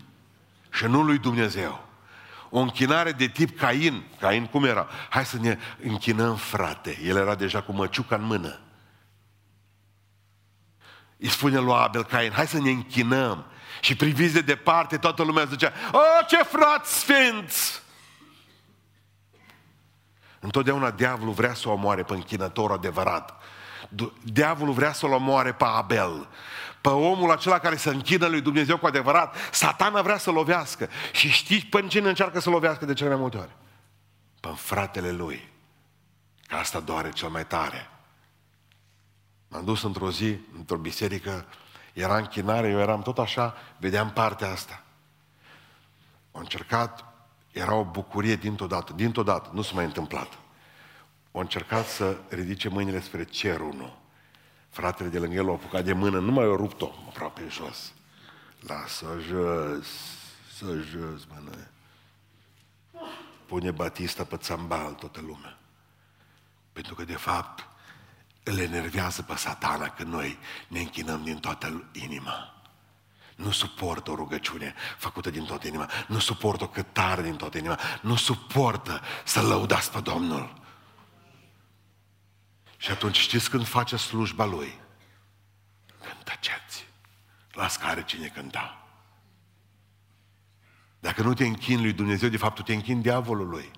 și 0.71 0.85
nu 0.85 1.01
lui 1.01 1.17
Dumnezeu 1.17 1.88
o 2.49 2.59
închinare 2.59 3.11
de 3.11 3.27
tip 3.27 3.57
Cain. 3.57 4.03
Cain 4.19 4.45
cum 4.45 4.63
era? 4.63 4.87
Hai 5.09 5.25
să 5.25 5.37
ne 5.37 5.57
închinăm, 5.83 6.35
frate. 6.35 6.99
El 7.03 7.15
era 7.15 7.35
deja 7.35 7.61
cu 7.61 7.71
măciuca 7.71 8.15
în 8.15 8.23
mână. 8.23 8.59
Îi 11.17 11.29
spune 11.29 11.57
lui 11.57 11.73
Abel 11.73 12.03
Cain, 12.03 12.31
hai 12.31 12.47
să 12.47 12.59
ne 12.59 12.69
închinăm. 12.69 13.45
Și 13.81 13.95
priviți 13.95 14.33
de 14.33 14.41
departe, 14.41 14.97
toată 14.97 15.23
lumea 15.23 15.43
zicea, 15.43 15.73
o, 15.91 15.99
ce 16.27 16.43
frați 16.43 16.99
sfinți! 16.99 17.81
Întotdeauna 20.39 20.91
diavolul 20.91 21.33
vrea 21.33 21.53
să 21.53 21.69
o 21.69 21.71
omoare 21.71 22.03
pe 22.03 22.13
închinătorul 22.13 22.75
adevărat. 22.75 23.41
Diavolul 24.23 24.73
vrea 24.73 24.93
să-l 24.93 25.11
omoare 25.11 25.53
pe 25.53 25.65
Abel 25.65 26.27
pe 26.81 26.89
omul 26.89 27.31
acela 27.31 27.59
care 27.59 27.75
se 27.75 27.89
închină 27.89 28.27
lui 28.27 28.41
Dumnezeu 28.41 28.77
cu 28.77 28.85
adevărat, 28.85 29.35
satana 29.51 30.01
vrea 30.01 30.17
să 30.17 30.31
lovească. 30.31 30.89
Și 31.11 31.29
știți 31.29 31.65
până 31.65 31.87
cine 31.87 32.09
încearcă 32.09 32.39
să 32.39 32.49
lovească 32.49 32.85
de 32.85 32.93
cele 32.93 33.09
mai 33.09 33.19
multe 33.19 33.37
ori? 33.37 33.55
Pe 34.39 34.49
fratele 34.55 35.11
lui. 35.11 35.51
Că 36.47 36.55
asta 36.55 36.79
doare 36.79 37.09
cel 37.09 37.29
mai 37.29 37.45
tare. 37.45 37.89
M-am 39.47 39.65
dus 39.65 39.83
într-o 39.83 40.11
zi, 40.11 40.37
într-o 40.57 40.77
biserică, 40.77 41.45
era 41.93 42.17
închinare, 42.17 42.69
eu 42.69 42.79
eram 42.79 43.01
tot 43.01 43.17
așa, 43.17 43.55
vedeam 43.77 44.11
partea 44.11 44.51
asta. 44.51 44.83
Au 46.31 46.41
încercat, 46.41 47.05
era 47.51 47.73
o 47.73 47.83
bucurie 47.83 48.35
dintr-o 48.35 48.67
dată, 48.67 48.93
dintr-o 48.93 49.23
dată, 49.23 49.49
nu 49.53 49.61
s-a 49.61 49.71
mai 49.73 49.85
întâmplat. 49.85 50.27
Au 51.31 51.41
încercat 51.41 51.87
să 51.87 52.17
ridice 52.29 52.69
mâinile 52.69 53.01
spre 53.01 53.23
cerul, 53.23 53.73
nu. 53.73 53.97
Fratele 54.69 55.09
de 55.09 55.19
lângă 55.19 55.35
el 55.35 55.45
l-a 55.45 55.51
apucat 55.51 55.83
de 55.83 55.93
mână, 55.93 56.19
nu 56.19 56.31
mai 56.31 56.45
a 56.45 56.55
rupt-o 56.55 56.91
aproape 57.07 57.47
jos. 57.49 57.93
Lasă 58.59 59.05
jos, 59.27 59.87
să 60.57 60.65
jos, 60.65 61.27
mână. 61.33 61.67
Pune 63.45 63.71
Batista 63.71 64.23
pe 64.23 64.37
țambal 64.37 64.93
toată 64.93 65.21
lumea. 65.21 65.57
Pentru 66.71 66.95
că, 66.95 67.03
de 67.03 67.15
fapt, 67.15 67.67
îl 68.43 68.57
enervează 68.57 69.21
pe 69.21 69.35
satana 69.35 69.89
că 69.89 70.03
noi 70.03 70.37
ne 70.67 70.79
închinăm 70.79 71.23
din 71.23 71.39
toată 71.39 71.83
inima. 71.91 72.53
Nu 73.35 73.51
suportă 73.51 74.11
o 74.11 74.15
rugăciune 74.15 74.73
făcută 74.97 75.29
din 75.29 75.45
toată 75.45 75.67
inima. 75.67 75.89
Nu 76.07 76.19
suportă 76.19 76.63
o 76.63 76.67
cântare 76.67 77.21
din 77.21 77.35
toată 77.35 77.57
inima. 77.57 77.79
Nu 78.01 78.15
suportă 78.15 79.01
să 79.25 79.41
lăudați 79.41 79.91
pe 79.91 79.99
Domnul. 79.99 80.58
Și 82.81 82.91
atunci 82.91 83.17
știți 83.17 83.49
când 83.49 83.67
face 83.67 83.95
slujba 83.95 84.45
lui? 84.45 84.79
Când 86.01 86.23
tăceți. 86.23 86.87
Las 87.51 87.77
care 87.77 88.03
cine 88.03 88.27
cânta. 88.27 88.87
Dacă 90.99 91.21
nu 91.21 91.33
te 91.33 91.45
închini 91.45 91.81
lui 91.81 91.93
Dumnezeu, 91.93 92.29
de 92.29 92.37
fapt 92.37 92.55
tu 92.55 92.61
te 92.61 92.73
închini 92.73 93.01
diavolului. 93.01 93.71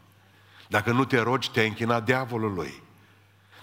Dacă 0.67 0.91
nu 0.91 1.05
te 1.05 1.19
rogi, 1.19 1.51
te-ai 1.51 1.67
închinat 1.67 2.03
diavolului. 2.03 2.83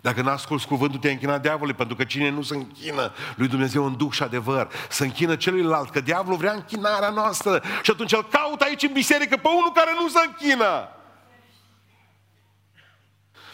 Dacă 0.01 0.23
nu 0.23 0.31
asculți 0.31 0.67
cuvântul, 0.67 0.99
te-ai 0.99 1.13
închinat 1.13 1.43
diavolului, 1.43 1.75
pentru 1.75 1.97
că 1.97 2.05
cine 2.05 2.29
nu 2.29 2.43
se 2.43 2.55
închină 2.55 3.13
lui 3.37 3.49
Dumnezeu 3.49 3.85
în 3.85 3.97
duh 3.97 4.13
și 4.13 4.23
adevăr, 4.23 4.73
să 4.89 5.05
închină 5.05 5.37
celuilalt, 5.37 5.91
că 5.91 6.01
diavolul 6.01 6.39
vrea 6.39 6.53
închinarea 6.53 7.11
noastră 7.11 7.63
și 7.83 7.91
atunci 7.91 8.13
îl 8.13 8.29
caută 8.29 8.65
aici 8.65 8.83
în 8.83 8.93
biserică 8.93 9.37
pe 9.37 9.49
unul 9.49 9.73
care 9.73 9.91
nu 10.01 10.09
se 10.09 10.19
închină. 10.27 10.89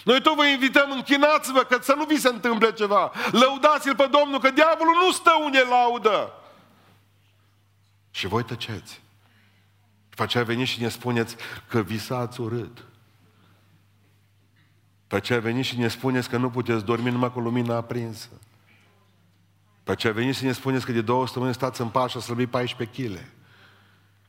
Noi 0.05 0.20
tot 0.20 0.36
vă 0.36 0.46
invităm, 0.46 0.90
închinați-vă, 0.90 1.61
că 1.62 1.78
să 1.80 1.94
nu 1.96 2.05
vi 2.05 2.16
se 2.16 2.28
întâmple 2.28 2.72
ceva. 2.72 3.12
Lăudați-l 3.30 3.94
pe 3.94 4.09
Domnul, 4.11 4.40
că 4.40 4.50
diavolul 4.50 4.94
nu 5.05 5.12
stă 5.12 5.30
unde 5.44 5.59
laudă. 5.68 6.32
Și 8.11 8.26
voi 8.26 8.44
tăceți. 8.44 9.02
După 10.09 10.22
aceea 10.22 10.44
veniți 10.44 10.70
și 10.70 10.80
ne 10.80 10.88
spuneți 10.88 11.36
că 11.68 11.80
visați 11.80 12.40
urât. 12.40 12.84
Pe 15.07 15.16
aceea 15.16 15.40
veniți 15.40 15.68
și 15.68 15.78
ne 15.78 15.88
spuneți 15.88 16.28
că 16.28 16.36
nu 16.36 16.50
puteți 16.50 16.84
dormi 16.84 17.11
numai 17.11 17.32
cu 17.32 17.40
lumina 17.40 17.76
aprinsă. 17.76 18.28
Pe 19.84 19.90
aceea 19.90 20.12
veniți 20.12 20.38
și 20.38 20.44
ne 20.44 20.52
spuneți 20.52 20.84
că 20.84 20.92
de 20.92 21.00
două 21.00 21.26
săptămâni 21.26 21.55
stați 21.55 21.80
în 21.80 21.88
pașă 21.88 22.18
să 22.18 22.24
slăbi 22.24 22.46
14 22.46 23.02
kg. 23.02 23.18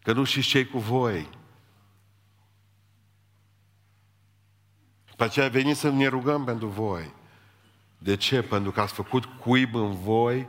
Că 0.03 0.13
nu 0.13 0.23
știți 0.23 0.47
ce 0.47 0.65
cu 0.65 0.80
voi. 0.80 1.30
Pe 5.16 5.24
aceea 5.24 5.49
veniți 5.49 5.80
să 5.80 5.89
ne 5.89 6.07
rugăm 6.07 6.43
pentru 6.43 6.68
voi. 6.68 7.13
De 7.97 8.16
ce? 8.16 8.41
Pentru 8.41 8.72
că 8.72 8.82
ați 8.82 8.93
făcut 8.93 9.26
cuib 9.26 9.76
în 9.76 9.93
voi 9.93 10.47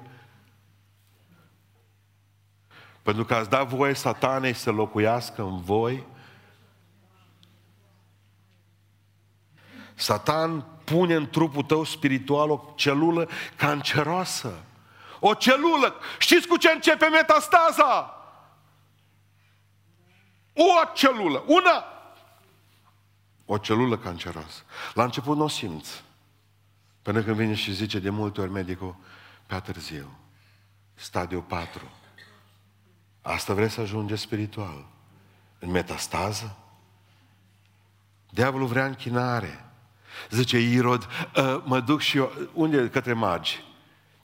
pentru 3.07 3.25
că 3.25 3.35
ați 3.35 3.51
dat 3.51 3.67
voie 3.67 3.95
satanei 3.95 4.53
să 4.53 4.71
locuiască 4.71 5.43
în 5.43 5.61
voi. 5.61 6.07
Satan 9.95 10.65
pune 10.85 11.15
în 11.15 11.31
trupul 11.31 11.63
tău 11.63 11.85
spiritual 11.85 12.51
o 12.51 12.73
celulă 12.75 13.29
canceroasă. 13.57 14.65
O 15.21 15.35
celulă. 15.35 15.95
Știți 16.19 16.47
cu 16.47 16.57
ce 16.57 16.71
începe 16.71 17.07
metastaza? 17.07 18.25
O 20.55 20.93
celulă. 20.95 21.45
Una. 21.47 21.85
O 23.47 23.59
celulă 23.59 23.99
canceroasă. 23.99 24.63
La 24.95 25.05
început 25.05 25.37
nu 25.37 25.45
o 25.45 25.49
simți. 25.49 26.05
Până 27.03 27.23
când 27.23 27.37
vine 27.37 27.55
și 27.55 27.73
zice 27.73 27.99
de 27.99 28.11
multe 28.11 28.41
ori 28.41 28.51
medicul, 28.51 28.97
pe 29.47 29.61
târziu, 29.61 30.17
stadiu 30.95 31.41
4, 31.41 31.91
Asta 33.27 33.55
vrei 33.55 33.69
să 33.69 33.81
ajungi 33.81 34.17
spiritual. 34.17 34.87
În 35.59 35.71
metastază? 35.71 36.57
Diavolul 38.31 38.67
vrea 38.67 38.87
închinare. 38.87 39.65
Zice 40.31 40.59
Irod, 40.59 41.09
ă, 41.37 41.63
mă 41.65 41.81
duc 41.81 42.01
și 42.01 42.17
eu, 42.17 42.33
unde? 42.53 42.89
Către 42.89 43.13
magi. 43.13 43.65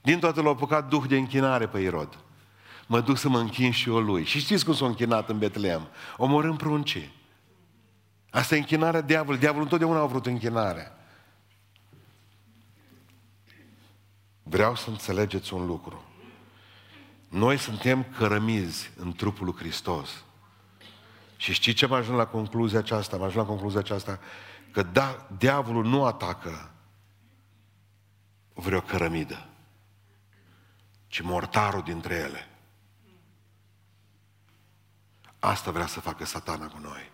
Din 0.01 0.19
toate 0.19 0.41
l-a 0.41 0.49
apucat 0.49 0.87
duh 0.87 1.03
de 1.07 1.17
închinare 1.17 1.67
pe 1.67 1.79
Irod. 1.79 2.19
Mă 2.87 3.01
duc 3.01 3.17
să 3.17 3.29
mă 3.29 3.39
închin 3.39 3.71
și 3.71 3.89
eu 3.89 3.99
lui. 3.99 4.23
Și 4.23 4.39
știți 4.39 4.65
cum 4.65 4.73
s-a 4.73 4.85
închinat 4.85 5.29
în 5.29 5.37
Betleem? 5.37 5.87
Omorând 6.17 6.57
pruncii. 6.57 7.13
Asta 8.33 8.55
e 8.55 8.57
închinarea 8.57 9.01
diavolului. 9.01 9.39
Diavolul 9.39 9.63
întotdeauna 9.63 9.99
a 9.99 10.05
vrut 10.05 10.25
închinare. 10.25 10.91
Vreau 14.43 14.75
să 14.75 14.89
înțelegeți 14.89 15.53
un 15.53 15.65
lucru. 15.65 16.03
Noi 17.29 17.57
suntem 17.57 18.03
cărămizi 18.03 18.91
în 18.95 19.13
trupul 19.13 19.45
lui 19.45 19.55
Hristos. 19.55 20.23
Și 21.37 21.53
știți 21.53 21.77
ce 21.77 21.85
am 21.85 21.93
ajuns 21.93 22.17
la 22.17 22.25
concluzia 22.25 22.79
aceasta? 22.79 23.15
Am 23.15 23.21
ajuns 23.21 23.45
la 23.45 23.49
concluzia 23.49 23.79
aceasta 23.79 24.19
că 24.71 24.83
da, 24.83 25.27
diavolul 25.37 25.85
nu 25.85 26.05
atacă 26.05 26.71
vreo 28.53 28.81
cărămidă, 28.81 29.49
ci 31.07 31.21
mortarul 31.21 31.81
dintre 31.81 32.15
ele. 32.15 32.47
Asta 35.39 35.71
vrea 35.71 35.87
să 35.87 35.99
facă 35.99 36.25
satana 36.25 36.67
cu 36.67 36.79
noi. 36.81 37.12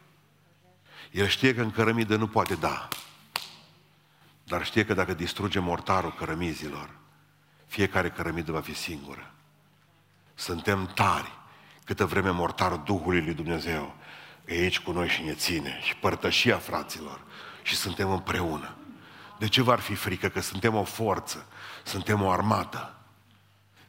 El 1.11 1.27
știe 1.27 1.55
că 1.55 1.61
în 1.61 1.71
cărămidă 1.71 2.15
nu 2.15 2.27
poate 2.27 2.55
da. 2.55 2.87
Dar 4.43 4.65
știe 4.65 4.85
că 4.85 4.93
dacă 4.93 5.13
distruge 5.13 5.59
mortarul 5.59 6.13
cărămizilor, 6.13 6.89
fiecare 7.67 8.09
cărămidă 8.09 8.51
va 8.51 8.61
fi 8.61 8.73
singură. 8.73 9.31
Suntem 10.35 10.91
tari 10.95 11.31
câtă 11.83 12.05
vreme 12.05 12.29
mortarul 12.29 12.81
Duhului 12.85 13.21
lui 13.21 13.33
Dumnezeu 13.33 13.95
e 14.45 14.53
aici 14.53 14.79
cu 14.79 14.91
noi 14.91 15.07
și 15.07 15.21
ne 15.21 15.33
ține 15.33 15.79
și 15.81 15.95
părtășia 15.95 16.57
fraților 16.57 17.21
și 17.63 17.75
suntem 17.75 18.11
împreună. 18.11 18.75
De 19.37 19.47
ce 19.47 19.61
v-ar 19.61 19.79
fi 19.79 19.95
frică? 19.95 20.29
Că 20.29 20.41
suntem 20.41 20.75
o 20.75 20.83
forță, 20.83 21.47
suntem 21.83 22.21
o 22.21 22.31
armată. 22.31 22.95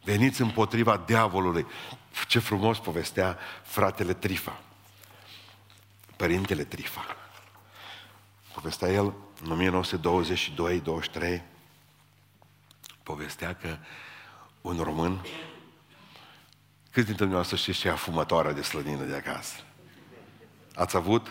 Veniți 0.02 0.40
împotriva 0.40 1.02
diavolului. 1.06 1.66
Ce 2.28 2.38
frumos 2.38 2.78
povestea 2.78 3.38
fratele 3.62 4.12
Trifa, 4.12 4.60
părintele 6.20 6.64
Trifa. 6.64 7.16
Povestea 8.54 8.88
el 8.88 9.14
în 9.44 9.82
1922-23, 11.38 11.42
povestea 13.02 13.54
că 13.54 13.76
un 14.60 14.80
român 14.82 15.20
Câți 16.92 17.06
dintre 17.06 17.14
dumneavoastră 17.14 17.56
știți 17.56 17.78
ce 17.78 17.88
e 17.88 17.90
afumătoarea 17.90 18.52
de 18.52 18.62
slănină 18.62 19.04
de 19.04 19.14
acasă? 19.14 19.54
Ați 20.74 20.96
avut? 20.96 21.30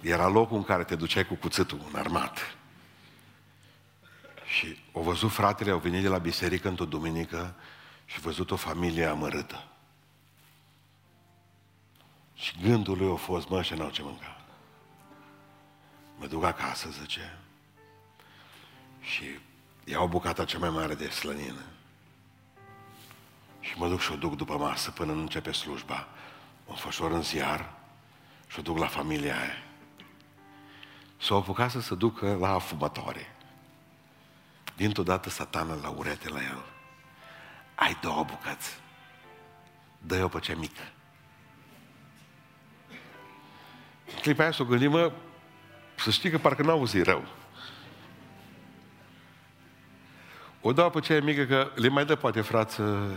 Era 0.00 0.28
locul 0.28 0.56
în 0.56 0.64
care 0.64 0.84
te 0.84 0.96
duceai 0.96 1.26
cu 1.26 1.34
cuțitul 1.34 1.80
în 1.92 1.98
armat. 1.98 2.56
Și 4.44 4.78
au 4.92 5.02
văzut 5.02 5.30
fratele, 5.30 5.70
au 5.70 5.78
venit 5.78 6.02
de 6.02 6.08
la 6.08 6.18
biserică 6.18 6.68
într-o 6.68 6.84
duminică 6.84 7.54
și 8.04 8.14
au 8.16 8.22
văzut 8.22 8.50
o 8.50 8.56
familie 8.56 9.04
amărâtă. 9.04 9.71
Și 12.42 12.56
gândul 12.62 12.96
lui 12.96 13.12
a 13.12 13.14
fost, 13.14 13.48
mă, 13.48 13.62
și 13.62 13.74
n-au 13.74 13.90
ce 13.90 14.02
mânca. 14.02 14.36
Mă 16.18 16.26
duc 16.26 16.44
acasă, 16.44 16.88
zice, 16.90 17.38
și 19.00 19.24
iau 19.84 20.06
bucata 20.06 20.44
cea 20.44 20.58
mai 20.58 20.70
mare 20.70 20.94
de 20.94 21.08
slănină 21.08 21.62
și 23.60 23.78
mă 23.78 23.88
duc 23.88 24.00
și 24.00 24.12
o 24.12 24.16
duc 24.16 24.36
după 24.36 24.56
masă 24.56 24.90
până 24.90 25.12
nu 25.12 25.20
începe 25.20 25.52
slujba. 25.52 26.08
O 26.66 26.70
înfășor 26.70 27.10
în 27.10 27.22
ziar 27.22 27.72
și 28.46 28.58
o 28.58 28.62
duc 28.62 28.78
la 28.78 28.86
familia 28.86 29.40
aia. 29.40 29.62
S-o 31.18 31.36
apucat 31.36 31.70
să 31.70 31.80
se 31.80 31.94
ducă 31.94 32.36
la 32.40 32.48
afumătoare. 32.48 33.36
Dintr-o 34.76 35.02
dată 35.02 35.30
satana 35.30 35.74
la 35.74 35.88
urete 35.88 36.28
la 36.28 36.42
el. 36.42 36.64
Ai 37.74 37.98
două 38.00 38.24
bucăți. 38.24 38.80
Dă-i-o 39.98 40.28
pe 40.28 40.38
cea 40.38 40.54
mică. 40.54 40.82
Clipa 44.20 44.42
aia 44.42 44.52
s-o 44.52 44.64
gândit, 44.64 44.90
mă, 44.90 45.12
să 45.96 46.10
știi 46.10 46.30
că 46.30 46.38
parcă 46.38 46.62
n-auzi 46.62 47.02
rău. 47.02 47.24
O 50.60 50.72
dau 50.72 50.90
pe 50.90 51.00
cea 51.00 51.20
mică 51.20 51.44
că 51.44 51.70
le 51.74 51.88
mai 51.88 52.04
dă 52.04 52.16
poate 52.16 52.40
frață 52.40 53.10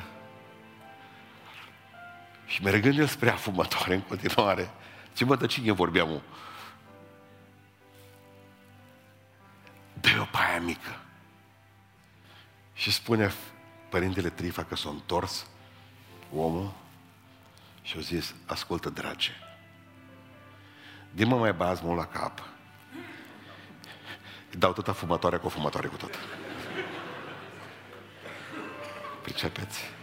și 2.46 2.64
mergând 2.64 3.00
el 3.00 3.08
spre 3.08 3.30
afumătoare 3.30 3.94
în 3.94 4.02
continuare, 4.02 4.72
ce 5.14 5.26
mă, 5.26 5.36
de 5.36 5.48
cine 5.48 5.72
vorbeam? 5.72 6.22
Dă-o 9.94 10.24
pe 10.24 10.38
aia 10.50 10.60
mică. 10.60 11.00
Și 12.74 12.92
spune 12.92 13.34
părintele 13.90 14.30
Trifa 14.30 14.64
că 14.64 14.76
s-a 14.76 14.90
întors 14.90 15.48
omul 16.36 16.74
și 17.82 17.98
a 17.98 18.02
zis, 18.02 18.36
ascultă, 18.46 18.90
drage, 18.90 19.32
din 21.16 21.28
mă 21.28 21.38
mai 21.38 21.54
bazmul 21.54 21.96
la 21.96 22.06
cap. 22.06 22.44
Îi 24.52 24.60
dau 24.60 24.74
tot 24.74 24.88
afumătoarea 24.88 25.40
cu 25.40 25.48
afumătoare 25.48 25.88
cu 25.88 25.96
tot. 25.96 26.20
Pricepeți? 29.22 29.94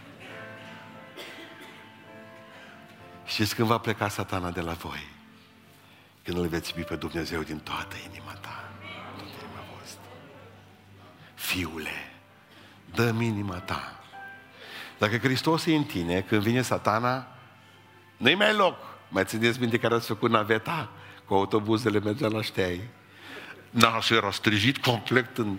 Știți 3.25 3.55
când 3.55 3.67
va 3.67 3.77
pleca 3.77 4.07
satana 4.07 4.51
de 4.51 4.61
la 4.61 4.73
voi? 4.73 5.07
Când 6.23 6.37
îl 6.37 6.47
veți 6.47 6.71
iubi 6.75 6.87
pe 6.87 6.95
Dumnezeu 6.95 7.41
din 7.41 7.59
toată 7.59 7.95
inima 8.09 8.31
ta, 8.31 8.71
toată 9.17 9.31
inima 9.39 9.63
voastră. 9.73 10.01
Fiule, 11.33 12.11
dă 12.93 13.15
inima 13.21 13.59
ta. 13.59 13.99
Dacă 14.97 15.17
Hristos 15.17 15.65
e 15.65 15.75
în 15.75 15.83
tine, 15.83 16.21
când 16.21 16.41
vine 16.41 16.61
satana, 16.61 17.27
nu-i 18.17 18.35
mai 18.35 18.53
loc. 18.53 18.75
Mai 19.09 19.25
țineți 19.25 19.59
minte 19.59 19.77
care 19.79 19.93
ați 19.93 20.07
făcut 20.07 20.29
naveta 20.29 20.89
cu 21.25 21.33
autobuzele 21.33 21.99
mergea 21.99 22.27
la 22.27 22.41
șteai? 22.41 22.81
Nașul 23.69 24.15
era 24.15 24.31
strijit 24.31 24.77
complet 24.77 25.37
în 25.37 25.57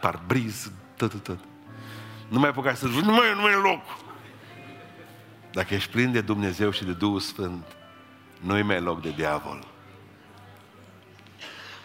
parbriz, 0.00 0.70
tot, 0.96 1.10
tot, 1.10 1.22
tot. 1.22 1.38
Nu 2.28 2.38
mai 2.38 2.48
apuca 2.48 2.74
să 2.74 2.88
zici, 2.88 3.00
nu 3.00 3.12
mai, 3.12 3.32
nu 3.34 3.40
mai 3.40 3.52
e 3.52 3.56
loc. 3.56 3.82
Dacă 5.52 5.74
ești 5.74 5.90
plin 5.90 6.12
de 6.12 6.20
Dumnezeu 6.20 6.70
și 6.70 6.84
de 6.84 6.92
Duhul 6.92 7.20
Sfânt, 7.20 7.64
nu-i 8.40 8.62
mai 8.62 8.80
loc 8.80 9.02
de 9.02 9.10
diavol. 9.16 9.66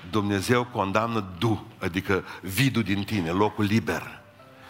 Dumnezeu 0.09 0.63
condamnă 0.63 1.25
du, 1.39 1.67
adică 1.79 2.23
vidul 2.41 2.84
din 2.84 3.03
tine, 3.03 3.29
locul 3.29 3.63
liber. 3.63 4.21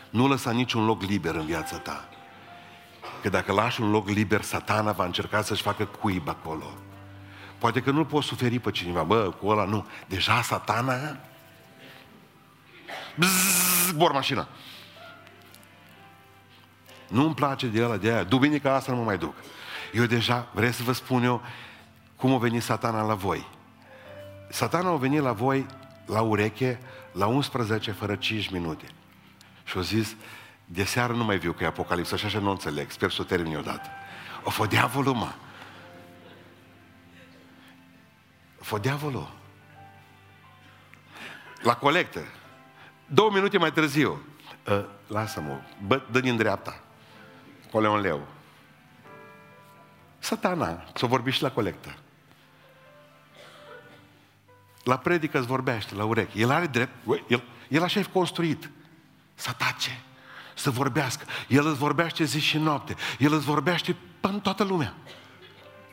Nu 0.10 0.28
lăsa 0.28 0.52
niciun 0.52 0.86
loc 0.86 1.02
liber 1.02 1.36
în 1.36 1.46
viața 1.46 1.78
ta. 1.78 2.10
Că 3.22 3.30
dacă 3.30 3.52
lași 3.52 3.82
un 3.82 3.92
loc 3.92 4.10
liber, 4.10 4.42
satana 4.42 4.92
va 4.92 5.06
încerca 5.06 5.42
să-și 5.42 5.62
facă 5.62 5.86
cuib 5.86 6.30
acolo. 6.30 6.74
Poate 7.62 7.82
că 7.82 7.92
nu 7.92 8.06
poți 8.06 8.28
suferi 8.28 8.60
pe 8.60 8.72
cineva, 8.72 9.04
bă, 9.04 9.30
cu 9.30 9.48
ăla 9.48 9.66
nu. 9.66 9.86
Deja 10.08 10.42
satana 10.42 11.18
Bzzz, 13.16 13.88
zbor 13.88 14.12
mașina. 14.12 14.48
Nu-mi 17.08 17.34
place 17.34 17.68
de 17.68 17.84
ăla, 17.84 17.98
de 17.98 18.12
aia. 18.12 18.24
Duminica 18.24 18.76
asta 18.76 18.92
nu 18.92 18.98
mă 18.98 19.04
mai 19.04 19.18
duc. 19.18 19.34
Eu 19.94 20.06
deja, 20.06 20.48
vreau 20.54 20.72
să 20.72 20.84
vă 20.84 20.92
spun 20.92 21.24
eu 21.24 21.42
cum 22.16 22.34
a 22.34 22.38
venit 22.38 22.64
satana 22.64 23.02
la 23.02 23.14
voi. 23.14 23.48
Satana 24.50 24.90
a 24.90 24.96
venit 24.96 25.22
la 25.22 25.32
voi 25.32 25.66
la 26.06 26.22
ureche 26.22 26.80
la 27.12 27.26
11 27.26 27.92
fără 27.92 28.16
5 28.16 28.50
minute. 28.50 28.86
Și 29.64 29.78
a 29.78 29.82
zis, 29.82 30.16
de 30.66 30.84
seară 30.84 31.14
nu 31.14 31.24
mai 31.24 31.38
viu 31.38 31.52
că 31.52 31.64
e 31.64 31.68
Apocalipsa 31.68 32.16
și 32.16 32.26
așa 32.26 32.40
nu 32.40 32.50
înțeleg, 32.50 32.92
sper 32.92 33.12
să 33.12 33.22
o 33.22 33.24
termin 33.24 33.58
odată. 33.58 33.90
O 34.44 34.50
fă 34.50 34.66
diavolul, 34.66 35.14
mă. 35.14 35.32
Fă 38.62 38.78
diavolul. 38.78 39.32
La 41.62 41.76
colectă. 41.76 42.22
Două 43.06 43.32
minute 43.32 43.58
mai 43.58 43.72
târziu. 43.72 44.26
Uh, 44.68 44.86
lasă-mă, 45.08 45.62
bă, 45.88 46.02
dă 46.12 46.20
din 46.20 46.38
dreapta. 46.38 46.84
Acolo 47.68 47.90
un 47.90 48.00
leu. 48.00 48.28
Satana, 50.20 50.84
să 50.96 51.06
vorbi 51.06 51.32
și 51.32 51.42
la 51.42 51.52
colectă. 51.52 51.96
La 54.84 54.98
predică 54.98 55.38
îți 55.38 55.48
vorbește, 55.48 55.96
la 55.96 56.04
urechi. 56.04 56.42
El 56.42 56.52
are 56.52 56.66
drept, 56.66 56.94
el, 57.28 57.44
el 57.68 57.84
așa 57.84 58.00
e 58.00 58.04
construit. 58.04 58.70
Să 59.36 59.52
tace, 59.52 60.02
să 60.54 60.70
vorbească. 60.70 61.26
El 61.48 61.68
îți 61.68 61.78
vorbește 61.78 62.24
zi 62.24 62.40
și 62.40 62.58
noapte. 62.58 62.96
El 63.20 63.34
îți 63.34 63.46
vorbește 63.46 63.96
până 64.20 64.38
toată 64.38 64.64
lumea. 64.64 64.94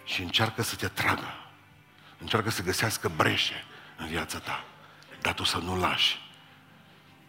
Și 0.05 0.23
încearcă 0.23 0.63
să 0.63 0.77
te 0.77 0.89
tragă. 0.89 1.48
Încearcă 2.19 2.51
să 2.51 2.63
găsească 2.63 3.11
breșe 3.17 3.65
în 3.97 4.07
viața 4.07 4.39
ta. 4.39 4.65
Dar 5.21 5.35
tu 5.35 5.45
să 5.45 5.59
nu 5.59 5.79
lași. 5.79 6.27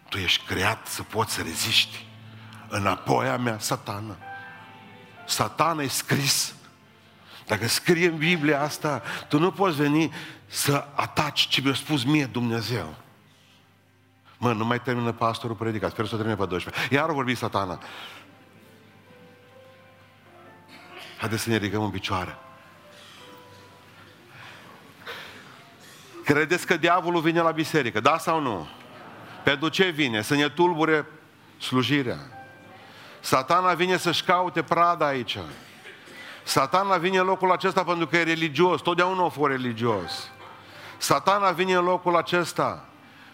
Tu 0.09 0.17
ești 0.17 0.45
creat 0.45 0.87
să 0.87 1.03
poți 1.03 1.33
să 1.33 1.41
reziști. 1.41 2.05
Înapoi 2.67 3.27
a 3.27 3.37
mea, 3.37 3.59
satană. 3.59 4.17
Satana 5.25 5.81
e 5.81 5.87
scris. 5.87 6.53
Dacă 7.45 7.67
scrie 7.67 8.07
în 8.07 8.17
Biblia 8.17 8.61
asta, 8.61 9.01
tu 9.27 9.39
nu 9.39 9.51
poți 9.51 9.75
veni 9.75 10.13
să 10.45 10.87
ataci 10.95 11.47
ce 11.47 11.61
mi-a 11.61 11.73
spus 11.73 12.03
mie 12.03 12.25
Dumnezeu. 12.25 12.95
Mă, 14.37 14.53
nu 14.53 14.65
mai 14.65 14.81
termină 14.81 15.11
pastorul 15.11 15.55
predicat, 15.55 15.91
sper 15.91 16.05
să 16.05 16.13
o 16.13 16.17
termine 16.17 16.37
pe 16.37 16.45
12. 16.45 16.93
Iar 16.93 17.09
a 17.09 17.13
vorbit 17.13 17.37
satana. 17.37 17.79
Haideți 21.17 21.43
să 21.43 21.49
ne 21.49 21.57
ridicăm 21.57 21.83
în 21.83 21.89
picioare. 21.89 22.37
Credeți 26.33 26.65
că 26.65 26.77
diavolul 26.77 27.21
vine 27.21 27.41
la 27.41 27.51
biserică, 27.51 27.99
da 27.99 28.17
sau 28.17 28.39
nu? 28.41 28.67
Pentru 29.43 29.69
ce 29.69 29.89
vine? 29.89 30.21
Să 30.21 30.35
ne 30.35 30.49
tulbure 30.49 31.05
slujirea. 31.57 32.17
Satana 33.19 33.73
vine 33.73 33.97
să-și 33.97 34.23
caute 34.23 34.61
prada 34.61 35.05
aici. 35.05 35.37
Satana 36.43 36.97
vine 36.97 37.17
în 37.17 37.25
locul 37.25 37.51
acesta 37.51 37.83
pentru 37.83 38.07
că 38.07 38.17
e 38.17 38.23
religios, 38.23 38.81
totdeauna 38.81 39.25
a 39.25 39.27
fost 39.27 39.51
religios. 39.51 40.31
Satana 40.97 41.51
vine 41.51 41.73
în 41.73 41.83
locul 41.83 42.15
acesta 42.15 42.85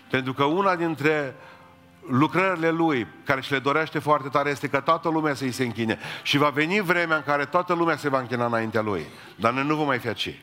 pentru 0.10 0.34
că 0.34 0.44
una 0.44 0.76
dintre 0.76 1.36
lucrările 2.10 2.70
lui, 2.70 3.08
care 3.24 3.42
și 3.42 3.52
le 3.52 3.60
dorește 3.60 4.00
foarte 4.00 4.30
tare, 4.30 4.50
este 4.50 4.68
că 4.68 4.80
toată 4.80 5.10
lumea 5.10 5.34
să-i 5.34 5.52
se 5.52 5.64
închine. 5.64 6.00
Și 6.24 6.38
va 6.38 6.50
veni 6.50 6.80
vremea 6.80 7.16
în 7.16 7.24
care 7.24 7.46
toată 7.46 7.74
lumea 7.74 7.98
se 7.98 8.10
va 8.10 8.20
închina 8.20 8.46
înaintea 8.46 8.82
lui. 8.82 9.06
Dar 9.36 9.54
noi 9.54 9.66
nu 9.66 9.76
vom 9.76 9.86
mai 9.86 10.00
fi 10.00 10.08
aici. 10.08 10.40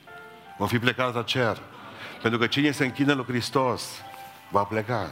Vom 0.58 0.66
fi 0.66 0.78
plecați 0.78 1.14
la 1.14 1.22
cer. 1.22 1.62
Pentru 2.22 2.40
că 2.40 2.46
cine 2.46 2.70
se 2.70 2.84
închine 2.84 3.12
lui 3.12 3.24
Hristos 3.24 3.82
va 4.50 4.62
pleca. 4.62 5.10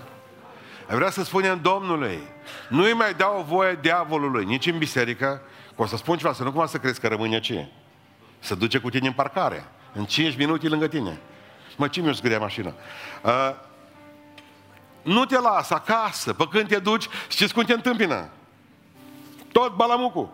Vreau 0.86 1.10
să 1.10 1.24
spunem 1.24 1.60
Domnului, 1.62 2.18
nu 2.68 2.82
îi 2.82 2.92
mai 2.92 3.14
dau 3.14 3.44
voie 3.48 3.78
diavolului, 3.80 4.44
nici 4.44 4.66
în 4.66 4.78
biserică, 4.78 5.42
că 5.76 5.82
o 5.82 5.86
să 5.86 5.96
spun 5.96 6.16
ceva, 6.16 6.32
să 6.32 6.42
nu 6.42 6.50
cumva 6.50 6.66
să 6.66 6.78
crezi 6.78 7.00
că 7.00 7.08
rămâne 7.08 7.34
aici. 7.34 7.66
Să 8.38 8.54
duce 8.54 8.78
cu 8.78 8.90
tine 8.90 9.06
în 9.06 9.12
parcare, 9.12 9.64
în 9.92 10.04
5 10.04 10.36
minute 10.36 10.68
lângă 10.68 10.86
tine. 10.86 11.18
Mă, 11.76 11.88
ce 11.88 12.00
mi-o 12.00 12.12
scrie 12.12 12.36
mașina? 12.36 12.74
Uh, 13.22 13.54
nu 15.02 15.24
te 15.24 15.38
lasă 15.38 15.74
acasă, 15.74 16.32
pe 16.32 16.48
când 16.50 16.68
te 16.68 16.78
duci, 16.78 17.06
știți 17.28 17.54
cum 17.54 17.62
te 17.62 17.72
întâmpină? 17.72 18.28
Tot 19.52 19.74
balamucul. 19.74 20.28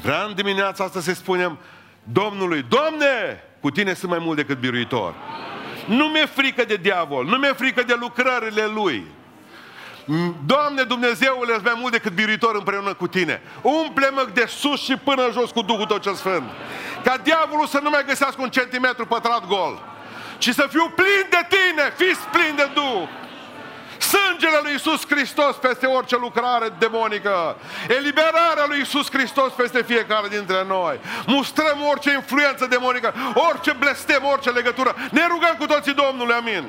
Vreau 0.00 0.28
în 0.28 0.34
dimineața 0.34 0.84
asta 0.84 1.00
să 1.00 1.14
spunem 1.14 1.58
Domnului, 2.04 2.62
Domne, 2.62 3.42
cu 3.62 3.70
tine 3.70 3.94
sunt 3.94 4.10
mai 4.10 4.20
mult 4.20 4.36
decât 4.36 4.58
biruitor. 4.58 5.14
Nu 5.86 6.04
mi-e 6.04 6.26
frică 6.26 6.64
de 6.64 6.76
diavol, 6.76 7.24
nu 7.24 7.36
mi-e 7.36 7.52
frică 7.52 7.82
de 7.82 7.96
lucrările 8.00 8.66
lui. 8.74 9.06
Doamne 10.46 10.82
Dumnezeule, 10.82 11.58
mai 11.64 11.76
mult 11.76 11.92
decât 11.92 12.12
biruitor 12.12 12.54
împreună 12.54 12.94
cu 12.94 13.06
tine. 13.06 13.42
Umple-mă 13.62 14.28
de 14.32 14.44
sus 14.48 14.82
și 14.82 14.96
până 14.96 15.30
jos 15.32 15.50
cu 15.50 15.62
Duhul 15.62 15.86
Tău 15.86 15.96
cel 15.96 16.14
Sfânt. 16.14 16.50
Ca 17.04 17.16
diavolul 17.16 17.66
să 17.66 17.80
nu 17.82 17.90
mai 17.90 18.04
găsească 18.06 18.42
un 18.42 18.50
centimetru 18.50 19.06
pătrat 19.06 19.46
gol. 19.46 19.82
Ci 20.38 20.48
să 20.48 20.66
fiu 20.70 20.92
plin 20.94 21.26
de 21.30 21.46
tine, 21.48 21.92
fiți 21.96 22.26
plin 22.32 22.56
de 22.56 22.70
Duh. 22.74 23.08
Sângele 24.02 24.58
lui 24.62 24.74
Isus 24.74 25.06
Hristos 25.08 25.56
peste 25.56 25.86
orice 25.86 26.16
lucrare 26.16 26.68
demonică. 26.78 27.56
Eliberarea 27.88 28.64
lui 28.66 28.80
Isus 28.80 29.10
Hristos 29.10 29.52
peste 29.52 29.82
fiecare 29.82 30.28
dintre 30.28 30.64
noi. 30.64 31.00
Mustrăm 31.26 31.78
orice 31.90 32.12
influență 32.12 32.66
demonică, 32.66 33.14
orice 33.50 33.72
blestem, 33.72 34.24
orice 34.24 34.50
legătură. 34.50 34.94
Ne 35.10 35.26
rugăm 35.26 35.54
cu 35.58 35.66
toții 35.66 35.94
Domnului, 35.94 36.34
amin. 36.34 36.64